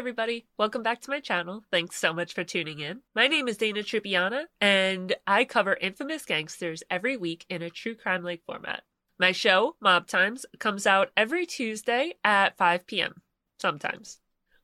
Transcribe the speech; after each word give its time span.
everybody, 0.00 0.46
welcome 0.56 0.82
back 0.82 0.98
to 1.02 1.10
my 1.10 1.20
channel. 1.20 1.62
Thanks 1.70 1.94
so 1.96 2.14
much 2.14 2.32
for 2.32 2.42
tuning 2.42 2.78
in. 2.78 3.02
My 3.14 3.26
name 3.26 3.48
is 3.48 3.58
Dana 3.58 3.80
Truppiana, 3.80 4.44
and 4.58 5.14
I 5.26 5.44
cover 5.44 5.76
infamous 5.78 6.24
gangsters 6.24 6.82
every 6.88 7.18
week 7.18 7.44
in 7.50 7.60
a 7.60 7.68
true 7.68 7.94
crime 7.94 8.24
like 8.24 8.40
format. 8.46 8.82
My 9.18 9.32
show, 9.32 9.76
Mob 9.78 10.06
Times, 10.06 10.46
comes 10.58 10.86
out 10.86 11.10
every 11.18 11.44
Tuesday 11.44 12.14
at 12.24 12.56
5 12.56 12.86
p.m. 12.86 13.20
Sometimes. 13.58 14.20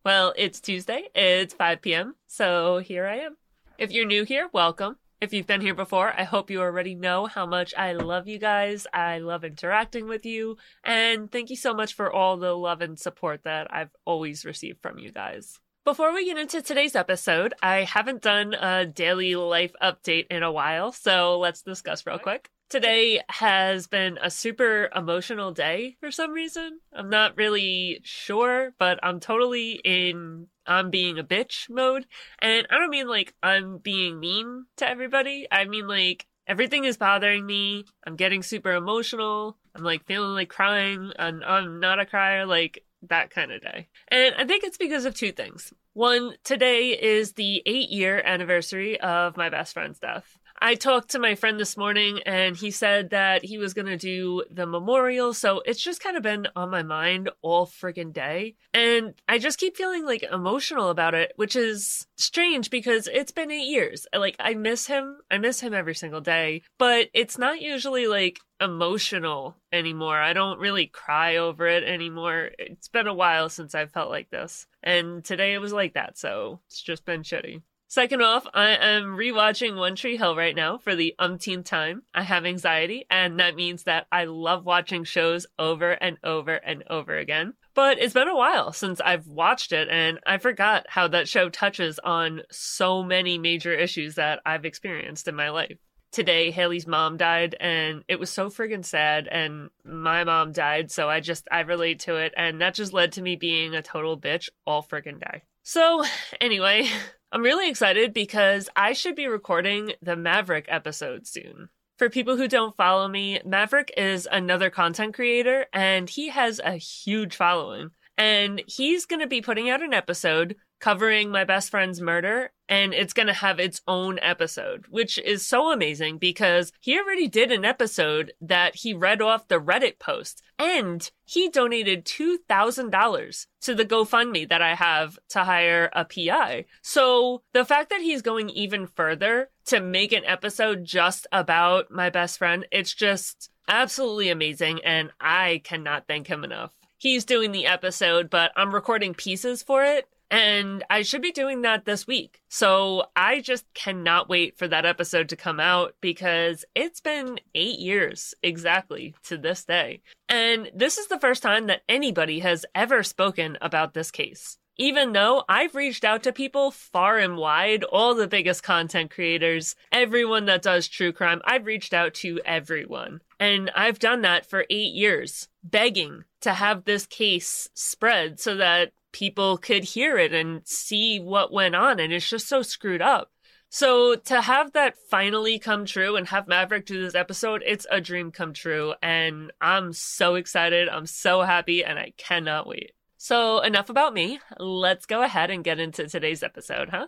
Well, 0.07 0.33
it's 0.39 0.59
Tuesday, 0.59 1.09
it's 1.15 1.53
5 1.53 1.83
p.m., 1.83 2.15
so 2.27 2.79
here 2.79 3.05
I 3.07 3.17
am. 3.17 3.37
If 3.77 3.93
you're 3.93 4.07
new 4.07 4.25
here, 4.25 4.49
welcome. 4.55 4.97
If 5.19 5.33
you've 5.33 5.47
been 5.47 5.63
here 5.63 5.75
before, 5.75 6.13
I 6.15 6.25
hope 6.25 6.51
you 6.51 6.61
already 6.61 6.95
know 6.95 7.25
how 7.25 7.47
much 7.47 7.73
I 7.75 7.95
love 7.95 8.29
you 8.29 8.39
guys. 8.39 8.87
I 8.93 9.19
love 9.19 9.45
interacting 9.45 10.09
with 10.09 10.27
you. 10.27 10.59
And 10.85 11.33
thank 11.33 11.49
you 11.49 11.57
so 11.57 11.73
much 11.73 11.95
for 11.95 12.13
all 12.13 12.37
the 12.37 12.53
love 12.53 12.83
and 12.83 12.99
support 12.99 13.45
that 13.45 13.73
I've 13.73 13.97
always 14.05 14.45
received 14.45 14.83
from 14.83 14.99
you 14.99 15.11
guys. 15.11 15.59
Before 15.87 16.13
we 16.13 16.27
get 16.27 16.37
into 16.37 16.61
today's 16.61 16.95
episode, 16.95 17.55
I 17.63 17.85
haven't 17.85 18.21
done 18.21 18.53
a 18.55 18.85
daily 18.85 19.37
life 19.37 19.73
update 19.83 20.27
in 20.31 20.43
a 20.43 20.53
while, 20.53 20.93
so 20.93 21.39
let's 21.39 21.63
discuss 21.63 22.05
real 22.05 22.19
quick. 22.19 22.51
Today 22.69 23.21
has 23.31 23.87
been 23.87 24.19
a 24.21 24.29
super 24.29 24.91
emotional 24.95 25.53
day 25.53 25.97
for 26.01 26.11
some 26.11 26.33
reason. 26.33 26.81
I'm 26.93 27.09
not 27.09 27.37
really 27.37 28.01
sure, 28.03 28.75
but 28.79 28.99
I'm 29.03 29.21
totally 29.21 29.81
in 29.85 30.49
I'm 30.67 30.91
being 30.91 31.19
a 31.19 31.25
bitch 31.25 31.69
mode. 31.71 32.07
And 32.41 32.67
I 32.71 32.79
don't 32.79 32.91
mean 32.91 33.09
like 33.09 33.35
I'm 33.43 33.79
being 33.79 34.21
mean 34.21 34.67
to 34.77 34.89
everybody. 34.89 35.47
I 35.51 35.65
mean 35.65 35.87
like 35.87 36.27
everything 36.47 36.85
is 36.85 36.97
bothering 36.97 37.45
me. 37.45 37.85
I'm 38.07 38.17
getting 38.17 38.43
super 38.43 38.73
emotional. 38.73 39.57
I'm 39.75 39.85
like 39.85 40.07
feeling 40.07 40.35
like 40.35 40.49
crying 40.49 41.13
and 41.19 41.45
I'm 41.45 41.81
not 41.81 42.01
a 42.01 42.07
crier, 42.07 42.47
like 42.47 42.85
that 43.09 43.31
kind 43.31 43.53
of 43.53 43.61
day. 43.61 43.89
And 44.09 44.35
I 44.37 44.45
think 44.45 44.65
it's 44.65 44.79
because 44.79 45.05
of 45.05 45.15
two 45.15 45.33
things. 45.33 45.73
One, 45.93 46.35
today 46.45 46.91
is 46.91 47.33
the 47.33 47.63
eight 47.67 47.91
year 47.91 48.23
anniversary 48.25 49.01
of 49.01 49.37
my 49.37 49.49
best 49.49 49.75
friend's 49.75 49.99
death. 49.99 50.39
I 50.59 50.75
talked 50.75 51.11
to 51.11 51.19
my 51.19 51.35
friend 51.35 51.61
this 51.61 51.77
morning 51.77 52.21
and 52.25 52.57
he 52.57 52.71
said 52.71 53.11
that 53.11 53.45
he 53.45 53.59
was 53.59 53.75
going 53.75 53.87
to 53.87 53.97
do 53.97 54.45
the 54.51 54.67
memorial. 54.67 55.35
So 55.35 55.63
it's 55.67 55.81
just 55.81 56.03
kind 56.03 56.17
of 56.17 56.23
been 56.23 56.49
on 56.57 56.71
my 56.71 56.83
mind 56.83 57.31
all 57.43 57.67
friggin' 57.67 58.13
day. 58.13 58.57
And 58.73 59.15
I 59.29 59.39
just 59.39 59.59
keep 59.59 59.77
feeling 59.77 60.05
like 60.05 60.23
emotional 60.23 60.91
about 60.91 61.15
it, 61.15 61.33
which 61.37 61.57
is 61.57 62.07
strange 62.17 62.71
because 62.71 63.09
it's 63.13 63.33
been 63.33 63.51
eight 63.51 63.69
years. 63.69 64.07
Like 64.15 64.37
I 64.39 64.55
miss 64.55 64.87
him. 64.87 65.19
I 65.31 65.39
miss 65.39 65.61
him 65.61 65.75
every 65.75 65.95
single 65.95 66.21
day, 66.21 66.63
but 66.79 67.09
it's 67.13 67.39
not 67.39 67.61
usually 67.61 68.07
like 68.07 68.41
emotional 68.61 69.57
anymore. 69.73 70.19
I 70.19 70.33
don't 70.33 70.59
really 70.59 70.87
cry 70.87 71.37
over 71.37 71.67
it 71.67 71.85
anymore. 71.85 72.51
It's 72.59 72.89
been 72.89 73.07
a 73.07 73.15
while 73.15 73.49
since 73.49 73.75
I've 73.75 73.93
felt 73.93 74.11
like 74.11 74.31
this. 74.31 74.67
And 74.83 75.25
today 75.25 75.55
it 75.55 75.61
was 75.61 75.73
like 75.73 75.95
that. 75.95 76.19
So 76.19 76.61
it's 76.67 76.81
just 76.81 77.05
been 77.05 77.23
shitty. 77.23 77.63
Second 77.89 78.21
off, 78.21 78.47
I 78.53 78.71
am 78.71 79.17
rewatching 79.17 79.77
One 79.77 79.95
Tree 79.95 80.17
Hill 80.17 80.35
right 80.35 80.57
now 80.57 80.77
for 80.77 80.97
the 80.97 81.15
umpteenth 81.21 81.67
time. 81.67 82.03
I 82.13 82.25
have 82.25 82.45
anxiety, 82.45 83.07
and 83.09 83.39
that 83.39 83.55
means 83.55 83.85
that 83.85 84.09
I 84.11 84.25
love 84.25 84.67
watching 84.67 85.05
shows 85.05 85.47
over 85.57 85.93
and 85.93 86.19
over 86.25 86.55
and 86.55 86.83
over 86.91 87.17
again. 87.17 87.55
But 87.75 87.99
it's 87.99 88.15
been 88.15 88.27
a 88.27 88.37
while 88.37 88.73
since 88.73 89.01
I've 89.01 89.29
watched 89.29 89.71
it, 89.71 89.89
and 89.89 90.19
I 90.27 90.39
forgot 90.39 90.87
how 90.89 91.07
that 91.09 91.29
show 91.29 91.49
touches 91.49 92.01
on 92.01 92.43
so 92.51 93.05
many 93.05 93.39
major 93.39 93.73
issues 93.73 94.17
that 94.17 94.41
I've 94.45 94.65
experienced 94.65 95.29
in 95.29 95.37
my 95.37 95.51
life. 95.51 95.79
Today, 96.11 96.51
Haley's 96.51 96.87
mom 96.87 97.19
died, 97.19 97.55
and 97.61 98.03
it 98.09 98.19
was 98.19 98.31
so 98.31 98.49
friggin' 98.49 98.85
sad, 98.85 99.29
and 99.29 99.71
my 99.85 100.25
mom 100.25 100.51
died, 100.53 100.91
so 100.91 101.09
I 101.09 101.21
just, 101.21 101.47
I 101.53 101.61
relate 101.61 102.01
to 102.01 102.17
it, 102.17 102.33
and 102.37 102.61
that 102.63 102.75
just 102.75 102.93
led 102.93 103.13
to 103.13 103.23
me 103.23 103.37
being 103.37 103.75
a 103.75 103.83
total 103.83 104.19
bitch 104.19 104.49
all 104.67 104.83
friggin' 104.83 105.21
day. 105.21 105.43
So, 105.63 106.05
anyway, 106.41 106.89
I'm 107.33 107.43
really 107.43 107.69
excited 107.69 108.13
because 108.13 108.69
I 108.77 108.93
should 108.93 109.17
be 109.17 109.27
recording 109.27 109.93
the 110.01 110.17
Maverick 110.17 110.67
episode 110.69 111.27
soon. 111.27 111.69
For 111.99 112.09
people 112.09 112.37
who 112.37 112.47
don't 112.47 112.77
follow 112.77 113.09
me, 113.09 113.41
Maverick 113.45 113.93
is 113.97 114.29
another 114.31 114.71
content 114.71 115.15
creator 115.15 115.67
and 115.73 116.09
he 116.09 116.29
has 116.29 116.61
a 116.63 116.73
huge 116.73 117.35
following. 117.35 117.91
And 118.19 118.63
he's 118.67 119.07
going 119.07 119.21
to 119.21 119.27
be 119.27 119.43
putting 119.43 119.69
out 119.71 119.83
an 119.83 119.93
episode 119.93 120.57
covering 120.81 121.31
my 121.31 121.45
best 121.45 121.71
friend's 121.71 122.01
murder 122.01 122.51
and 122.69 122.93
it's 122.93 123.13
going 123.13 123.29
to 123.29 123.33
have 123.33 123.59
its 123.59 123.81
own 123.87 124.19
episode, 124.21 124.87
which 124.89 125.19
is 125.19 125.47
so 125.47 125.73
amazing 125.73 126.19
because 126.19 126.73
he 126.81 126.99
already 126.99 127.29
did 127.29 127.53
an 127.53 127.65
episode 127.65 128.33
that 128.41 128.77
he 128.77 128.93
read 128.93 129.23
off 129.23 129.49
the 129.49 129.61
Reddit 129.61 129.99
post 129.99 130.43
and 130.59 131.11
he 131.25 131.49
donated 131.49 132.05
$2,000 132.05 133.47
to 133.61 133.75
the 133.75 133.85
GoFundMe 133.85 134.49
that 134.49 134.63
I 134.63 134.75
have 134.75 135.19
to 135.31 135.45
hire 135.45 135.91
a 135.93 136.05
PI. 136.05 136.65
So 136.83 137.43
the 137.53 137.65
fact 137.65 137.91
that 137.91 138.01
he's 138.01 138.23
going 138.23 138.51
even 138.51 138.87
further 138.87 139.51
to 139.67 139.81
make 139.81 140.13
an 140.13 140.25
episode 140.25 140.85
just 140.85 141.27
about 141.33 141.91
my 141.91 142.11
best 142.11 142.39
friend, 142.39 142.67
it's 142.73 142.95
just 142.95 143.51
absolutely 143.69 144.29
amazing 144.29 144.81
and 144.85 145.11
I 145.21 145.61
cannot 145.65 146.07
thank 146.07 146.27
him 146.27 146.45
enough. 146.45 146.73
He's 146.99 147.25
doing 147.25 147.53
the 147.53 147.67
episode, 147.67 148.31
but 148.31 148.53
I'm 148.57 148.75
recording 148.75 149.13
pieces 149.15 149.63
for 149.63 149.85
it 149.85 150.09
and 150.31 150.85
I 150.91 151.03
should 151.03 151.23
be 151.23 151.33
doing 151.33 151.63
that 151.63 151.85
this 151.85 152.07
week. 152.07 152.41
So 152.49 153.07
I 153.15 153.41
just 153.41 153.65
cannot 153.75 154.29
wait 154.29 154.59
for 154.59 154.67
that 154.69 154.87
episode 154.87 155.29
to 155.29 155.37
come 155.37 155.61
out 155.61 155.95
because 156.01 156.65
it's 156.75 157.01
been 157.01 157.39
eight 157.55 157.79
years 157.79 158.35
exactly 158.43 159.15
to 159.25 159.37
this 159.37 159.65
day. 159.65 160.03
And 160.29 160.71
this 160.75 160.99
is 160.99 161.07
the 161.07 161.21
first 161.21 161.43
time 161.43 161.67
that 161.69 161.83
anybody 161.89 162.41
has 162.41 162.67
ever 162.75 163.03
spoken 163.03 163.57
about 163.61 163.95
this 163.95 164.11
case. 164.11 164.59
Even 164.79 165.13
though 165.13 165.43
I've 165.49 165.75
reached 165.75 166.05
out 166.05 166.23
to 166.25 166.33
people 166.33 166.71
far 166.71 167.17
and 167.17 167.39
wide, 167.39 167.83
all 167.85 168.15
the 168.15 168.29
biggest 168.29 168.63
content 168.63 169.11
creators, 169.11 169.75
everyone 169.91 170.45
that 170.47 170.61
does 170.61 170.87
true 170.87 171.13
crime, 171.13 171.41
I've 171.45 171.65
reached 171.65 171.95
out 171.95 172.13
to 172.15 172.41
everyone. 172.45 173.23
And 173.41 173.71
I've 173.75 173.99
done 173.99 174.21
that 174.23 174.45
for 174.45 174.67
eight 174.69 174.93
years, 174.93 175.49
begging 175.63 176.25
to 176.43 176.53
have 176.53 176.85
this 176.85 177.07
case 177.07 177.71
spread 177.73 178.39
so 178.39 178.57
that 178.57 178.93
people 179.17 179.57
could 179.57 179.83
hear 179.83 180.19
it 180.19 180.35
and 180.35 180.61
see 180.67 181.19
what 181.19 181.51
went 181.51 181.75
on. 181.75 181.99
And 181.99 182.13
it's 182.13 182.29
just 182.29 182.47
so 182.47 182.61
screwed 182.61 183.01
up. 183.01 183.31
So 183.71 184.15
to 184.15 184.43
have 184.43 184.73
that 184.73 184.95
finally 185.11 185.59
come 185.59 185.87
true 185.87 186.17
and 186.17 186.29
have 186.29 186.47
Maverick 186.47 186.85
do 186.85 187.01
this 187.01 187.15
episode, 187.15 187.63
it's 187.65 187.87
a 187.91 187.99
dream 187.99 188.31
come 188.31 188.53
true. 188.53 188.93
And 189.03 189.53
I'm 189.59 189.95
so 189.95 190.35
excited. 190.35 190.91
I'm 190.91 191.07
so 191.07 191.41
happy 191.41 191.83
and 191.83 191.99
I 191.99 192.13
cannot 192.19 192.67
wait. 192.67 192.93
So 193.17 193.61
enough 193.61 193.89
about 193.89 194.13
me. 194.13 194.39
Let's 194.59 195.07
go 195.07 195.23
ahead 195.23 195.51
and 195.51 195.65
get 195.65 195.81
into 195.81 196.07
today's 196.09 196.43
episode, 196.43 196.91
huh? 196.91 197.07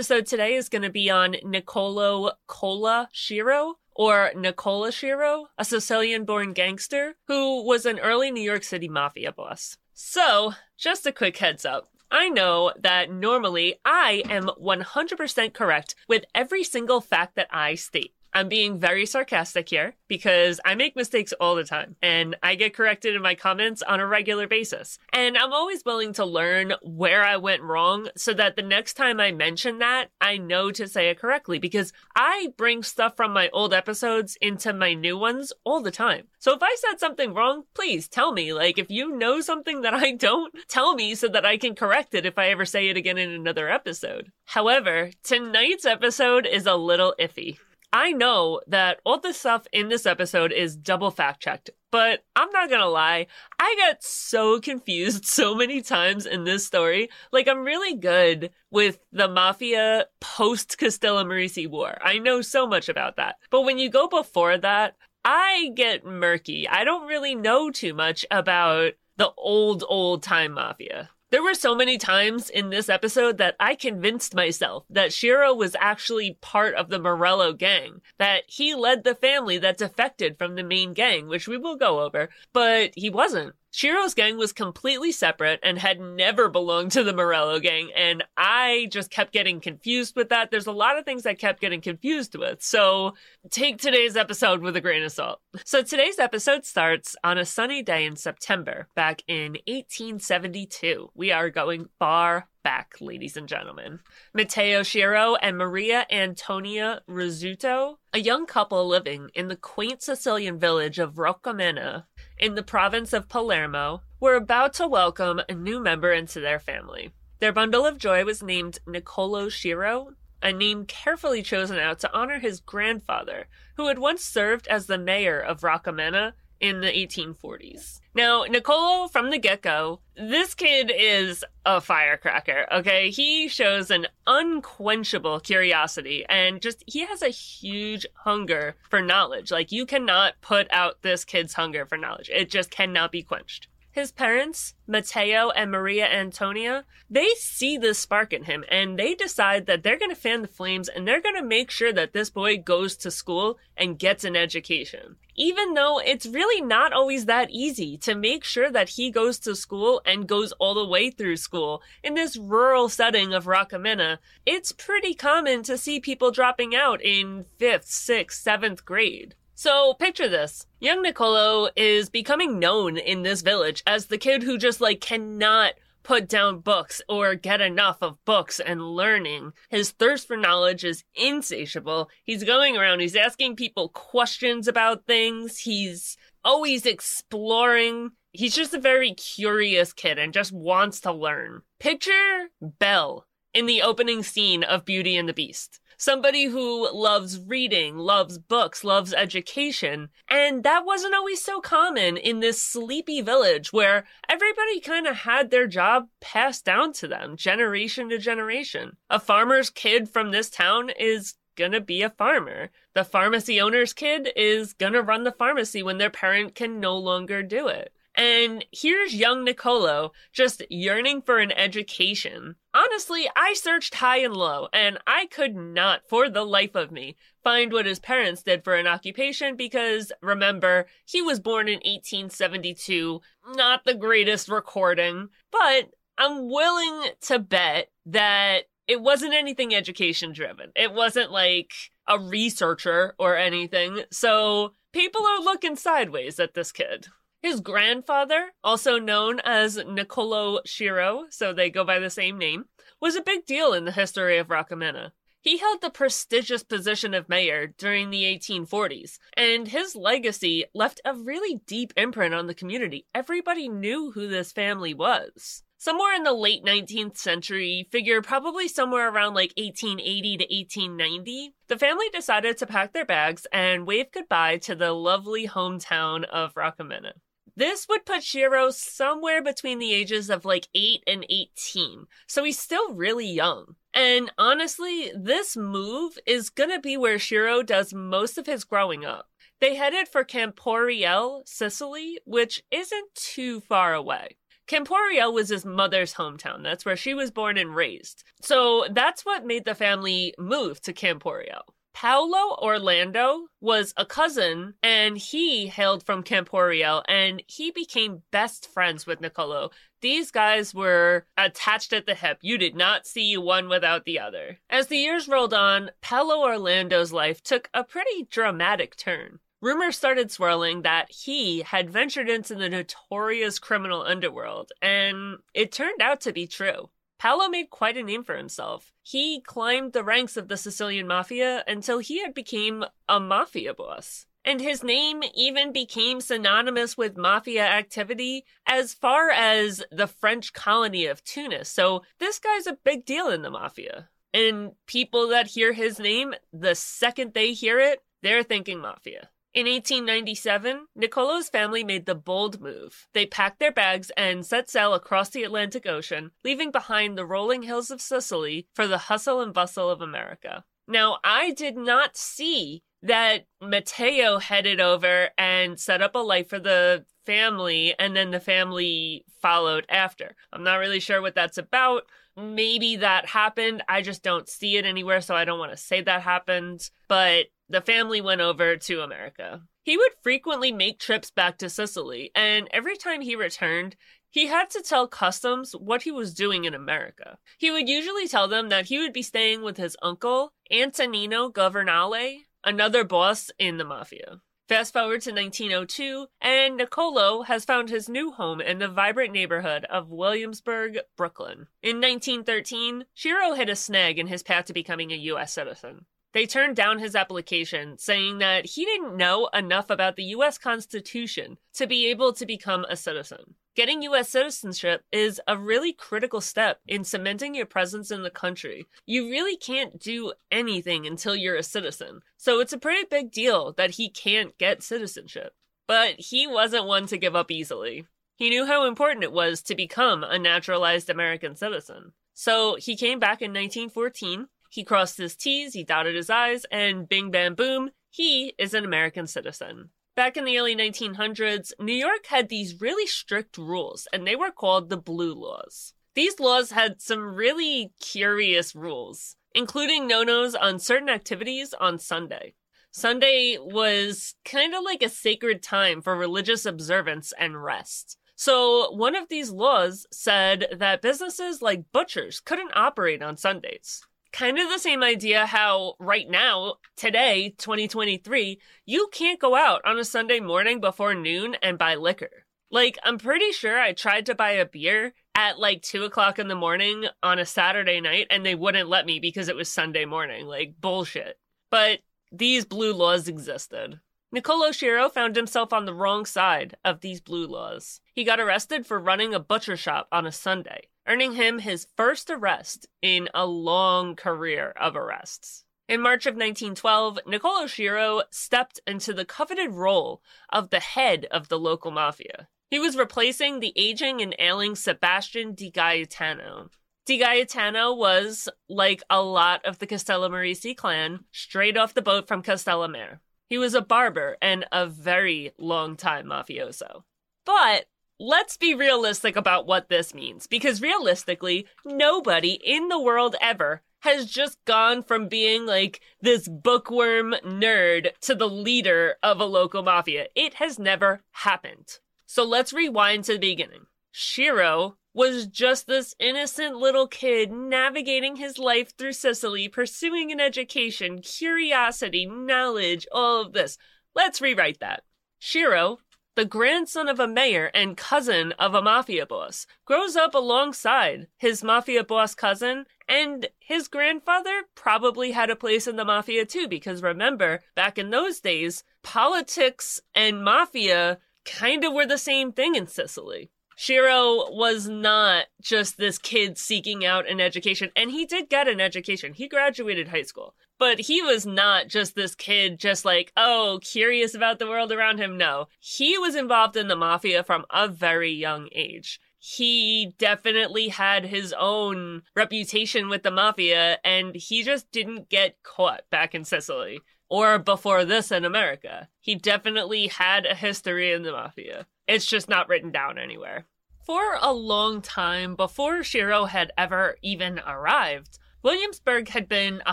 Episode 0.00 0.24
today 0.24 0.54
is 0.54 0.70
going 0.70 0.80
to 0.80 0.88
be 0.88 1.10
on 1.10 1.36
Nicolo 1.44 2.32
Cola 2.46 3.10
Schiro, 3.14 3.74
or 3.94 4.32
Nicola 4.34 4.88
Schiro, 4.88 5.48
a 5.58 5.64
Sicilian 5.66 6.24
born 6.24 6.54
gangster 6.54 7.16
who 7.26 7.62
was 7.66 7.84
an 7.84 7.98
early 7.98 8.30
New 8.30 8.40
York 8.40 8.64
City 8.64 8.88
mafia 8.88 9.30
boss. 9.30 9.76
So, 9.92 10.54
just 10.78 11.04
a 11.04 11.12
quick 11.12 11.36
heads 11.36 11.66
up. 11.66 11.90
I 12.10 12.30
know 12.30 12.72
that 12.80 13.12
normally 13.12 13.74
I 13.84 14.22
am 14.30 14.44
100% 14.58 15.52
correct 15.52 15.94
with 16.08 16.24
every 16.34 16.64
single 16.64 17.02
fact 17.02 17.36
that 17.36 17.48
I 17.50 17.74
state. 17.74 18.14
I'm 18.32 18.48
being 18.48 18.78
very 18.78 19.06
sarcastic 19.06 19.68
here 19.68 19.94
because 20.08 20.60
I 20.64 20.74
make 20.74 20.96
mistakes 20.96 21.32
all 21.40 21.54
the 21.54 21.64
time 21.64 21.96
and 22.02 22.36
I 22.42 22.54
get 22.54 22.74
corrected 22.74 23.14
in 23.14 23.22
my 23.22 23.34
comments 23.34 23.82
on 23.82 24.00
a 24.00 24.06
regular 24.06 24.46
basis. 24.46 24.98
And 25.12 25.36
I'm 25.36 25.52
always 25.52 25.84
willing 25.84 26.12
to 26.14 26.24
learn 26.24 26.74
where 26.82 27.24
I 27.24 27.36
went 27.36 27.62
wrong 27.62 28.08
so 28.16 28.32
that 28.34 28.56
the 28.56 28.62
next 28.62 28.94
time 28.94 29.20
I 29.20 29.32
mention 29.32 29.78
that, 29.78 30.10
I 30.20 30.36
know 30.36 30.70
to 30.72 30.86
say 30.86 31.08
it 31.10 31.18
correctly 31.18 31.58
because 31.58 31.92
I 32.14 32.52
bring 32.56 32.82
stuff 32.82 33.16
from 33.16 33.32
my 33.32 33.48
old 33.52 33.74
episodes 33.74 34.36
into 34.40 34.72
my 34.72 34.94
new 34.94 35.18
ones 35.18 35.52
all 35.64 35.80
the 35.80 35.90
time. 35.90 36.28
So 36.38 36.54
if 36.54 36.62
I 36.62 36.76
said 36.78 37.00
something 37.00 37.34
wrong, 37.34 37.64
please 37.74 38.08
tell 38.08 38.32
me. 38.32 38.52
Like 38.52 38.78
if 38.78 38.90
you 38.90 39.16
know 39.16 39.40
something 39.40 39.82
that 39.82 39.94
I 39.94 40.12
don't, 40.12 40.54
tell 40.68 40.94
me 40.94 41.14
so 41.14 41.28
that 41.28 41.44
I 41.46 41.56
can 41.56 41.74
correct 41.74 42.14
it 42.14 42.26
if 42.26 42.38
I 42.38 42.48
ever 42.48 42.64
say 42.64 42.88
it 42.88 42.96
again 42.96 43.18
in 43.18 43.30
another 43.30 43.68
episode. 43.68 44.30
However, 44.44 45.10
tonight's 45.22 45.84
episode 45.84 46.46
is 46.46 46.66
a 46.66 46.74
little 46.74 47.14
iffy. 47.18 47.58
I 47.92 48.12
know 48.12 48.60
that 48.68 49.00
all 49.04 49.18
the 49.18 49.32
stuff 49.32 49.66
in 49.72 49.88
this 49.88 50.06
episode 50.06 50.52
is 50.52 50.76
double 50.76 51.10
fact 51.10 51.42
checked, 51.42 51.70
but 51.90 52.24
I'm 52.36 52.50
not 52.50 52.70
gonna 52.70 52.86
lie, 52.86 53.26
I 53.58 53.74
got 53.78 54.02
so 54.02 54.60
confused 54.60 55.24
so 55.26 55.54
many 55.54 55.82
times 55.82 56.24
in 56.26 56.44
this 56.44 56.64
story. 56.64 57.08
Like, 57.32 57.48
I'm 57.48 57.64
really 57.64 57.96
good 57.96 58.50
with 58.70 59.00
the 59.12 59.28
mafia 59.28 60.06
post 60.20 60.76
Castellammarese 60.78 61.68
War. 61.68 61.98
I 62.02 62.18
know 62.18 62.42
so 62.42 62.66
much 62.66 62.88
about 62.88 63.16
that. 63.16 63.36
But 63.50 63.62
when 63.62 63.78
you 63.78 63.90
go 63.90 64.06
before 64.06 64.56
that, 64.58 64.96
I 65.24 65.72
get 65.74 66.04
murky. 66.04 66.68
I 66.68 66.84
don't 66.84 67.08
really 67.08 67.34
know 67.34 67.70
too 67.70 67.92
much 67.92 68.24
about 68.30 68.92
the 69.16 69.32
old, 69.36 69.84
old 69.88 70.22
time 70.22 70.52
mafia. 70.52 71.10
There 71.30 71.44
were 71.44 71.54
so 71.54 71.76
many 71.76 71.96
times 71.96 72.50
in 72.50 72.70
this 72.70 72.88
episode 72.88 73.38
that 73.38 73.54
I 73.60 73.76
convinced 73.76 74.34
myself 74.34 74.84
that 74.90 75.10
Schiro 75.10 75.56
was 75.56 75.76
actually 75.78 76.36
part 76.40 76.74
of 76.74 76.88
the 76.88 76.98
Morello 76.98 77.52
gang, 77.52 78.00
that 78.18 78.42
he 78.48 78.74
led 78.74 79.04
the 79.04 79.14
family 79.14 79.56
that 79.58 79.78
defected 79.78 80.38
from 80.38 80.56
the 80.56 80.64
main 80.64 80.92
gang, 80.92 81.28
which 81.28 81.46
we 81.46 81.56
will 81.56 81.76
go 81.76 82.00
over, 82.00 82.30
but 82.52 82.90
he 82.96 83.10
wasn't. 83.10 83.54
Schiro's 83.72 84.14
gang 84.14 84.36
was 84.36 84.52
completely 84.52 85.12
separate 85.12 85.60
and 85.62 85.78
had 85.78 86.00
never 86.00 86.48
belonged 86.48 86.92
to 86.92 87.04
the 87.04 87.12
Morello 87.12 87.60
gang, 87.60 87.90
and 87.96 88.24
I 88.36 88.88
just 88.90 89.10
kept 89.10 89.32
getting 89.32 89.60
confused 89.60 90.16
with 90.16 90.28
that. 90.30 90.50
There's 90.50 90.66
a 90.66 90.72
lot 90.72 90.98
of 90.98 91.04
things 91.04 91.24
I 91.24 91.34
kept 91.34 91.60
getting 91.60 91.80
confused 91.80 92.34
with, 92.34 92.62
so 92.62 93.14
take 93.50 93.78
today's 93.78 94.16
episode 94.16 94.60
with 94.60 94.76
a 94.76 94.80
grain 94.80 95.02
of 95.02 95.12
salt. 95.12 95.40
So 95.64 95.82
today's 95.82 96.18
episode 96.18 96.64
starts 96.64 97.14
on 97.22 97.38
a 97.38 97.44
sunny 97.44 97.82
day 97.82 98.04
in 98.04 98.16
September, 98.16 98.88
back 98.94 99.22
in 99.28 99.52
1872. 99.66 101.10
We 101.14 101.30
are 101.30 101.50
going 101.50 101.88
far 101.98 102.48
back, 102.62 102.94
ladies 103.00 103.36
and 103.36 103.48
gentlemen. 103.48 104.00
Matteo 104.34 104.80
Schiro 104.80 105.36
and 105.40 105.56
Maria 105.56 106.06
Antonia 106.10 107.02
Rizzuto, 107.08 107.96
a 108.12 108.18
young 108.18 108.46
couple 108.46 108.86
living 108.86 109.30
in 109.34 109.48
the 109.48 109.56
quaint 109.56 110.02
Sicilian 110.02 110.58
village 110.58 110.98
of 110.98 111.14
Roccamena 111.14 112.04
in 112.40 112.54
the 112.54 112.62
province 112.62 113.12
of 113.12 113.28
Palermo, 113.28 114.02
were 114.18 114.34
about 114.34 114.72
to 114.74 114.88
welcome 114.88 115.42
a 115.48 115.54
new 115.54 115.78
member 115.78 116.10
into 116.10 116.40
their 116.40 116.58
family. 116.58 117.12
Their 117.38 117.52
bundle 117.52 117.84
of 117.84 117.98
joy 117.98 118.24
was 118.24 118.42
named 118.42 118.78
Nicolo 118.86 119.48
Schiro, 119.48 120.14
a 120.42 120.52
name 120.52 120.86
carefully 120.86 121.42
chosen 121.42 121.78
out 121.78 122.00
to 122.00 122.12
honor 122.12 122.38
his 122.38 122.60
grandfather, 122.60 123.46
who 123.76 123.88
had 123.88 123.98
once 123.98 124.24
served 124.24 124.66
as 124.68 124.86
the 124.86 124.96
mayor 124.96 125.38
of 125.38 125.60
Roccamena 125.60 126.32
in 126.60 126.80
the 126.80 126.88
1840s. 126.88 127.99
Now, 128.12 128.42
Nicolo, 128.42 129.06
from 129.06 129.30
the 129.30 129.38
get 129.38 129.62
go, 129.62 130.00
this 130.16 130.54
kid 130.54 130.90
is 130.94 131.44
a 131.64 131.80
firecracker, 131.80 132.66
okay? 132.72 133.10
He 133.10 133.46
shows 133.46 133.90
an 133.90 134.08
unquenchable 134.26 135.38
curiosity 135.40 136.26
and 136.28 136.60
just, 136.60 136.82
he 136.86 137.06
has 137.06 137.22
a 137.22 137.28
huge 137.28 138.06
hunger 138.14 138.74
for 138.88 139.00
knowledge. 139.00 139.52
Like, 139.52 139.70
you 139.70 139.86
cannot 139.86 140.34
put 140.40 140.66
out 140.72 141.02
this 141.02 141.24
kid's 141.24 141.54
hunger 141.54 141.86
for 141.86 141.96
knowledge, 141.96 142.30
it 142.34 142.50
just 142.50 142.70
cannot 142.70 143.12
be 143.12 143.22
quenched. 143.22 143.68
His 143.92 144.12
parents, 144.12 144.74
Matteo 144.86 145.50
and 145.50 145.70
Maria 145.72 146.06
Antonia, 146.06 146.84
they 147.10 147.30
see 147.30 147.76
this 147.76 147.98
spark 147.98 148.32
in 148.32 148.44
him 148.44 148.64
and 148.68 148.96
they 148.96 149.16
decide 149.16 149.66
that 149.66 149.82
they're 149.82 149.98
going 149.98 150.12
to 150.12 150.16
fan 150.16 150.42
the 150.42 150.48
flames 150.48 150.88
and 150.88 151.08
they're 151.08 151.20
going 151.20 151.34
to 151.34 151.42
make 151.42 151.72
sure 151.72 151.92
that 151.92 152.12
this 152.12 152.30
boy 152.30 152.56
goes 152.58 152.96
to 152.98 153.10
school 153.10 153.58
and 153.76 153.98
gets 153.98 154.22
an 154.22 154.36
education. 154.36 155.16
Even 155.34 155.74
though 155.74 155.98
it's 155.98 156.26
really 156.26 156.60
not 156.60 156.92
always 156.92 157.24
that 157.24 157.50
easy 157.50 157.96
to 157.98 158.14
make 158.14 158.44
sure 158.44 158.70
that 158.70 158.90
he 158.90 159.10
goes 159.10 159.40
to 159.40 159.56
school 159.56 160.00
and 160.04 160.28
goes 160.28 160.52
all 160.52 160.74
the 160.74 160.86
way 160.86 161.10
through 161.10 161.36
school 161.36 161.82
in 162.04 162.14
this 162.14 162.36
rural 162.36 162.88
setting 162.88 163.34
of 163.34 163.46
Roccamena, 163.46 164.18
it's 164.46 164.70
pretty 164.70 165.14
common 165.14 165.64
to 165.64 165.76
see 165.76 165.98
people 165.98 166.30
dropping 166.30 166.76
out 166.76 167.02
in 167.02 167.44
fifth, 167.58 167.86
sixth, 167.86 168.40
seventh 168.40 168.84
grade. 168.84 169.34
So 169.62 169.92
picture 169.92 170.26
this. 170.26 170.66
Young 170.80 171.02
Nicolo 171.02 171.68
is 171.76 172.08
becoming 172.08 172.58
known 172.58 172.96
in 172.96 173.24
this 173.24 173.42
village 173.42 173.82
as 173.86 174.06
the 174.06 174.16
kid 174.16 174.42
who 174.42 174.56
just 174.56 174.80
like 174.80 175.02
cannot 175.02 175.74
put 176.02 176.30
down 176.30 176.60
books 176.60 177.02
or 177.10 177.34
get 177.34 177.60
enough 177.60 177.98
of 178.00 178.24
books 178.24 178.58
and 178.58 178.80
learning. 178.80 179.52
His 179.68 179.90
thirst 179.90 180.26
for 180.26 180.38
knowledge 180.38 180.82
is 180.82 181.04
insatiable. 181.14 182.08
He's 182.24 182.42
going 182.42 182.78
around, 182.78 183.00
he's 183.00 183.14
asking 183.14 183.56
people 183.56 183.90
questions 183.90 184.66
about 184.66 185.04
things. 185.04 185.58
He's 185.58 186.16
always 186.42 186.86
exploring. 186.86 188.12
He's 188.32 188.56
just 188.56 188.72
a 188.72 188.80
very 188.80 189.12
curious 189.12 189.92
kid 189.92 190.18
and 190.18 190.32
just 190.32 190.52
wants 190.52 191.02
to 191.02 191.12
learn. 191.12 191.60
Picture 191.78 192.48
Belle 192.62 193.26
in 193.52 193.66
the 193.66 193.82
opening 193.82 194.22
scene 194.22 194.64
of 194.64 194.86
Beauty 194.86 195.18
and 195.18 195.28
the 195.28 195.34
Beast 195.34 195.80
somebody 196.00 196.44
who 196.44 196.90
loves 196.92 197.38
reading, 197.38 197.98
loves 197.98 198.38
books, 198.38 198.82
loves 198.82 199.12
education. 199.12 200.08
And 200.28 200.64
that 200.64 200.86
wasn't 200.86 201.14
always 201.14 201.42
so 201.44 201.60
common 201.60 202.16
in 202.16 202.40
this 202.40 202.60
sleepy 202.60 203.20
village 203.20 203.70
where 203.70 204.04
everybody 204.26 204.80
kind 204.80 205.06
of 205.06 205.14
had 205.18 205.50
their 205.50 205.66
job 205.66 206.08
passed 206.20 206.64
down 206.64 206.94
to 206.94 207.06
them 207.06 207.36
generation 207.36 208.08
to 208.08 208.18
generation. 208.18 208.96
A 209.10 209.20
farmer's 209.20 209.68
kid 209.68 210.08
from 210.08 210.30
this 210.30 210.48
town 210.48 210.90
is 210.98 211.34
gonna 211.54 211.82
be 211.82 212.00
a 212.00 212.08
farmer. 212.08 212.70
The 212.94 213.04
pharmacy 213.04 213.60
owner's 213.60 213.92
kid 213.92 214.32
is 214.34 214.72
gonna 214.72 215.02
run 215.02 215.24
the 215.24 215.32
pharmacy 215.32 215.82
when 215.82 215.98
their 215.98 216.08
parent 216.08 216.54
can 216.54 216.80
no 216.80 216.96
longer 216.96 217.42
do 217.42 217.68
it. 217.68 217.92
And 218.14 218.64
here's 218.72 219.14
young 219.14 219.44
Nicolo 219.44 220.12
just 220.32 220.62
yearning 220.70 221.22
for 221.22 221.38
an 221.38 221.52
education. 221.52 222.56
Honestly, 222.72 223.28
I 223.34 223.54
searched 223.54 223.96
high 223.96 224.18
and 224.18 224.36
low, 224.36 224.68
and 224.72 224.98
I 225.06 225.26
could 225.26 225.56
not, 225.56 226.02
for 226.08 226.28
the 226.28 226.44
life 226.44 226.76
of 226.76 226.92
me, 226.92 227.16
find 227.42 227.72
what 227.72 227.86
his 227.86 227.98
parents 227.98 228.44
did 228.44 228.62
for 228.62 228.76
an 228.76 228.86
occupation 228.86 229.56
because, 229.56 230.12
remember, 230.22 230.86
he 231.04 231.20
was 231.20 231.40
born 231.40 231.66
in 231.66 231.78
1872, 231.78 233.20
not 233.54 233.84
the 233.84 233.94
greatest 233.94 234.48
recording, 234.48 235.30
but 235.50 235.90
I'm 236.16 236.48
willing 236.48 237.10
to 237.22 237.40
bet 237.40 237.90
that 238.06 238.64
it 238.86 239.00
wasn't 239.00 239.34
anything 239.34 239.74
education 239.74 240.32
driven. 240.32 240.70
It 240.76 240.92
wasn't 240.92 241.32
like 241.32 241.72
a 242.06 242.18
researcher 242.18 243.14
or 243.18 243.36
anything, 243.36 244.02
so 244.12 244.74
people 244.92 245.26
are 245.26 245.40
looking 245.42 245.76
sideways 245.76 246.38
at 246.38 246.54
this 246.54 246.70
kid. 246.70 247.08
His 247.42 247.60
grandfather, 247.60 248.52
also 248.62 248.98
known 248.98 249.40
as 249.40 249.78
Nicolo 249.78 250.60
Schiro, 250.66 251.24
so 251.30 251.52
they 251.52 251.70
go 251.70 251.84
by 251.84 251.98
the 251.98 252.10
same 252.10 252.36
name, 252.36 252.66
was 253.00 253.16
a 253.16 253.22
big 253.22 253.46
deal 253.46 253.72
in 253.72 253.86
the 253.86 253.92
history 253.92 254.36
of 254.36 254.48
Roccamena. 254.48 255.12
He 255.40 255.56
held 255.56 255.80
the 255.80 255.88
prestigious 255.88 256.62
position 256.62 257.14
of 257.14 257.30
mayor 257.30 257.66
during 257.66 258.10
the 258.10 258.24
1840s, 258.24 259.18
and 259.34 259.68
his 259.68 259.96
legacy 259.96 260.66
left 260.74 261.00
a 261.02 261.14
really 261.14 261.62
deep 261.66 261.94
imprint 261.96 262.34
on 262.34 262.46
the 262.46 262.54
community. 262.54 263.06
Everybody 263.14 263.66
knew 263.66 264.10
who 264.10 264.28
this 264.28 264.52
family 264.52 264.92
was. 264.92 265.62
Somewhere 265.78 266.14
in 266.14 266.24
the 266.24 266.34
late 266.34 266.62
19th 266.62 267.16
century, 267.16 267.88
figure 267.90 268.20
probably 268.20 268.68
somewhere 268.68 269.08
around 269.08 269.32
like 269.32 269.54
1880 269.56 270.36
to 270.36 270.44
1890, 270.44 271.54
the 271.68 271.78
family 271.78 272.10
decided 272.12 272.58
to 272.58 272.66
pack 272.66 272.92
their 272.92 273.06
bags 273.06 273.46
and 273.50 273.86
wave 273.86 274.12
goodbye 274.12 274.58
to 274.58 274.74
the 274.74 274.92
lovely 274.92 275.48
hometown 275.48 276.24
of 276.24 276.52
Roccamena. 276.52 277.12
This 277.60 277.86
would 277.90 278.06
put 278.06 278.22
Schiro 278.22 278.72
somewhere 278.72 279.42
between 279.42 279.80
the 279.80 279.92
ages 279.92 280.30
of 280.30 280.46
like 280.46 280.68
8 280.74 281.02
and 281.06 281.26
18. 281.28 282.06
So 282.26 282.42
he's 282.42 282.58
still 282.58 282.94
really 282.94 283.26
young. 283.26 283.76
And 283.92 284.32
honestly, 284.38 285.12
this 285.14 285.58
move 285.58 286.16
is 286.24 286.48
gonna 286.48 286.80
be 286.80 286.96
where 286.96 287.18
Schiro 287.18 287.64
does 287.64 287.92
most 287.92 288.38
of 288.38 288.46
his 288.46 288.64
growing 288.64 289.04
up. 289.04 289.28
They 289.60 289.74
headed 289.74 290.08
for 290.08 290.24
Camporeale, 290.24 291.46
Sicily, 291.46 292.18
which 292.24 292.62
isn't 292.70 293.14
too 293.14 293.60
far 293.60 293.92
away. 293.92 294.38
Camporeale 294.66 295.34
was 295.34 295.50
his 295.50 295.66
mother's 295.66 296.14
hometown. 296.14 296.62
That's 296.62 296.86
where 296.86 296.96
she 296.96 297.12
was 297.12 297.30
born 297.30 297.58
and 297.58 297.76
raised. 297.76 298.24
So 298.40 298.86
that's 298.90 299.26
what 299.26 299.44
made 299.44 299.66
the 299.66 299.74
family 299.74 300.32
move 300.38 300.80
to 300.80 300.94
Camporeale. 300.94 301.64
Paolo 301.92 302.56
Orlando 302.62 303.48
was 303.60 303.92
a 303.96 304.06
cousin 304.06 304.74
and 304.82 305.18
he 305.18 305.66
hailed 305.66 306.04
from 306.04 306.22
Camporeale 306.22 307.02
and 307.08 307.42
he 307.46 307.70
became 307.70 308.22
best 308.30 308.68
friends 308.70 309.06
with 309.06 309.20
Nicolo. 309.20 309.70
These 310.00 310.30
guys 310.30 310.74
were 310.74 311.26
attached 311.36 311.92
at 311.92 312.06
the 312.06 312.14
hip. 312.14 312.38
You 312.40 312.56
did 312.56 312.74
not 312.74 313.06
see 313.06 313.36
one 313.36 313.68
without 313.68 314.04
the 314.04 314.18
other. 314.18 314.58
As 314.70 314.86
the 314.86 314.96
years 314.96 315.28
rolled 315.28 315.52
on, 315.52 315.90
Paolo 316.00 316.40
Orlando's 316.40 317.12
life 317.12 317.42
took 317.42 317.68
a 317.74 317.84
pretty 317.84 318.26
dramatic 318.30 318.96
turn. 318.96 319.40
Rumors 319.60 319.98
started 319.98 320.30
swirling 320.30 320.82
that 320.82 321.10
he 321.10 321.60
had 321.60 321.90
ventured 321.90 322.30
into 322.30 322.54
the 322.54 322.70
notorious 322.70 323.58
criminal 323.58 324.02
underworld, 324.02 324.72
and 324.80 325.36
it 325.52 325.70
turned 325.70 326.00
out 326.00 326.22
to 326.22 326.32
be 326.32 326.46
true. 326.46 326.88
Paolo 327.20 327.50
made 327.50 327.68
quite 327.68 327.98
a 327.98 328.02
name 328.02 328.24
for 328.24 328.34
himself. 328.34 328.94
He 329.02 329.42
climbed 329.42 329.92
the 329.92 330.02
ranks 330.02 330.38
of 330.38 330.48
the 330.48 330.56
Sicilian 330.56 331.06
mafia 331.06 331.62
until 331.68 331.98
he 331.98 332.22
had 332.22 332.32
become 332.32 332.86
a 333.10 333.20
mafia 333.20 333.74
boss. 333.74 334.24
And 334.42 334.58
his 334.58 334.82
name 334.82 335.22
even 335.34 335.70
became 335.70 336.22
synonymous 336.22 336.96
with 336.96 337.18
mafia 337.18 337.66
activity 337.66 338.46
as 338.66 338.94
far 338.94 339.28
as 339.28 339.84
the 339.92 340.06
French 340.06 340.54
colony 340.54 341.04
of 341.04 341.22
Tunis. 341.22 341.68
So 341.68 342.04
this 342.20 342.38
guy's 342.38 342.66
a 342.66 342.78
big 342.82 343.04
deal 343.04 343.28
in 343.28 343.42
the 343.42 343.50
mafia. 343.50 344.08
And 344.32 344.72
people 344.86 345.28
that 345.28 345.48
hear 345.48 345.74
his 345.74 345.98
name, 345.98 346.34
the 346.54 346.74
second 346.74 347.34
they 347.34 347.52
hear 347.52 347.78
it, 347.80 348.02
they're 348.22 348.42
thinking 348.42 348.80
mafia. 348.80 349.28
In 349.52 349.66
1897, 349.66 350.86
Nicolo's 350.94 351.48
family 351.48 351.82
made 351.82 352.06
the 352.06 352.14
bold 352.14 352.60
move. 352.60 353.08
They 353.14 353.26
packed 353.26 353.58
their 353.58 353.72
bags 353.72 354.12
and 354.16 354.46
set 354.46 354.70
sail 354.70 354.94
across 354.94 355.30
the 355.30 355.42
Atlantic 355.42 355.86
Ocean, 355.86 356.30
leaving 356.44 356.70
behind 356.70 357.18
the 357.18 357.26
rolling 357.26 357.64
hills 357.64 357.90
of 357.90 358.00
Sicily 358.00 358.68
for 358.74 358.86
the 358.86 358.98
hustle 358.98 359.40
and 359.40 359.52
bustle 359.52 359.90
of 359.90 360.00
America. 360.00 360.64
Now, 360.86 361.18
I 361.24 361.50
did 361.50 361.76
not 361.76 362.16
see 362.16 362.84
that 363.02 363.46
Matteo 363.60 364.38
headed 364.38 364.80
over 364.80 365.30
and 365.36 365.80
set 365.80 366.00
up 366.00 366.14
a 366.14 366.18
life 366.18 366.48
for 366.48 366.60
the 366.60 367.04
family, 367.26 367.94
and 367.98 368.14
then 368.14 368.30
the 368.30 368.40
family 368.40 369.24
followed 369.40 369.84
after. 369.88 370.36
I'm 370.52 370.62
not 370.62 370.76
really 370.76 371.00
sure 371.00 371.20
what 371.20 371.34
that's 371.34 371.58
about. 371.58 372.04
Maybe 372.36 372.96
that 372.96 373.26
happened. 373.26 373.82
I 373.88 374.02
just 374.02 374.22
don't 374.22 374.48
see 374.48 374.76
it 374.76 374.84
anywhere, 374.84 375.20
so 375.20 375.34
I 375.34 375.44
don't 375.44 375.58
want 375.58 375.72
to 375.72 375.76
say 375.76 376.02
that 376.02 376.22
happened. 376.22 376.88
But 377.08 377.46
the 377.70 377.80
family 377.80 378.20
went 378.20 378.40
over 378.40 378.76
to 378.76 379.00
America. 379.00 379.62
He 379.82 379.96
would 379.96 380.12
frequently 380.22 380.72
make 380.72 380.98
trips 380.98 381.30
back 381.30 381.56
to 381.58 381.70
Sicily, 381.70 382.32
and 382.34 382.68
every 382.72 382.96
time 382.96 383.20
he 383.20 383.36
returned, 383.36 383.96
he 384.28 384.48
had 384.48 384.70
to 384.70 384.82
tell 384.82 385.08
customs 385.08 385.72
what 385.72 386.02
he 386.02 386.10
was 386.10 386.34
doing 386.34 386.64
in 386.64 386.74
America. 386.74 387.38
He 387.58 387.70
would 387.70 387.88
usually 387.88 388.28
tell 388.28 388.48
them 388.48 388.68
that 388.68 388.86
he 388.86 388.98
would 388.98 389.12
be 389.12 389.22
staying 389.22 389.62
with 389.62 389.76
his 389.76 389.96
uncle, 390.02 390.52
Antonino 390.70 391.48
Governale, 391.48 392.40
another 392.64 393.04
boss 393.04 393.50
in 393.58 393.78
the 393.78 393.84
mafia. 393.84 394.40
Fast 394.68 394.92
forward 394.92 395.22
to 395.22 395.32
1902, 395.32 396.28
and 396.40 396.76
Nicolo 396.76 397.42
has 397.42 397.64
found 397.64 397.88
his 397.88 398.08
new 398.08 398.30
home 398.30 398.60
in 398.60 398.78
the 398.78 398.86
vibrant 398.86 399.32
neighborhood 399.32 399.84
of 399.86 400.10
Williamsburg, 400.10 401.00
Brooklyn. 401.16 401.66
In 401.82 401.96
1913, 401.96 403.04
Schiro 403.16 403.56
hit 403.56 403.68
a 403.68 403.74
snag 403.74 404.18
in 404.18 404.28
his 404.28 404.44
path 404.44 404.66
to 404.66 404.72
becoming 404.72 405.10
a 405.10 405.16
U.S. 405.16 405.52
citizen. 405.52 406.06
They 406.32 406.46
turned 406.46 406.76
down 406.76 406.98
his 406.98 407.16
application, 407.16 407.98
saying 407.98 408.38
that 408.38 408.64
he 408.64 408.84
didn't 408.84 409.16
know 409.16 409.48
enough 409.52 409.90
about 409.90 410.16
the 410.16 410.24
US 410.36 410.58
Constitution 410.58 411.58
to 411.74 411.86
be 411.86 412.06
able 412.06 412.32
to 412.34 412.46
become 412.46 412.84
a 412.88 412.96
citizen. 412.96 413.56
Getting 413.74 414.02
US 414.02 414.28
citizenship 414.28 415.02
is 415.10 415.40
a 415.48 415.56
really 415.56 415.92
critical 415.92 416.40
step 416.40 416.80
in 416.86 417.02
cementing 417.02 417.54
your 417.54 417.66
presence 417.66 418.10
in 418.10 418.22
the 418.22 418.30
country. 418.30 418.86
You 419.06 419.28
really 419.28 419.56
can't 419.56 419.98
do 419.98 420.32
anything 420.50 421.06
until 421.06 421.34
you're 421.34 421.56
a 421.56 421.62
citizen, 421.62 422.20
so 422.36 422.60
it's 422.60 422.72
a 422.72 422.78
pretty 422.78 423.06
big 423.10 423.32
deal 423.32 423.72
that 423.72 423.92
he 423.92 424.08
can't 424.08 424.56
get 424.58 424.82
citizenship. 424.82 425.54
But 425.86 426.16
he 426.18 426.46
wasn't 426.46 426.86
one 426.86 427.06
to 427.06 427.18
give 427.18 427.34
up 427.34 427.50
easily. 427.50 428.06
He 428.36 428.50
knew 428.50 428.66
how 428.66 428.86
important 428.86 429.24
it 429.24 429.32
was 429.32 429.62
to 429.62 429.74
become 429.74 430.24
a 430.24 430.38
naturalized 430.38 431.10
American 431.10 431.56
citizen. 431.56 432.12
So 432.34 432.76
he 432.76 432.96
came 432.96 433.18
back 433.18 433.42
in 433.42 433.50
1914 433.50 434.46
he 434.70 434.84
crossed 434.84 435.18
his 435.18 435.34
T's, 435.34 435.74
he 435.74 435.82
dotted 435.82 436.14
his 436.14 436.30
I's, 436.30 436.64
and 436.70 437.08
bing 437.08 437.30
bam 437.30 437.54
boom, 437.54 437.90
he 438.08 438.54
is 438.56 438.72
an 438.72 438.84
American 438.84 439.26
citizen. 439.26 439.90
Back 440.14 440.36
in 440.36 440.44
the 440.44 440.58
early 440.58 440.76
1900s, 440.76 441.72
New 441.80 441.92
York 441.92 442.26
had 442.26 442.48
these 442.48 442.80
really 442.80 443.06
strict 443.06 443.58
rules, 443.58 444.06
and 444.12 444.26
they 444.26 444.36
were 444.36 444.52
called 444.52 444.88
the 444.88 444.96
Blue 444.96 445.34
Laws. 445.34 445.92
These 446.14 446.38
laws 446.38 446.70
had 446.70 447.02
some 447.02 447.34
really 447.34 447.92
curious 448.00 448.74
rules, 448.74 449.36
including 449.54 450.06
no 450.06 450.22
nos 450.22 450.54
on 450.54 450.78
certain 450.78 451.08
activities 451.08 451.74
on 451.74 451.98
Sunday. 451.98 452.54
Sunday 452.92 453.58
was 453.60 454.34
kind 454.44 454.74
of 454.74 454.84
like 454.84 455.02
a 455.02 455.08
sacred 455.08 455.62
time 455.62 456.00
for 456.00 456.16
religious 456.16 456.64
observance 456.64 457.32
and 457.38 457.62
rest. 457.62 458.18
So, 458.36 458.90
one 458.92 459.14
of 459.16 459.28
these 459.28 459.50
laws 459.50 460.06
said 460.12 460.66
that 460.76 461.02
businesses 461.02 461.60
like 461.60 461.92
butchers 461.92 462.40
couldn't 462.40 462.72
operate 462.74 463.22
on 463.22 463.36
Sundays 463.36 464.02
kind 464.32 464.58
of 464.58 464.68
the 464.68 464.78
same 464.78 465.02
idea 465.02 465.46
how 465.46 465.94
right 465.98 466.28
now, 466.28 466.74
today, 466.96 467.54
2023, 467.58 468.60
you 468.86 469.08
can't 469.12 469.40
go 469.40 469.54
out 469.54 469.82
on 469.84 469.98
a 469.98 470.04
Sunday 470.04 470.40
morning 470.40 470.80
before 470.80 471.14
noon 471.14 471.56
and 471.62 471.78
buy 471.78 471.94
liquor. 471.94 472.44
Like, 472.70 472.98
I'm 473.02 473.18
pretty 473.18 473.52
sure 473.52 473.78
I 473.78 473.92
tried 473.92 474.26
to 474.26 474.34
buy 474.34 474.52
a 474.52 474.66
beer 474.66 475.12
at 475.34 475.58
like 475.58 475.82
two 475.82 476.04
o'clock 476.04 476.38
in 476.38 476.48
the 476.48 476.54
morning 476.54 477.06
on 477.22 477.38
a 477.38 477.46
Saturday 477.46 478.00
night 478.00 478.28
and 478.30 478.46
they 478.46 478.54
wouldn't 478.54 478.88
let 478.88 479.06
me 479.06 479.18
because 479.18 479.48
it 479.48 479.56
was 479.56 479.68
Sunday 479.68 480.04
morning. 480.04 480.46
Like, 480.46 480.74
bullshit. 480.80 481.38
But 481.70 482.00
these 482.30 482.64
blue 482.64 482.92
laws 482.92 483.26
existed. 483.26 484.00
Nicolo 484.32 484.68
Schiro 484.68 485.10
found 485.12 485.34
himself 485.34 485.72
on 485.72 485.86
the 485.86 485.94
wrong 485.94 486.24
side 486.24 486.76
of 486.84 487.00
these 487.00 487.20
blue 487.20 487.48
laws. 487.48 488.00
He 488.14 488.22
got 488.22 488.38
arrested 488.38 488.86
for 488.86 489.00
running 489.00 489.34
a 489.34 489.40
butcher 489.40 489.76
shop 489.76 490.06
on 490.12 490.24
a 490.24 490.32
Sunday 490.32 490.88
earning 491.10 491.32
him 491.32 491.58
his 491.58 491.88
first 491.96 492.30
arrest 492.30 492.86
in 493.02 493.28
a 493.34 493.44
long 493.44 494.14
career 494.14 494.72
of 494.80 494.94
arrests. 494.94 495.64
In 495.88 496.00
March 496.00 496.24
of 496.24 496.34
1912, 496.34 497.18
Nicolo 497.26 497.64
Schiro 497.64 498.22
stepped 498.30 498.78
into 498.86 499.12
the 499.12 499.24
coveted 499.24 499.72
role 499.72 500.22
of 500.50 500.70
the 500.70 500.78
head 500.78 501.26
of 501.32 501.48
the 501.48 501.58
local 501.58 501.90
mafia. 501.90 502.46
He 502.70 502.78
was 502.78 502.96
replacing 502.96 503.58
the 503.58 503.72
aging 503.74 504.22
and 504.22 504.36
ailing 504.38 504.76
Sebastian 504.76 505.54
Di 505.54 505.72
Gaetano. 505.72 506.70
Di 507.06 507.18
Gaetano 507.18 507.92
was, 507.92 508.48
like 508.68 509.02
a 509.10 509.20
lot 509.20 509.64
of 509.64 509.80
the 509.80 509.88
Castellammarese 509.88 510.76
clan, 510.76 511.24
straight 511.32 511.76
off 511.76 511.92
the 511.92 512.02
boat 512.02 512.28
from 512.28 512.44
Castellammare. 512.44 513.18
He 513.48 513.58
was 513.58 513.74
a 513.74 513.82
barber 513.82 514.36
and 514.40 514.64
a 514.70 514.86
very 514.86 515.50
long 515.58 515.96
time 515.96 516.26
mafioso. 516.26 517.02
But 517.44 517.86
let's 518.20 518.58
be 518.58 518.74
realistic 518.74 519.34
about 519.34 519.66
what 519.66 519.88
this 519.88 520.12
means 520.12 520.46
because 520.46 520.82
realistically, 520.82 521.66
nobody 521.86 522.60
in 522.62 522.88
the 522.88 523.00
world 523.00 523.34
ever 523.40 523.80
has 524.00 524.26
just 524.26 524.62
gone 524.66 525.02
from 525.02 525.26
being 525.26 525.66
like 525.66 526.00
this 526.20 526.46
bookworm 526.46 527.34
nerd 527.44 528.10
to 528.20 528.34
the 528.34 528.48
leader 528.48 529.16
of 529.22 529.40
a 529.40 529.44
local 529.44 529.82
mafia. 529.82 530.26
It 530.34 530.54
has 530.54 530.78
never 530.78 531.22
happened. 531.32 531.98
So 532.26 532.44
let's 532.44 532.74
rewind 532.74 533.24
to 533.24 533.32
the 533.32 533.38
beginning. 533.38 533.86
Schiro 534.14 534.94
was 535.14 535.46
just 535.46 535.86
this 535.86 536.14
innocent 536.20 536.76
little 536.76 537.06
kid 537.06 537.50
navigating 537.50 538.36
his 538.36 538.58
life 538.58 538.96
through 538.96 539.12
Sicily, 539.12 539.66
pursuing 539.68 540.30
an 540.30 540.40
education, 540.40 541.20
curiosity, 541.20 542.26
knowledge, 542.26 543.06
all 543.10 543.40
of 543.40 543.52
this. 543.54 543.78
Let's 544.14 544.40
rewrite 544.40 544.80
that. 544.80 545.02
Schiro 545.40 545.98
the 546.40 546.46
grandson 546.46 547.06
of 547.06 547.20
a 547.20 547.28
mayor 547.28 547.70
and 547.74 547.98
cousin 547.98 548.52
of 548.52 548.74
a 548.74 548.80
mafia 548.80 549.26
boss, 549.26 549.66
grows 549.84 550.16
up 550.16 550.34
alongside 550.34 551.26
his 551.36 551.62
mafia 551.62 552.02
boss 552.02 552.34
cousin, 552.34 552.86
and 553.06 553.48
his 553.58 553.88
grandfather 553.88 554.62
probably 554.74 555.32
had 555.32 555.50
a 555.50 555.54
place 555.54 555.86
in 555.86 555.96
the 555.96 556.04
mafia 556.06 556.46
too, 556.46 556.66
because 556.66 557.02
remember, 557.02 557.60
back 557.74 557.98
in 557.98 558.08
those 558.08 558.40
days, 558.40 558.84
politics 559.02 560.00
and 560.14 560.42
mafia 560.42 561.18
kind 561.44 561.84
of 561.84 561.92
were 561.92 562.06
the 562.06 562.16
same 562.16 562.52
thing 562.52 562.74
in 562.74 562.86
Sicily. 562.86 563.50
Schiro 563.76 564.50
was 564.50 564.88
not 564.88 565.44
just 565.60 565.98
this 565.98 566.16
kid 566.16 566.56
seeking 566.56 567.04
out 567.04 567.28
an 567.28 567.38
education, 567.38 567.90
and 567.94 568.10
he 568.10 568.24
did 568.24 568.48
get 568.48 568.66
an 568.66 568.80
education. 568.80 569.34
He 569.34 569.46
graduated 569.46 570.08
high 570.08 570.22
school. 570.22 570.54
But 570.80 571.00
he 571.00 571.20
was 571.20 571.44
not 571.44 571.88
just 571.88 572.14
this 572.14 572.34
kid, 572.34 572.80
just 572.80 573.04
like, 573.04 573.32
oh, 573.36 573.80
curious 573.82 574.34
about 574.34 574.58
the 574.58 574.66
world 574.66 574.90
around 574.90 575.18
him. 575.18 575.36
No, 575.36 575.68
he 575.78 576.16
was 576.16 576.34
involved 576.34 576.74
in 576.74 576.88
the 576.88 576.96
mafia 576.96 577.44
from 577.44 577.66
a 577.70 577.86
very 577.86 578.32
young 578.32 578.70
age. 578.72 579.20
He 579.38 580.14
definitely 580.16 580.88
had 580.88 581.26
his 581.26 581.54
own 581.58 582.22
reputation 582.34 583.10
with 583.10 583.24
the 583.24 583.30
mafia, 583.30 583.98
and 584.02 584.34
he 584.34 584.62
just 584.62 584.90
didn't 584.90 585.28
get 585.28 585.62
caught 585.62 586.08
back 586.10 586.34
in 586.34 586.44
Sicily 586.44 587.00
or 587.28 587.58
before 587.58 588.06
this 588.06 588.32
in 588.32 588.46
America. 588.46 589.08
He 589.20 589.34
definitely 589.34 590.06
had 590.08 590.46
a 590.46 590.54
history 590.54 591.12
in 591.12 591.24
the 591.24 591.32
mafia. 591.32 591.86
It's 592.08 592.24
just 592.24 592.48
not 592.48 592.70
written 592.70 592.90
down 592.90 593.18
anywhere. 593.18 593.66
For 594.06 594.38
a 594.40 594.52
long 594.52 595.02
time 595.02 595.56
before 595.56 595.98
Schiro 595.98 596.48
had 596.48 596.72
ever 596.78 597.16
even 597.22 597.60
arrived, 597.60 598.39
Williamsburg 598.62 599.28
had 599.28 599.48
been 599.48 599.82
a 599.86 599.92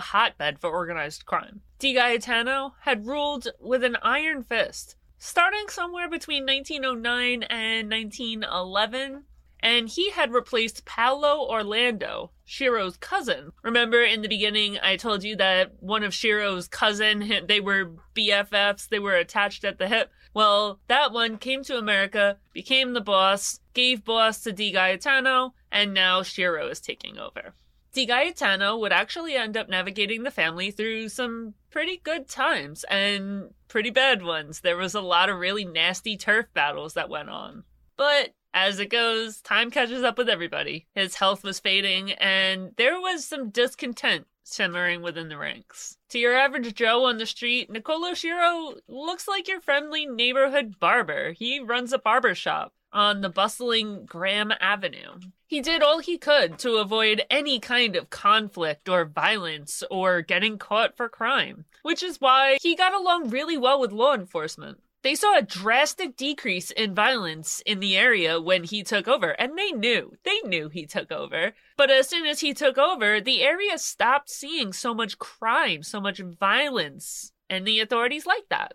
hotbed 0.00 0.58
for 0.58 0.70
organized 0.70 1.24
crime. 1.24 1.62
Di 1.78 1.94
Gaetano 1.94 2.74
had 2.80 3.06
ruled 3.06 3.48
with 3.60 3.82
an 3.82 3.96
iron 4.02 4.42
fist, 4.42 4.96
starting 5.16 5.68
somewhere 5.68 6.08
between 6.08 6.44
1909 6.44 7.44
and 7.44 7.90
1911, 7.90 9.24
and 9.60 9.88
he 9.88 10.10
had 10.10 10.32
replaced 10.32 10.84
Paolo 10.84 11.48
Orlando, 11.48 12.30
Schiro's 12.46 12.98
cousin. 12.98 13.52
Remember 13.62 14.02
in 14.02 14.20
the 14.20 14.28
beginning, 14.28 14.78
I 14.82 14.96
told 14.96 15.24
you 15.24 15.34
that 15.36 15.72
one 15.80 16.04
of 16.04 16.12
Schiro's 16.12 16.68
cousin, 16.68 17.46
they 17.48 17.60
were 17.60 17.92
BFFs, 18.14 18.88
they 18.88 18.98
were 18.98 19.14
attached 19.14 19.64
at 19.64 19.78
the 19.78 19.88
hip. 19.88 20.10
Well, 20.34 20.78
that 20.88 21.12
one 21.12 21.38
came 21.38 21.64
to 21.64 21.78
America, 21.78 22.36
became 22.52 22.92
the 22.92 23.00
boss, 23.00 23.60
gave 23.72 24.04
boss 24.04 24.42
to 24.42 24.52
Di 24.52 24.72
Gaetano, 24.72 25.54
and 25.72 25.94
now 25.94 26.20
Schiro 26.20 26.70
is 26.70 26.80
taking 26.80 27.18
over. 27.18 27.54
Di 27.98 28.06
Gaetano 28.06 28.76
would 28.76 28.92
actually 28.92 29.34
end 29.34 29.56
up 29.56 29.68
navigating 29.68 30.22
the 30.22 30.30
family 30.30 30.70
through 30.70 31.08
some 31.08 31.54
pretty 31.68 31.96
good 32.04 32.28
times 32.28 32.84
and 32.84 33.50
pretty 33.66 33.90
bad 33.90 34.22
ones. 34.22 34.60
There 34.60 34.76
was 34.76 34.94
a 34.94 35.00
lot 35.00 35.28
of 35.28 35.40
really 35.40 35.64
nasty 35.64 36.16
turf 36.16 36.46
battles 36.54 36.94
that 36.94 37.08
went 37.08 37.28
on. 37.28 37.64
But 37.96 38.34
as 38.54 38.78
it 38.78 38.90
goes, 38.90 39.40
time 39.40 39.72
catches 39.72 40.04
up 40.04 40.16
with 40.16 40.28
everybody. 40.28 40.86
His 40.94 41.16
health 41.16 41.42
was 41.42 41.58
fading, 41.58 42.12
and 42.12 42.70
there 42.76 43.00
was 43.00 43.24
some 43.24 43.50
discontent 43.50 44.28
simmering 44.44 45.02
within 45.02 45.28
the 45.28 45.36
ranks. 45.36 45.96
To 46.10 46.20
your 46.20 46.36
average 46.36 46.72
Joe 46.74 47.04
on 47.04 47.18
the 47.18 47.26
street, 47.26 47.68
Nicolo 47.68 48.12
Schiro 48.12 48.78
looks 48.86 49.26
like 49.26 49.48
your 49.48 49.60
friendly 49.60 50.06
neighborhood 50.06 50.78
barber. 50.78 51.32
He 51.32 51.58
runs 51.58 51.92
a 51.92 51.98
barber 51.98 52.36
shop 52.36 52.72
on 52.92 53.20
the 53.20 53.28
bustling 53.28 54.04
Graham 54.06 54.52
Avenue. 54.60 55.20
He 55.46 55.60
did 55.60 55.82
all 55.82 55.98
he 55.98 56.18
could 56.18 56.58
to 56.58 56.76
avoid 56.76 57.22
any 57.30 57.58
kind 57.58 57.96
of 57.96 58.10
conflict 58.10 58.88
or 58.88 59.04
violence 59.04 59.82
or 59.90 60.20
getting 60.20 60.58
caught 60.58 60.96
for 60.96 61.08
crime, 61.08 61.64
which 61.82 62.02
is 62.02 62.20
why 62.20 62.58
he 62.60 62.76
got 62.76 62.94
along 62.94 63.30
really 63.30 63.56
well 63.56 63.80
with 63.80 63.92
law 63.92 64.14
enforcement. 64.14 64.78
They 65.02 65.14
saw 65.14 65.38
a 65.38 65.42
drastic 65.42 66.16
decrease 66.16 66.72
in 66.72 66.94
violence 66.94 67.62
in 67.64 67.78
the 67.78 67.96
area 67.96 68.40
when 68.40 68.64
he 68.64 68.82
took 68.82 69.06
over, 69.06 69.30
and 69.30 69.56
they 69.56 69.70
knew. 69.70 70.12
They 70.24 70.40
knew 70.44 70.68
he 70.68 70.86
took 70.86 71.12
over. 71.12 71.52
But 71.76 71.90
as 71.90 72.08
soon 72.08 72.26
as 72.26 72.40
he 72.40 72.52
took 72.52 72.76
over, 72.76 73.20
the 73.20 73.42
area 73.42 73.78
stopped 73.78 74.28
seeing 74.28 74.72
so 74.72 74.92
much 74.92 75.18
crime, 75.18 75.84
so 75.84 76.00
much 76.00 76.18
violence, 76.18 77.32
and 77.48 77.64
the 77.64 77.78
authorities 77.78 78.26
liked 78.26 78.50
that. 78.50 78.74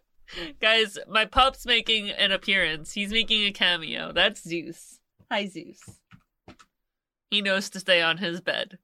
Guys, 0.60 0.98
my 1.08 1.26
pup's 1.26 1.66
making 1.66 2.10
an 2.10 2.32
appearance. 2.32 2.94
He's 2.94 3.12
making 3.12 3.46
a 3.46 3.52
cameo. 3.52 4.12
That's 4.12 4.42
Zeus. 4.42 5.00
Hi, 5.32 5.48
Zeus. 5.48 5.82
He 7.30 7.42
knows 7.42 7.70
to 7.72 7.80
stay 7.80 8.02
on 8.02 8.18
his 8.18 8.42
bed. 8.42 8.78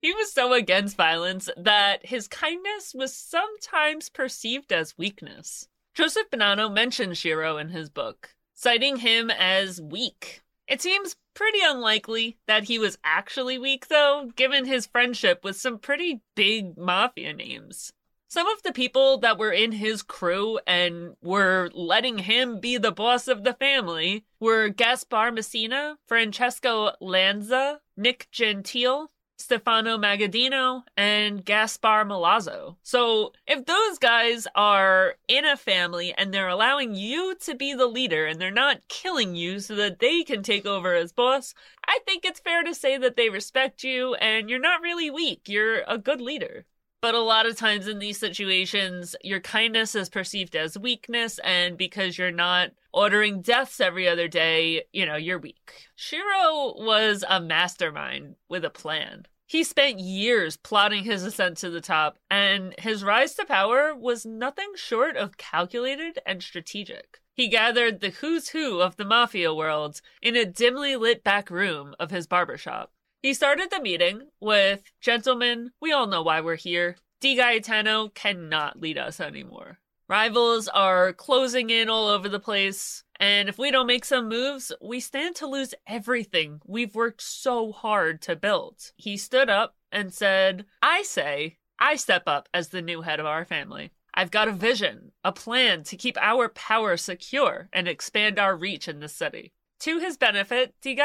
He 0.00 0.12
was 0.12 0.32
so 0.32 0.52
against 0.52 0.96
violence 0.96 1.48
that 1.56 2.06
his 2.06 2.28
kindness 2.28 2.94
was 2.94 3.14
sometimes 3.14 4.10
perceived 4.10 4.72
as 4.72 4.98
weakness. 4.98 5.68
Joseph 5.94 6.30
Bonanno 6.30 6.72
mentions 6.72 7.18
Schiro 7.18 7.60
in 7.60 7.70
his 7.70 7.88
book, 7.88 8.34
citing 8.52 8.96
him 8.96 9.30
as 9.30 9.80
weak. 9.80 10.42
It 10.68 10.82
seems 10.82 11.16
pretty 11.34 11.60
unlikely 11.62 12.36
that 12.46 12.64
he 12.64 12.78
was 12.78 12.98
actually 13.04 13.58
weak, 13.58 13.88
though, 13.88 14.30
given 14.36 14.66
his 14.66 14.86
friendship 14.86 15.44
with 15.44 15.56
some 15.56 15.78
pretty 15.78 16.20
big 16.34 16.76
mafia 16.76 17.32
names. 17.32 17.92
Some 18.34 18.48
of 18.48 18.64
the 18.64 18.72
people 18.72 19.18
that 19.18 19.38
were 19.38 19.52
in 19.52 19.70
his 19.70 20.02
crew 20.02 20.58
and 20.66 21.14
were 21.22 21.70
letting 21.72 22.18
him 22.18 22.58
be 22.58 22.78
the 22.78 22.90
boss 22.90 23.28
of 23.28 23.44
the 23.44 23.54
family 23.54 24.24
were 24.40 24.70
Gaspar 24.70 25.30
Messina, 25.30 25.98
Francesco 26.08 26.96
Lanza, 27.00 27.80
Nick 27.96 28.26
Gentile, 28.32 29.12
Stefano 29.38 29.96
Magaddino, 29.96 30.82
and 30.96 31.44
Gaspar 31.44 32.04
Milazzo. 32.04 32.74
So 32.82 33.34
if 33.46 33.66
those 33.66 33.98
guys 34.00 34.48
are 34.56 35.14
in 35.28 35.44
a 35.44 35.56
family 35.56 36.12
and 36.18 36.34
they're 36.34 36.48
allowing 36.48 36.96
you 36.96 37.36
to 37.36 37.54
be 37.54 37.72
the 37.72 37.86
leader 37.86 38.26
and 38.26 38.40
they're 38.40 38.50
not 38.50 38.88
killing 38.88 39.36
you 39.36 39.60
so 39.60 39.76
that 39.76 40.00
they 40.00 40.24
can 40.24 40.42
take 40.42 40.66
over 40.66 40.92
as 40.92 41.12
boss, 41.12 41.54
I 41.86 42.00
think 42.04 42.24
it's 42.24 42.40
fair 42.40 42.64
to 42.64 42.74
say 42.74 42.98
that 42.98 43.14
they 43.16 43.30
respect 43.30 43.84
you 43.84 44.16
and 44.16 44.50
you're 44.50 44.58
not 44.58 44.82
really 44.82 45.08
weak. 45.08 45.42
You're 45.48 45.82
a 45.86 45.98
good 45.98 46.20
leader. 46.20 46.66
But 47.04 47.14
a 47.14 47.20
lot 47.20 47.44
of 47.44 47.54
times 47.54 47.86
in 47.86 47.98
these 47.98 48.18
situations, 48.18 49.14
your 49.22 49.38
kindness 49.38 49.94
is 49.94 50.08
perceived 50.08 50.56
as 50.56 50.78
weakness, 50.78 51.38
and 51.40 51.76
because 51.76 52.16
you're 52.16 52.30
not 52.30 52.70
ordering 52.94 53.42
deaths 53.42 53.78
every 53.78 54.08
other 54.08 54.26
day, 54.26 54.84
you 54.90 55.04
know, 55.04 55.16
you're 55.16 55.38
weak. 55.38 55.90
Schiro 55.98 56.82
was 56.82 57.22
a 57.28 57.42
mastermind 57.42 58.36
with 58.48 58.64
a 58.64 58.70
plan. 58.70 59.26
He 59.44 59.64
spent 59.64 60.00
years 60.00 60.56
plotting 60.56 61.04
his 61.04 61.24
ascent 61.24 61.58
to 61.58 61.68
the 61.68 61.82
top, 61.82 62.16
and 62.30 62.74
his 62.78 63.04
rise 63.04 63.34
to 63.34 63.44
power 63.44 63.94
was 63.94 64.24
nothing 64.24 64.72
short 64.74 65.14
of 65.18 65.36
calculated 65.36 66.20
and 66.24 66.42
strategic. 66.42 67.20
He 67.34 67.48
gathered 67.48 68.00
the 68.00 68.08
who's 68.08 68.48
who 68.48 68.80
of 68.80 68.96
the 68.96 69.04
mafia 69.04 69.52
world 69.52 70.00
in 70.22 70.36
a 70.36 70.46
dimly 70.46 70.96
lit 70.96 71.22
back 71.22 71.50
room 71.50 71.94
of 72.00 72.10
his 72.10 72.26
barbershop. 72.26 72.92
He 73.24 73.32
started 73.32 73.70
the 73.70 73.80
meeting 73.80 74.28
with, 74.38 74.82
Gentlemen, 75.00 75.70
we 75.80 75.92
all 75.92 76.06
know 76.06 76.20
why 76.20 76.42
we're 76.42 76.56
here. 76.56 76.96
Di 77.22 77.36
Gaetano 77.36 78.10
cannot 78.10 78.78
lead 78.78 78.98
us 78.98 79.18
anymore. 79.18 79.78
Rivals 80.10 80.68
are 80.68 81.14
closing 81.14 81.70
in 81.70 81.88
all 81.88 82.08
over 82.08 82.28
the 82.28 82.38
place, 82.38 83.02
and 83.18 83.48
if 83.48 83.56
we 83.56 83.70
don't 83.70 83.86
make 83.86 84.04
some 84.04 84.28
moves, 84.28 84.72
we 84.78 85.00
stand 85.00 85.36
to 85.36 85.46
lose 85.46 85.72
everything 85.86 86.60
we've 86.66 86.94
worked 86.94 87.22
so 87.22 87.72
hard 87.72 88.20
to 88.20 88.36
build. 88.36 88.92
He 88.96 89.16
stood 89.16 89.48
up 89.48 89.74
and 89.90 90.12
said, 90.12 90.66
I 90.82 91.00
say, 91.02 91.56
I 91.78 91.96
step 91.96 92.24
up 92.26 92.50
as 92.52 92.68
the 92.68 92.82
new 92.82 93.00
head 93.00 93.20
of 93.20 93.26
our 93.26 93.46
family. 93.46 93.92
I've 94.12 94.32
got 94.32 94.48
a 94.48 94.52
vision, 94.52 95.12
a 95.24 95.32
plan 95.32 95.82
to 95.84 95.96
keep 95.96 96.18
our 96.20 96.50
power 96.50 96.98
secure 96.98 97.70
and 97.72 97.88
expand 97.88 98.38
our 98.38 98.54
reach 98.54 98.86
in 98.86 99.00
the 99.00 99.08
city. 99.08 99.54
To 99.80 99.98
his 99.98 100.16
benefit, 100.16 100.74
Di 100.80 100.96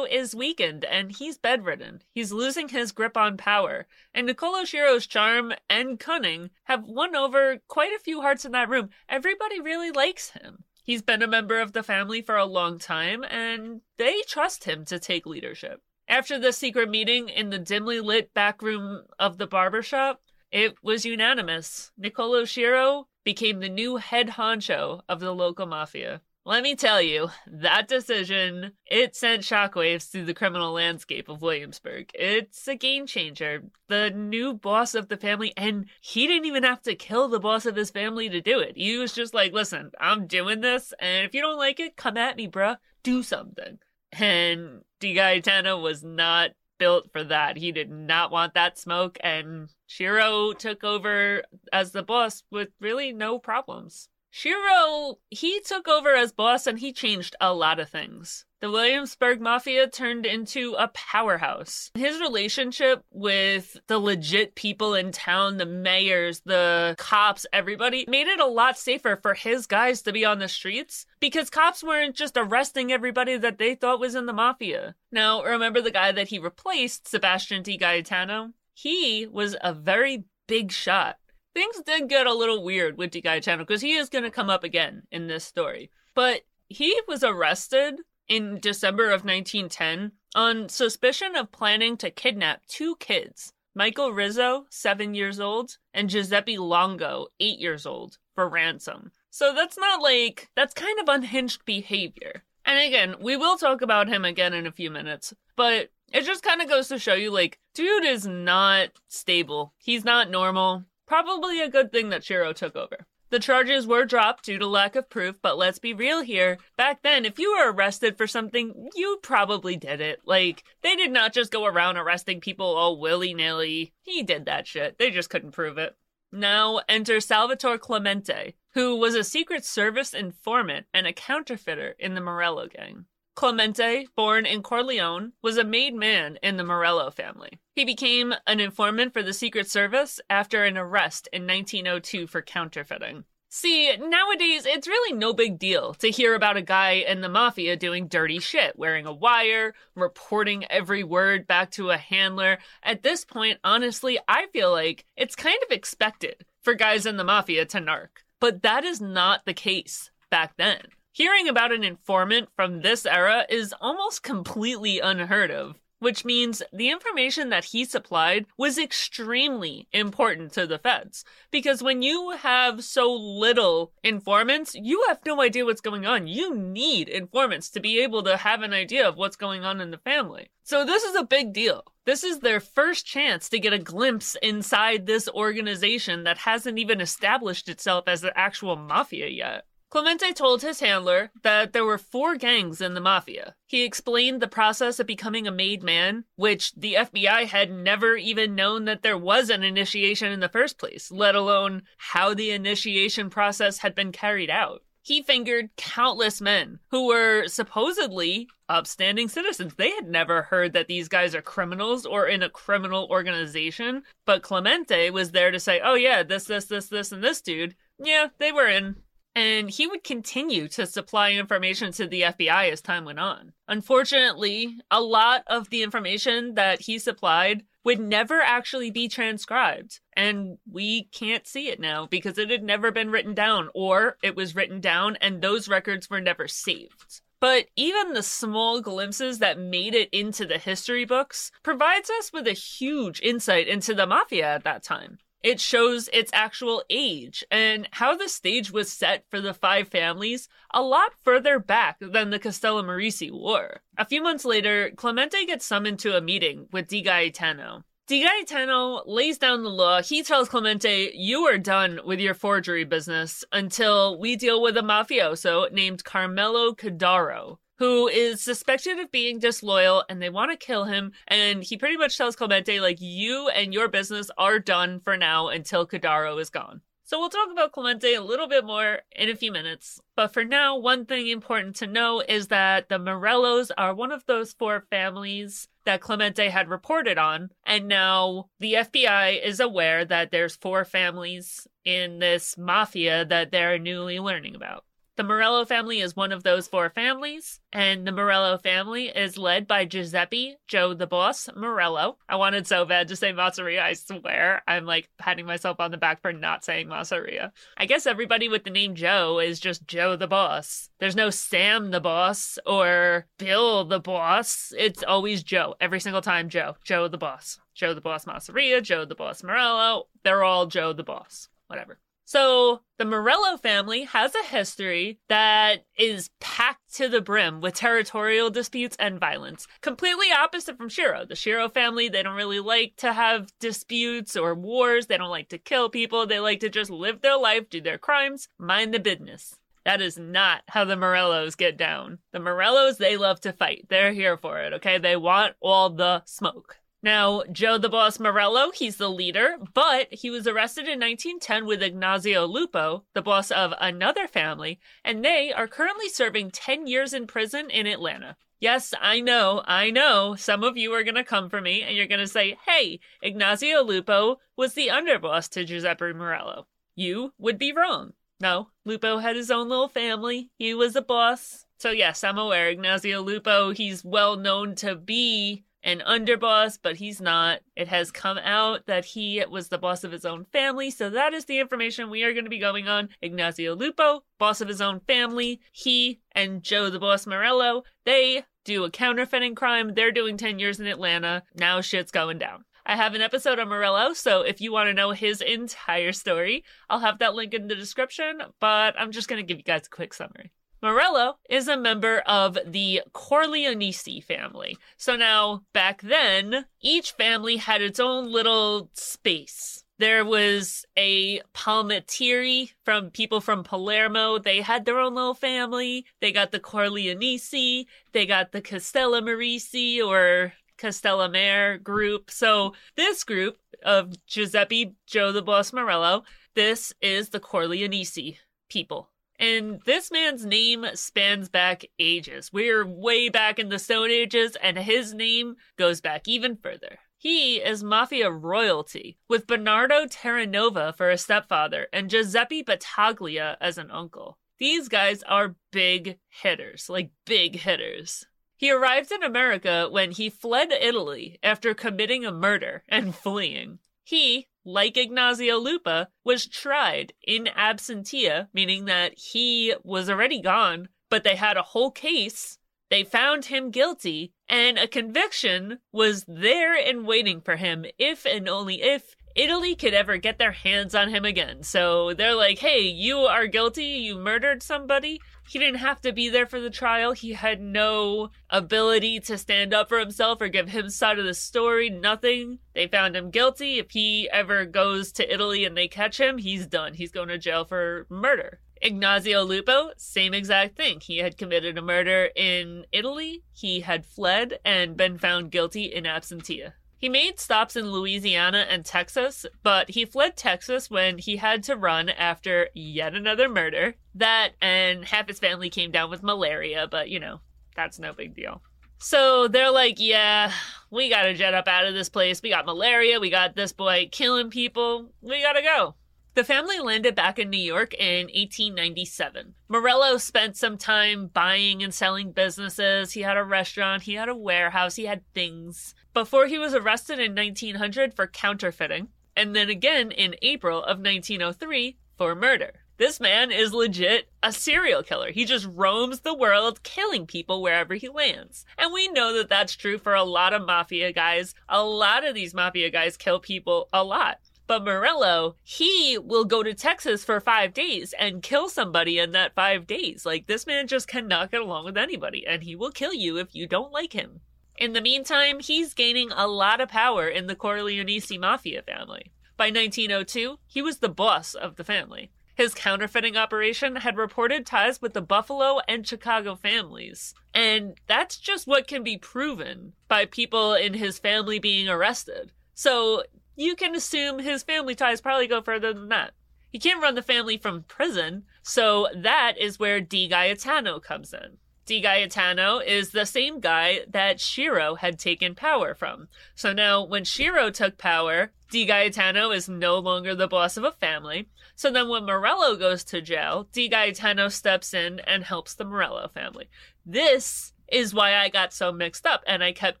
is 0.10 0.34
weakened 0.34 0.84
and 0.84 1.12
he's 1.12 1.38
bedridden. 1.38 2.02
He's 2.12 2.32
losing 2.32 2.68
his 2.68 2.92
grip 2.92 3.16
on 3.16 3.36
power, 3.36 3.86
and 4.12 4.26
Nicolo 4.26 4.64
Schiro's 4.64 5.06
charm 5.06 5.54
and 5.70 5.98
cunning 5.98 6.50
have 6.64 6.84
won 6.84 7.16
over 7.16 7.60
quite 7.68 7.92
a 7.92 7.98
few 7.98 8.20
hearts 8.20 8.44
in 8.44 8.52
that 8.52 8.68
room. 8.68 8.90
Everybody 9.08 9.60
really 9.60 9.90
likes 9.90 10.30
him. 10.30 10.64
He's 10.84 11.00
been 11.00 11.22
a 11.22 11.28
member 11.28 11.60
of 11.60 11.72
the 11.72 11.82
family 11.82 12.22
for 12.22 12.36
a 12.36 12.44
long 12.44 12.78
time, 12.78 13.24
and 13.24 13.82
they 13.98 14.22
trust 14.26 14.64
him 14.64 14.84
to 14.86 14.98
take 14.98 15.24
leadership. 15.24 15.80
After 16.08 16.38
the 16.38 16.52
secret 16.52 16.90
meeting 16.90 17.28
in 17.28 17.50
the 17.50 17.58
dimly 17.58 18.00
lit 18.00 18.34
back 18.34 18.60
room 18.60 19.04
of 19.18 19.38
the 19.38 19.46
barbershop, 19.46 20.20
it 20.50 20.74
was 20.82 21.06
unanimous. 21.06 21.92
Nicolo 21.96 22.42
Schiro 22.42 23.06
became 23.24 23.60
the 23.60 23.68
new 23.68 23.96
head 23.96 24.30
honcho 24.30 25.00
of 25.08 25.20
the 25.20 25.32
local 25.32 25.66
mafia. 25.66 26.20
Let 26.44 26.64
me 26.64 26.74
tell 26.74 27.00
you, 27.00 27.30
that 27.46 27.86
decision, 27.86 28.72
it 28.84 29.14
sent 29.14 29.42
shockwaves 29.42 30.10
through 30.10 30.24
the 30.24 30.34
criminal 30.34 30.72
landscape 30.72 31.28
of 31.28 31.40
Williamsburg. 31.40 32.10
It's 32.14 32.66
a 32.66 32.74
game 32.74 33.06
changer. 33.06 33.62
The 33.86 34.10
new 34.10 34.52
boss 34.52 34.96
of 34.96 35.06
the 35.06 35.16
family, 35.16 35.52
and 35.56 35.86
he 36.00 36.26
didn't 36.26 36.46
even 36.46 36.64
have 36.64 36.82
to 36.82 36.96
kill 36.96 37.28
the 37.28 37.38
boss 37.38 37.64
of 37.64 37.76
his 37.76 37.92
family 37.92 38.28
to 38.28 38.40
do 38.40 38.58
it. 38.58 38.76
He 38.76 38.98
was 38.98 39.12
just 39.12 39.34
like, 39.34 39.52
listen, 39.52 39.92
I'm 40.00 40.26
doing 40.26 40.62
this, 40.62 40.92
and 40.98 41.24
if 41.24 41.32
you 41.32 41.42
don't 41.42 41.58
like 41.58 41.78
it, 41.78 41.96
come 41.96 42.16
at 42.16 42.36
me, 42.36 42.48
bruh. 42.48 42.78
Do 43.04 43.22
something. 43.22 43.78
And 44.10 44.80
Di 44.98 45.14
Gaetano 45.14 45.78
was 45.78 46.02
not 46.02 46.50
built 46.78 47.12
for 47.12 47.22
that. 47.22 47.56
He 47.56 47.70
did 47.70 47.88
not 47.88 48.32
want 48.32 48.54
that 48.54 48.78
smoke, 48.78 49.16
and 49.20 49.68
Schiro 49.88 50.58
took 50.58 50.82
over 50.82 51.44
as 51.72 51.92
the 51.92 52.02
boss 52.02 52.42
with 52.50 52.70
really 52.80 53.12
no 53.12 53.38
problems. 53.38 54.08
Schiro, 54.32 55.18
he 55.28 55.60
took 55.60 55.86
over 55.86 56.14
as 56.14 56.32
boss 56.32 56.66
and 56.66 56.78
he 56.78 56.92
changed 56.92 57.36
a 57.40 57.52
lot 57.52 57.78
of 57.78 57.90
things. 57.90 58.46
The 58.60 58.70
Williamsburg 58.70 59.40
Mafia 59.40 59.88
turned 59.88 60.24
into 60.24 60.74
a 60.78 60.88
powerhouse. 60.88 61.90
His 61.94 62.20
relationship 62.20 63.04
with 63.10 63.76
the 63.88 63.98
legit 63.98 64.54
people 64.54 64.94
in 64.94 65.10
town, 65.10 65.56
the 65.56 65.66
mayors, 65.66 66.40
the 66.46 66.94
cops, 66.96 67.44
everybody, 67.52 68.04
made 68.08 68.28
it 68.28 68.40
a 68.40 68.46
lot 68.46 68.78
safer 68.78 69.16
for 69.16 69.34
his 69.34 69.66
guys 69.66 70.00
to 70.02 70.12
be 70.12 70.24
on 70.24 70.38
the 70.38 70.48
streets 70.48 71.06
because 71.20 71.50
cops 71.50 71.82
weren't 71.82 72.14
just 72.14 72.36
arresting 72.36 72.92
everybody 72.92 73.36
that 73.36 73.58
they 73.58 73.74
thought 73.74 74.00
was 74.00 74.14
in 74.14 74.26
the 74.26 74.32
Mafia. 74.32 74.94
Now, 75.10 75.42
remember 75.42 75.80
the 75.80 75.90
guy 75.90 76.12
that 76.12 76.28
he 76.28 76.38
replaced, 76.38 77.08
Sebastian 77.08 77.64
Di 77.64 77.76
Gaetano? 77.76 78.52
He 78.72 79.26
was 79.26 79.56
a 79.60 79.74
very 79.74 80.24
big 80.46 80.70
shot 80.70 81.16
things 81.54 81.80
did 81.84 82.08
get 82.08 82.26
a 82.26 82.34
little 82.34 82.62
weird 82.62 82.98
with 82.98 83.12
Gaetano 83.12 83.64
because 83.64 83.80
he 83.80 83.94
is 83.94 84.08
going 84.08 84.24
to 84.24 84.30
come 84.30 84.50
up 84.50 84.64
again 84.64 85.02
in 85.10 85.26
this 85.26 85.44
story. 85.44 85.90
But 86.14 86.42
he 86.68 87.00
was 87.06 87.22
arrested 87.22 88.00
in 88.28 88.60
December 88.60 89.06
of 89.06 89.24
1910 89.24 90.12
on 90.34 90.68
suspicion 90.68 91.36
of 91.36 91.52
planning 91.52 91.96
to 91.98 92.10
kidnap 92.10 92.64
two 92.66 92.96
kids, 92.96 93.52
Michael 93.74 94.12
Rizzo, 94.12 94.66
seven 94.70 95.14
years 95.14 95.40
old, 95.40 95.76
and 95.92 96.08
Giuseppe 96.08 96.58
Longo, 96.58 97.26
eight 97.40 97.58
years 97.58 97.86
old, 97.86 98.18
for 98.34 98.48
ransom. 98.48 99.12
So 99.30 99.54
that's 99.54 99.78
not 99.78 100.00
like, 100.00 100.48
that's 100.54 100.74
kind 100.74 100.98
of 101.00 101.08
unhinged 101.08 101.64
behavior. 101.64 102.42
And 102.64 102.78
again, 102.78 103.16
we 103.20 103.36
will 103.36 103.58
talk 103.58 103.82
about 103.82 104.08
him 104.08 104.24
again 104.24 104.54
in 104.54 104.66
a 104.66 104.72
few 104.72 104.90
minutes, 104.90 105.34
but 105.56 105.90
it 106.12 106.24
just 106.24 106.42
kind 106.42 106.60
of 106.60 106.68
goes 106.68 106.88
to 106.88 106.98
show 106.98 107.14
you 107.14 107.30
like, 107.30 107.58
dude 107.74 108.04
is 108.04 108.26
not 108.26 108.90
stable. 109.08 109.72
He's 109.78 110.04
not 110.04 110.30
normal. 110.30 110.84
Probably 111.06 111.60
a 111.60 111.68
good 111.68 111.92
thing 111.92 112.10
that 112.10 112.22
Schiro 112.22 112.54
took 112.54 112.76
over. 112.76 113.06
The 113.30 113.40
charges 113.40 113.86
were 113.86 114.04
dropped 114.04 114.44
due 114.44 114.58
to 114.58 114.66
lack 114.66 114.94
of 114.94 115.08
proof, 115.08 115.36
but 115.40 115.56
let's 115.56 115.78
be 115.78 115.94
real 115.94 116.20
here. 116.20 116.58
Back 116.76 117.02
then, 117.02 117.24
if 117.24 117.38
you 117.38 117.56
were 117.56 117.72
arrested 117.72 118.18
for 118.18 118.26
something, 118.26 118.90
you 118.94 119.20
probably 119.22 119.74
did 119.74 120.02
it. 120.02 120.20
Like, 120.26 120.64
they 120.82 120.96
did 120.96 121.10
not 121.10 121.32
just 121.32 121.50
go 121.50 121.64
around 121.64 121.96
arresting 121.96 122.42
people 122.42 122.66
all 122.66 122.98
willy 123.00 123.32
nilly. 123.32 123.94
He 124.02 124.22
did 124.22 124.44
that 124.44 124.66
shit. 124.66 124.98
They 124.98 125.10
just 125.10 125.30
couldn't 125.30 125.52
prove 125.52 125.78
it. 125.78 125.96
Now 126.30 126.80
enter 126.90 127.20
Salvatore 127.20 127.78
Clemente, 127.78 128.54
who 128.74 128.96
was 128.96 129.14
a 129.14 129.24
Secret 129.24 129.64
Service 129.64 130.12
informant 130.12 130.84
and 130.92 131.06
a 131.06 131.12
counterfeiter 131.14 131.94
in 131.98 132.14
the 132.14 132.20
Morello 132.20 132.68
gang. 132.68 133.06
Clemente, 133.34 134.06
born 134.14 134.44
in 134.44 134.62
Corleone, 134.62 135.32
was 135.42 135.56
a 135.56 135.64
made 135.64 135.94
man 135.94 136.38
in 136.42 136.56
the 136.56 136.64
Morello 136.64 137.10
family. 137.10 137.60
He 137.74 137.84
became 137.84 138.34
an 138.46 138.60
informant 138.60 139.12
for 139.12 139.22
the 139.22 139.32
Secret 139.32 139.68
Service 139.68 140.20
after 140.28 140.64
an 140.64 140.76
arrest 140.76 141.28
in 141.32 141.46
1902 141.46 142.26
for 142.26 142.42
counterfeiting. 142.42 143.24
See, 143.54 143.94
nowadays 143.96 144.64
it's 144.64 144.88
really 144.88 145.14
no 145.14 145.34
big 145.34 145.58
deal 145.58 145.92
to 145.94 146.10
hear 146.10 146.34
about 146.34 146.56
a 146.56 146.62
guy 146.62 146.92
in 146.92 147.20
the 147.20 147.28
mafia 147.28 147.76
doing 147.76 148.08
dirty 148.08 148.38
shit, 148.38 148.78
wearing 148.78 149.04
a 149.04 149.12
wire, 149.12 149.74
reporting 149.94 150.64
every 150.70 151.04
word 151.04 151.46
back 151.46 151.70
to 151.72 151.90
a 151.90 151.98
handler. 151.98 152.58
At 152.82 153.02
this 153.02 153.26
point, 153.26 153.58
honestly, 153.62 154.18
I 154.26 154.46
feel 154.54 154.70
like 154.70 155.04
it's 155.18 155.34
kind 155.34 155.58
of 155.62 155.70
expected 155.70 156.46
for 156.62 156.72
guys 156.72 157.04
in 157.04 157.18
the 157.18 157.24
mafia 157.24 157.66
to 157.66 157.78
narc. 157.78 158.08
But 158.40 158.62
that 158.62 158.84
is 158.84 159.02
not 159.02 159.44
the 159.44 159.52
case 159.54 160.10
back 160.30 160.56
then. 160.56 160.80
Hearing 161.12 161.46
about 161.46 161.72
an 161.72 161.84
informant 161.84 162.48
from 162.56 162.80
this 162.80 163.04
era 163.04 163.44
is 163.48 163.74
almost 163.80 164.22
completely 164.22 164.98
unheard 164.98 165.50
of 165.50 165.82
which 166.02 166.24
means 166.24 166.64
the 166.72 166.90
information 166.90 167.48
that 167.50 167.66
he 167.66 167.84
supplied 167.84 168.44
was 168.58 168.76
extremely 168.76 169.86
important 169.92 170.52
to 170.52 170.66
the 170.66 170.76
feds. 170.76 171.24
Because 171.52 171.80
when 171.80 172.02
you 172.02 172.30
have 172.30 172.82
so 172.82 173.14
little 173.14 173.92
informants, 174.02 174.74
you 174.74 175.04
have 175.06 175.20
no 175.24 175.40
idea 175.40 175.64
what's 175.64 175.80
going 175.80 176.04
on. 176.04 176.26
You 176.26 176.56
need 176.56 177.08
informants 177.08 177.70
to 177.70 177.80
be 177.80 178.00
able 178.00 178.24
to 178.24 178.36
have 178.36 178.62
an 178.62 178.72
idea 178.72 179.08
of 179.08 179.16
what's 179.16 179.36
going 179.36 179.64
on 179.64 179.80
in 179.80 179.92
the 179.92 179.98
family. 179.98 180.50
So 180.64 180.84
this 180.84 181.04
is 181.04 181.14
a 181.14 181.22
big 181.22 181.52
deal. 181.52 181.84
This 182.04 182.24
is 182.24 182.40
their 182.40 182.58
first 182.58 183.06
chance 183.06 183.48
to 183.50 183.60
get 183.60 183.72
a 183.72 183.78
glimpse 183.78 184.36
inside 184.42 185.06
this 185.06 185.28
organization 185.28 186.24
that 186.24 186.38
hasn't 186.38 186.80
even 186.80 187.00
established 187.00 187.68
itself 187.68 188.08
as 188.08 188.22
the 188.22 188.36
actual 188.36 188.74
mafia 188.74 189.28
yet. 189.28 189.66
Clemente 189.92 190.32
told 190.32 190.62
his 190.62 190.80
handler 190.80 191.30
that 191.42 191.74
there 191.74 191.84
were 191.84 191.98
four 191.98 192.36
gangs 192.36 192.80
in 192.80 192.94
the 192.94 193.00
mafia. 193.00 193.54
He 193.66 193.84
explained 193.84 194.40
the 194.40 194.48
process 194.48 194.98
of 194.98 195.06
becoming 195.06 195.46
a 195.46 195.52
made 195.52 195.82
man, 195.82 196.24
which 196.36 196.72
the 196.72 196.94
FBI 196.94 197.44
had 197.44 197.70
never 197.70 198.16
even 198.16 198.54
known 198.54 198.86
that 198.86 199.02
there 199.02 199.18
was 199.18 199.50
an 199.50 199.62
initiation 199.62 200.32
in 200.32 200.40
the 200.40 200.48
first 200.48 200.78
place, 200.78 201.10
let 201.10 201.34
alone 201.34 201.82
how 201.98 202.32
the 202.32 202.52
initiation 202.52 203.28
process 203.28 203.76
had 203.76 203.94
been 203.94 204.12
carried 204.12 204.48
out. 204.48 204.82
He 205.02 205.20
fingered 205.20 205.68
countless 205.76 206.40
men 206.40 206.78
who 206.88 207.08
were 207.08 207.46
supposedly 207.46 208.48
upstanding 208.70 209.28
citizens. 209.28 209.74
They 209.74 209.90
had 209.90 210.08
never 210.08 210.40
heard 210.40 210.72
that 210.72 210.88
these 210.88 211.08
guys 211.08 211.34
are 211.34 211.42
criminals 211.42 212.06
or 212.06 212.26
in 212.26 212.42
a 212.42 212.48
criminal 212.48 213.08
organization, 213.10 214.04
but 214.24 214.40
Clemente 214.40 215.10
was 215.10 215.32
there 215.32 215.50
to 215.50 215.60
say, 215.60 215.82
oh 215.84 215.96
yeah, 215.96 216.22
this, 216.22 216.44
this, 216.44 216.64
this, 216.64 216.86
this, 216.86 217.12
and 217.12 217.22
this 217.22 217.42
dude. 217.42 217.74
Yeah, 217.98 218.28
they 218.38 218.52
were 218.52 218.68
in 218.68 218.96
and 219.34 219.70
he 219.70 219.86
would 219.86 220.04
continue 220.04 220.68
to 220.68 220.86
supply 220.86 221.32
information 221.32 221.92
to 221.92 222.06
the 222.06 222.22
FBI 222.22 222.70
as 222.70 222.80
time 222.80 223.04
went 223.04 223.18
on. 223.18 223.52
Unfortunately, 223.68 224.76
a 224.90 225.00
lot 225.00 225.42
of 225.46 225.70
the 225.70 225.82
information 225.82 226.54
that 226.54 226.82
he 226.82 226.98
supplied 226.98 227.64
would 227.84 227.98
never 227.98 228.40
actually 228.40 228.90
be 228.90 229.08
transcribed, 229.08 230.00
and 230.12 230.58
we 230.70 231.04
can't 231.04 231.46
see 231.46 231.68
it 231.68 231.80
now 231.80 232.06
because 232.06 232.38
it 232.38 232.50
had 232.50 232.62
never 232.62 232.92
been 232.92 233.10
written 233.10 233.34
down, 233.34 233.70
or 233.74 234.16
it 234.22 234.36
was 234.36 234.54
written 234.54 234.80
down 234.80 235.16
and 235.16 235.40
those 235.40 235.68
records 235.68 236.08
were 236.08 236.20
never 236.20 236.46
saved. 236.46 237.22
But 237.40 237.66
even 237.74 238.12
the 238.12 238.22
small 238.22 238.80
glimpses 238.80 239.40
that 239.40 239.58
made 239.58 239.96
it 239.96 240.08
into 240.12 240.46
the 240.46 240.58
history 240.58 241.04
books 241.04 241.50
provides 241.64 242.08
us 242.08 242.32
with 242.32 242.46
a 242.46 242.52
huge 242.52 243.20
insight 243.20 243.66
into 243.66 243.94
the 243.94 244.06
mafia 244.06 244.46
at 244.46 244.62
that 244.62 244.84
time. 244.84 245.18
It 245.42 245.60
shows 245.60 246.08
its 246.12 246.30
actual 246.32 246.84
age 246.88 247.44
and 247.50 247.88
how 247.92 248.16
the 248.16 248.28
stage 248.28 248.70
was 248.70 248.92
set 248.92 249.24
for 249.28 249.40
the 249.40 249.54
five 249.54 249.88
families 249.88 250.48
a 250.72 250.82
lot 250.82 251.12
further 251.22 251.58
back 251.58 251.96
than 252.00 252.30
the 252.30 252.38
Castello 252.38 252.82
Castellammarese 252.82 253.32
War. 253.32 253.80
A 253.98 254.04
few 254.04 254.22
months 254.22 254.44
later, 254.44 254.90
Clemente 254.96 255.44
gets 255.46 255.66
summoned 255.66 255.98
to 256.00 256.16
a 256.16 256.20
meeting 256.20 256.68
with 256.72 256.88
Di 256.88 257.02
Gaetano. 257.02 257.84
Di 258.06 258.22
Gaetano 258.22 259.02
lays 259.06 259.38
down 259.38 259.62
the 259.62 259.70
law. 259.70 260.02
He 260.02 260.22
tells 260.22 260.48
Clemente, 260.48 261.12
You 261.14 261.40
are 261.46 261.58
done 261.58 262.00
with 262.04 262.20
your 262.20 262.34
forgery 262.34 262.84
business 262.84 263.44
until 263.52 264.18
we 264.18 264.36
deal 264.36 264.60
with 264.60 264.76
a 264.76 264.82
mafioso 264.82 265.70
named 265.72 266.04
Carmelo 266.04 266.72
Codaro 266.72 267.58
who 267.78 268.08
is 268.08 268.40
suspected 268.40 268.98
of 268.98 269.10
being 269.10 269.38
disloyal 269.38 270.04
and 270.08 270.20
they 270.20 270.30
want 270.30 270.50
to 270.50 270.66
kill 270.66 270.84
him. 270.84 271.12
And 271.28 271.62
he 271.62 271.76
pretty 271.76 271.96
much 271.96 272.16
tells 272.16 272.36
Clemente, 272.36 272.80
like, 272.80 273.00
you 273.00 273.48
and 273.48 273.72
your 273.72 273.88
business 273.88 274.30
are 274.38 274.58
done 274.58 275.00
for 275.00 275.16
now 275.16 275.48
until 275.48 275.86
Codaro 275.86 276.40
is 276.40 276.50
gone. 276.50 276.82
So 277.04 277.18
we'll 277.18 277.28
talk 277.28 277.48
about 277.52 277.72
Clemente 277.72 278.14
a 278.14 278.22
little 278.22 278.48
bit 278.48 278.64
more 278.64 279.00
in 279.14 279.28
a 279.28 279.36
few 279.36 279.52
minutes. 279.52 280.00
But 280.16 280.32
for 280.32 280.44
now, 280.44 280.78
one 280.78 281.04
thing 281.04 281.28
important 281.28 281.76
to 281.76 281.86
know 281.86 282.22
is 282.26 282.46
that 282.46 282.88
the 282.88 282.98
Morellos 282.98 283.70
are 283.76 283.94
one 283.94 284.12
of 284.12 284.24
those 284.24 284.54
four 284.54 284.86
families 284.88 285.68
that 285.84 286.00
Clemente 286.00 286.48
had 286.48 286.70
reported 286.70 287.18
on. 287.18 287.50
And 287.66 287.86
now 287.86 288.48
the 288.60 288.74
FBI 288.74 289.44
is 289.44 289.60
aware 289.60 290.06
that 290.06 290.30
there's 290.30 290.56
four 290.56 290.86
families 290.86 291.66
in 291.84 292.18
this 292.18 292.56
mafia 292.56 293.26
that 293.26 293.50
they're 293.50 293.78
newly 293.78 294.18
learning 294.18 294.54
about. 294.54 294.84
The 295.14 295.24
Morello 295.24 295.66
family 295.66 296.00
is 296.00 296.16
one 296.16 296.32
of 296.32 296.42
those 296.42 296.66
four 296.66 296.88
families, 296.88 297.60
and 297.70 298.06
the 298.06 298.12
Morello 298.12 298.56
family 298.56 299.08
is 299.08 299.36
led 299.36 299.66
by 299.66 299.84
Giuseppe 299.84 300.56
Joe 300.66 300.94
the 300.94 301.06
Boss 301.06 301.50
Morello. 301.54 302.16
I 302.30 302.36
wanted 302.36 302.66
so 302.66 302.86
bad 302.86 303.08
to 303.08 303.16
say 303.16 303.30
Masseria, 303.30 303.82
I 303.82 303.92
swear. 303.92 304.62
I'm 304.66 304.86
like 304.86 305.10
patting 305.18 305.44
myself 305.44 305.80
on 305.80 305.90
the 305.90 305.98
back 305.98 306.22
for 306.22 306.32
not 306.32 306.64
saying 306.64 306.86
Masseria. 306.88 307.50
I 307.76 307.84
guess 307.84 308.06
everybody 308.06 308.48
with 308.48 308.64
the 308.64 308.70
name 308.70 308.94
Joe 308.94 309.38
is 309.38 309.60
just 309.60 309.86
Joe 309.86 310.16
the 310.16 310.26
Boss. 310.26 310.88
There's 310.98 311.14
no 311.14 311.28
Sam 311.28 311.90
the 311.90 312.00
Boss 312.00 312.58
or 312.64 313.26
Bill 313.38 313.84
the 313.84 314.00
Boss. 314.00 314.72
It's 314.78 315.02
always 315.02 315.42
Joe. 315.42 315.74
Every 315.78 316.00
single 316.00 316.22
time, 316.22 316.48
Joe. 316.48 316.76
Joe 316.84 317.06
the 317.08 317.18
Boss. 317.18 317.60
Joe 317.74 317.92
the 317.92 318.00
Boss 318.00 318.24
Masseria, 318.24 318.82
Joe 318.82 319.04
the 319.04 319.14
Boss 319.14 319.42
Morello. 319.42 320.04
They're 320.24 320.42
all 320.42 320.64
Joe 320.64 320.94
the 320.94 321.04
Boss. 321.04 321.48
Whatever. 321.66 321.98
So 322.24 322.80
the 322.98 323.04
Morello 323.04 323.56
family 323.56 324.04
has 324.04 324.34
a 324.34 324.46
history 324.46 325.18
that 325.28 325.84
is 325.98 326.30
packed 326.40 326.94
to 326.94 327.08
the 327.08 327.20
brim 327.20 327.60
with 327.60 327.74
territorial 327.74 328.48
disputes 328.48 328.96
and 328.98 329.18
violence. 329.18 329.66
Completely 329.80 330.28
opposite 330.32 330.76
from 330.76 330.88
Schiro. 330.88 331.26
The 331.26 331.34
Schiro 331.34 331.72
family, 331.72 332.08
they 332.08 332.22
don't 332.22 332.36
really 332.36 332.60
like 332.60 332.94
to 332.98 333.12
have 333.12 333.52
disputes 333.58 334.36
or 334.36 334.54
wars. 334.54 335.06
They 335.06 335.18
don't 335.18 335.30
like 335.30 335.48
to 335.48 335.58
kill 335.58 335.88
people. 335.90 336.26
They 336.26 336.40
like 336.40 336.60
to 336.60 336.68
just 336.68 336.90
live 336.90 337.20
their 337.20 337.36
life, 337.36 337.68
do 337.68 337.80
their 337.80 337.98
crimes, 337.98 338.48
mind 338.58 338.94
the 338.94 339.00
business. 339.00 339.56
That 339.84 340.00
is 340.00 340.16
not 340.16 340.62
how 340.68 340.84
the 340.84 340.94
Morellos 340.94 341.56
get 341.56 341.76
down. 341.76 342.18
The 342.32 342.38
Morellos, 342.38 342.98
they 342.98 343.16
love 343.16 343.40
to 343.40 343.52
fight. 343.52 343.86
They're 343.88 344.12
here 344.12 344.36
for 344.36 344.60
it, 344.60 344.72
okay? 344.74 344.98
They 344.98 345.16
want 345.16 345.56
all 345.60 345.90
the 345.90 346.22
smoke. 346.24 346.76
Now, 347.02 347.42
Joe 347.50 347.78
the 347.78 347.88
Boss 347.88 348.20
Morello, 348.20 348.70
he's 348.70 348.96
the 348.96 349.10
leader, 349.10 349.56
but 349.74 350.06
he 350.12 350.30
was 350.30 350.46
arrested 350.46 350.84
in 350.84 351.00
1910 351.00 351.66
with 351.66 351.82
Ignazio 351.82 352.46
Lupo, 352.46 353.04
the 353.12 353.22
boss 353.22 353.50
of 353.50 353.74
another 353.80 354.28
family, 354.28 354.78
and 355.04 355.24
they 355.24 355.52
are 355.52 355.66
currently 355.66 356.08
serving 356.08 356.52
10 356.52 356.86
years 356.86 357.12
in 357.12 357.26
prison 357.26 357.70
in 357.70 357.88
Atlanta. 357.88 358.36
Yes, 358.60 358.94
I 359.00 359.18
know, 359.18 359.64
I 359.66 359.90
know. 359.90 360.36
Some 360.36 360.62
of 360.62 360.76
you 360.76 360.92
are 360.92 361.02
going 361.02 361.16
to 361.16 361.24
come 361.24 361.50
for 361.50 361.60
me 361.60 361.82
and 361.82 361.96
you're 361.96 362.06
going 362.06 362.20
to 362.20 362.28
say, 362.28 362.56
hey, 362.64 363.00
Ignazio 363.20 363.84
Lupo 363.84 364.36
was 364.56 364.74
the 364.74 364.86
underboss 364.86 365.48
to 365.50 365.64
Giuseppe 365.64 366.12
Morello. 366.12 366.68
You 366.94 367.32
would 367.38 367.58
be 367.58 367.72
wrong. 367.72 368.12
No, 368.38 368.68
Lupo 368.84 369.18
had 369.18 369.34
his 369.34 369.50
own 369.50 369.68
little 369.68 369.88
family. 369.88 370.50
He 370.58 370.74
was 370.74 370.94
a 370.94 371.02
boss. 371.02 371.66
So 371.80 371.90
yes, 371.90 372.22
I'm 372.22 372.38
aware 372.38 372.68
Ignazio 372.68 373.24
Lupo, 373.24 373.72
he's 373.72 374.04
well 374.04 374.36
known 374.36 374.76
to 374.76 374.94
be 374.94 375.64
an 375.82 376.02
underboss, 376.06 376.78
but 376.80 376.96
he's 376.96 377.20
not. 377.20 377.60
It 377.76 377.88
has 377.88 378.10
come 378.10 378.38
out 378.38 378.86
that 378.86 379.04
he 379.04 379.44
was 379.48 379.68
the 379.68 379.78
boss 379.78 380.04
of 380.04 380.12
his 380.12 380.24
own 380.24 380.44
family, 380.46 380.90
so 380.90 381.10
that 381.10 381.34
is 381.34 381.46
the 381.46 381.58
information 381.58 382.10
we 382.10 382.22
are 382.22 382.32
going 382.32 382.44
to 382.44 382.50
be 382.50 382.58
going 382.58 382.88
on. 382.88 383.08
Ignazio 383.22 383.76
Lupo, 383.76 384.22
boss 384.38 384.60
of 384.60 384.68
his 384.68 384.80
own 384.80 385.00
family, 385.00 385.60
he 385.72 386.20
and 386.32 386.62
Joe 386.62 386.90
the 386.90 387.00
Boss 387.00 387.26
Morello, 387.26 387.82
they 388.04 388.44
do 388.64 388.84
a 388.84 388.90
counterfeiting 388.90 389.54
crime. 389.54 389.94
They're 389.94 390.12
doing 390.12 390.36
10 390.36 390.58
years 390.58 390.78
in 390.78 390.86
Atlanta. 390.86 391.42
Now 391.54 391.80
shit's 391.80 392.12
going 392.12 392.38
down. 392.38 392.64
I 392.84 392.96
have 392.96 393.14
an 393.14 393.20
episode 393.20 393.60
on 393.60 393.68
Morello, 393.68 394.12
so 394.12 394.42
if 394.42 394.60
you 394.60 394.72
want 394.72 394.88
to 394.88 394.94
know 394.94 395.12
his 395.12 395.40
entire 395.40 396.12
story, 396.12 396.64
I'll 396.90 396.98
have 396.98 397.20
that 397.20 397.34
link 397.34 397.54
in 397.54 397.68
the 397.68 397.76
description, 397.76 398.42
but 398.60 398.94
I'm 398.98 399.12
just 399.12 399.28
going 399.28 399.40
to 399.40 399.46
give 399.46 399.58
you 399.58 399.64
guys 399.64 399.86
a 399.86 399.90
quick 399.90 400.12
summary. 400.12 400.50
Morello 400.82 401.36
is 401.48 401.68
a 401.68 401.76
member 401.76 402.18
of 402.26 402.58
the 402.66 403.02
Corleonesi 403.14 404.22
family. 404.22 404.76
So 404.96 405.14
now, 405.14 405.62
back 405.72 406.02
then, 406.02 406.66
each 406.80 407.12
family 407.12 407.56
had 407.58 407.80
its 407.80 408.00
own 408.00 408.32
little 408.32 408.90
space. 408.94 409.84
There 410.00 410.24
was 410.24 410.84
a 410.98 411.40
Palmatieri 411.54 412.72
from 412.84 413.10
people 413.10 413.40
from 413.40 413.62
Palermo. 413.62 414.38
They 414.38 414.60
had 414.60 414.84
their 414.84 414.98
own 414.98 415.14
little 415.14 415.34
family. 415.34 416.04
They 416.20 416.32
got 416.32 416.50
the 416.50 416.58
Corleonesi. 416.58 417.84
They 418.10 418.26
got 418.26 418.50
the 418.50 418.60
Castellammarese 418.60 420.04
or 420.04 420.54
Castellammare 420.78 421.80
group. 421.80 422.28
So 422.32 422.74
this 422.96 423.22
group 423.22 423.58
of 423.84 424.14
Giuseppe 424.26 424.96
Joe 425.06 425.30
the 425.30 425.42
Boss 425.42 425.72
Morello, 425.72 426.24
this 426.56 426.92
is 427.00 427.28
the 427.28 427.38
Corleonesi 427.38 428.38
people. 428.68 429.11
And 429.38 429.80
this 429.84 430.10
man's 430.10 430.46
name 430.46 430.86
spans 430.94 431.48
back 431.48 431.84
ages. 431.98 432.50
We're 432.52 432.86
way 432.86 433.28
back 433.28 433.58
in 433.58 433.70
the 433.70 433.78
Stone 433.78 434.10
Ages, 434.10 434.56
and 434.62 434.78
his 434.78 435.14
name 435.14 435.56
goes 435.76 436.00
back 436.00 436.28
even 436.28 436.56
further. 436.56 436.98
He 437.16 437.56
is 437.56 437.84
mafia 437.84 438.30
royalty, 438.30 439.16
with 439.28 439.46
Bernardo 439.46 440.06
Terranova 440.06 440.96
for 440.96 441.10
a 441.10 441.18
stepfather 441.18 441.86
and 441.92 442.10
Giuseppe 442.10 442.62
Battaglia 442.62 443.56
as 443.60 443.78
an 443.78 443.90
uncle. 443.90 444.38
These 444.58 444.88
guys 444.88 445.22
are 445.24 445.56
big 445.70 446.18
hitters, 446.28 446.88
like 446.88 447.10
big 447.24 447.60
hitters. 447.60 448.26
He 448.56 448.70
arrived 448.70 449.10
in 449.10 449.24
America 449.24 449.88
when 449.90 450.12
he 450.12 450.30
fled 450.30 450.70
Italy 450.72 451.38
after 451.42 451.74
committing 451.74 452.24
a 452.24 452.30
murder 452.30 452.84
and 452.88 453.12
fleeing. 453.14 453.80
He, 454.04 454.46
like 454.64 454.94
Ignazio 454.94 455.60
Lupa, 455.62 456.08
was 456.24 456.46
tried 456.46 457.12
in 457.22 457.48
absentia, 457.56 458.48
meaning 458.52 458.84
that 458.86 459.18
he 459.18 459.74
was 459.82 460.08
already 460.08 460.40
gone, 460.40 460.88
but 461.10 461.24
they 461.24 461.36
had 461.36 461.56
a 461.56 461.62
whole 461.62 461.90
case. 461.90 462.58
They 462.90 463.04
found 463.04 463.46
him 463.46 463.70
guilty, 463.70 464.32
and 464.48 464.78
a 464.78 464.86
conviction 464.86 465.78
was 465.92 466.24
there 466.28 466.74
and 466.74 467.06
waiting 467.06 467.40
for 467.40 467.56
him 467.56 467.86
if 467.98 468.26
and 468.26 468.48
only 468.48 468.82
if 468.82 469.16
Italy 469.34 469.74
could 469.74 469.94
ever 469.94 470.18
get 470.18 470.38
their 470.38 470.52
hands 470.52 470.94
on 470.94 471.08
him 471.08 471.24
again. 471.24 471.62
So 471.62 472.12
they're 472.14 472.34
like, 472.34 472.58
hey, 472.58 472.82
you 472.82 473.18
are 473.18 473.46
guilty. 473.46 473.84
You 473.84 474.18
murdered 474.18 474.62
somebody. 474.62 475.20
He 475.52 475.58
didn't 475.58 475.80
have 475.80 476.00
to 476.00 476.14
be 476.14 476.30
there 476.30 476.46
for 476.46 476.60
the 476.60 476.70
trial. 476.70 477.12
He 477.12 477.34
had 477.34 477.60
no 477.60 478.30
ability 478.48 479.20
to 479.20 479.36
stand 479.36 479.74
up 479.74 479.90
for 479.90 479.98
himself 479.98 480.40
or 480.40 480.48
give 480.48 480.70
his 480.70 480.96
side 480.96 481.18
of 481.18 481.26
the 481.26 481.34
story. 481.34 481.90
Nothing. 481.90 482.60
They 482.74 482.86
found 482.86 483.14
him 483.14 483.28
guilty. 483.30 483.78
If 483.78 483.90
he 483.90 484.30
ever 484.30 484.64
goes 484.64 485.12
to 485.12 485.30
Italy 485.30 485.66
and 485.66 485.76
they 485.76 485.88
catch 485.88 486.18
him, 486.18 486.38
he's 486.38 486.66
done. 486.66 486.94
He's 486.94 487.12
going 487.12 487.28
to 487.28 487.36
jail 487.36 487.66
for 487.66 488.06
murder. 488.08 488.60
Ignazio 488.82 489.46
Lupo, 489.46 489.90
same 489.98 490.32
exact 490.32 490.74
thing. 490.74 491.00
He 491.00 491.18
had 491.18 491.36
committed 491.36 491.76
a 491.76 491.82
murder 491.82 492.30
in 492.34 492.86
Italy. 492.90 493.42
He 493.52 493.80
had 493.80 494.06
fled 494.06 494.58
and 494.64 494.96
been 494.96 495.18
found 495.18 495.50
guilty 495.50 495.84
in 495.84 496.04
absentia. 496.04 496.72
He 497.02 497.08
made 497.08 497.40
stops 497.40 497.74
in 497.74 497.90
Louisiana 497.90 498.64
and 498.70 498.84
Texas, 498.84 499.44
but 499.64 499.90
he 499.90 500.04
fled 500.04 500.36
Texas 500.36 500.88
when 500.88 501.18
he 501.18 501.36
had 501.36 501.64
to 501.64 501.74
run 501.74 502.08
after 502.08 502.68
yet 502.74 503.12
another 503.12 503.48
murder. 503.48 503.96
That 504.14 504.52
and 504.60 505.04
half 505.04 505.26
his 505.26 505.40
family 505.40 505.68
came 505.68 505.90
down 505.90 506.10
with 506.10 506.22
malaria, 506.22 506.86
but 506.88 507.10
you 507.10 507.18
know, 507.18 507.40
that's 507.74 507.98
no 507.98 508.12
big 508.12 508.36
deal. 508.36 508.62
So 508.98 509.48
they're 509.48 509.72
like, 509.72 509.96
yeah, 509.98 510.52
we 510.92 511.10
gotta 511.10 511.34
jet 511.34 511.54
up 511.54 511.66
out 511.66 511.86
of 511.86 511.94
this 511.94 512.08
place. 512.08 512.40
We 512.40 512.50
got 512.50 512.66
malaria, 512.66 513.18
we 513.18 513.30
got 513.30 513.56
this 513.56 513.72
boy 513.72 514.08
killing 514.12 514.50
people, 514.50 515.10
we 515.22 515.42
gotta 515.42 515.60
go. 515.60 515.96
The 516.34 516.44
family 516.44 516.78
landed 516.78 517.16
back 517.16 517.36
in 517.36 517.50
New 517.50 517.58
York 517.58 517.94
in 517.94 518.26
1897. 518.26 519.54
Morello 519.68 520.18
spent 520.18 520.56
some 520.56 520.78
time 520.78 521.26
buying 521.26 521.82
and 521.82 521.92
selling 521.92 522.30
businesses. 522.30 523.12
He 523.12 523.22
had 523.22 523.36
a 523.36 523.42
restaurant, 523.42 524.04
he 524.04 524.14
had 524.14 524.28
a 524.28 524.36
warehouse, 524.36 524.94
he 524.94 525.06
had 525.06 525.24
things. 525.34 525.96
Before 526.14 526.46
he 526.46 526.58
was 526.58 526.74
arrested 526.74 527.18
in 527.18 527.34
1900 527.34 528.14
for 528.14 528.26
counterfeiting, 528.26 529.08
and 529.34 529.56
then 529.56 529.70
again 529.70 530.10
in 530.10 530.36
April 530.42 530.78
of 530.78 530.98
1903 530.98 531.96
for 532.18 532.34
murder. 532.34 532.72
This 532.98 533.18
man 533.18 533.50
is 533.50 533.72
legit 533.72 534.28
a 534.42 534.52
serial 534.52 535.02
killer. 535.02 535.32
He 535.32 535.46
just 535.46 535.66
roams 535.72 536.20
the 536.20 536.34
world 536.34 536.82
killing 536.82 537.26
people 537.26 537.62
wherever 537.62 537.94
he 537.94 538.10
lands. 538.10 538.66
And 538.76 538.92
we 538.92 539.08
know 539.08 539.32
that 539.32 539.48
that's 539.48 539.74
true 539.74 539.96
for 539.96 540.14
a 540.14 540.22
lot 540.22 540.52
of 540.52 540.66
mafia 540.66 541.12
guys. 541.12 541.54
A 541.70 541.82
lot 541.82 542.26
of 542.26 542.34
these 542.34 542.52
mafia 542.52 542.90
guys 542.90 543.16
kill 543.16 543.40
people 543.40 543.88
a 543.90 544.04
lot. 544.04 544.38
But 544.66 544.84
Morello, 544.84 545.56
he 545.62 546.18
will 546.18 546.44
go 546.44 546.62
to 546.62 546.74
Texas 546.74 547.24
for 547.24 547.40
five 547.40 547.72
days 547.72 548.14
and 548.18 548.42
kill 548.42 548.68
somebody 548.68 549.18
in 549.18 549.32
that 549.32 549.54
five 549.54 549.86
days. 549.86 550.24
Like, 550.26 550.46
this 550.46 550.66
man 550.66 550.86
just 550.86 551.08
cannot 551.08 551.50
get 551.50 551.62
along 551.62 551.86
with 551.86 551.96
anybody, 551.96 552.46
and 552.46 552.62
he 552.62 552.76
will 552.76 552.92
kill 552.92 553.12
you 553.12 553.38
if 553.38 553.54
you 553.54 553.66
don't 553.66 553.92
like 553.92 554.12
him. 554.12 554.40
In 554.82 554.94
the 554.94 555.00
meantime, 555.00 555.60
he's 555.60 555.94
gaining 555.94 556.32
a 556.32 556.48
lot 556.48 556.80
of 556.80 556.88
power 556.88 557.28
in 557.28 557.46
the 557.46 557.54
Corleonesi 557.54 558.36
mafia 558.36 558.82
family. 558.82 559.30
By 559.56 559.66
1902, 559.66 560.58
he 560.66 560.82
was 560.82 560.98
the 560.98 561.08
boss 561.08 561.54
of 561.54 561.76
the 561.76 561.84
family. 561.84 562.32
His 562.56 562.74
counterfeiting 562.74 563.36
operation 563.36 563.94
had 563.94 564.16
reported 564.16 564.66
ties 564.66 565.00
with 565.00 565.14
the 565.14 565.20
Buffalo 565.20 565.78
and 565.86 566.04
Chicago 566.04 566.56
families. 566.56 567.32
And 567.54 567.94
that's 568.08 568.38
just 568.38 568.66
what 568.66 568.88
can 568.88 569.04
be 569.04 569.16
proven 569.16 569.92
by 570.08 570.24
people 570.24 570.74
in 570.74 570.94
his 570.94 571.16
family 571.16 571.60
being 571.60 571.88
arrested. 571.88 572.50
So 572.74 573.22
you 573.54 573.76
can 573.76 573.94
assume 573.94 574.40
his 574.40 574.64
family 574.64 574.96
ties 574.96 575.20
probably 575.20 575.46
go 575.46 575.62
further 575.62 575.92
than 575.92 576.08
that. 576.08 576.32
He 576.72 576.80
can't 576.80 577.00
run 577.00 577.14
the 577.14 577.22
family 577.22 577.56
from 577.56 577.84
prison, 577.84 578.46
so 578.64 579.06
that 579.14 579.54
is 579.60 579.78
where 579.78 580.00
Di 580.00 580.26
Gaetano 580.26 580.98
comes 580.98 581.32
in. 581.32 581.58
Di 581.84 582.00
Gaetano 582.00 582.78
is 582.78 583.10
the 583.10 583.26
same 583.26 583.58
guy 583.58 584.00
that 584.08 584.38
Schiro 584.38 584.96
had 584.96 585.18
taken 585.18 585.54
power 585.54 585.94
from. 585.94 586.28
So 586.54 586.72
now, 586.72 587.04
when 587.04 587.24
Schiro 587.24 587.72
took 587.72 587.98
power, 587.98 588.52
Di 588.70 588.86
Gaetano 588.86 589.50
is 589.50 589.68
no 589.68 589.98
longer 589.98 590.34
the 590.34 590.46
boss 590.46 590.76
of 590.76 590.84
a 590.84 590.92
family. 590.92 591.48
So 591.74 591.90
then, 591.90 592.08
when 592.08 592.24
Morello 592.24 592.76
goes 592.76 593.02
to 593.04 593.20
jail, 593.20 593.68
Di 593.72 593.88
Gaetano 593.88 594.48
steps 594.48 594.94
in 594.94 595.20
and 595.20 595.42
helps 595.44 595.74
the 595.74 595.84
Morello 595.84 596.28
family. 596.28 596.68
This 597.04 597.72
is 597.88 598.14
why 598.14 598.36
I 598.36 598.48
got 598.48 598.72
so 598.72 598.92
mixed 598.92 599.26
up, 599.26 599.42
and 599.46 599.62
I 599.62 599.72
kept 599.72 600.00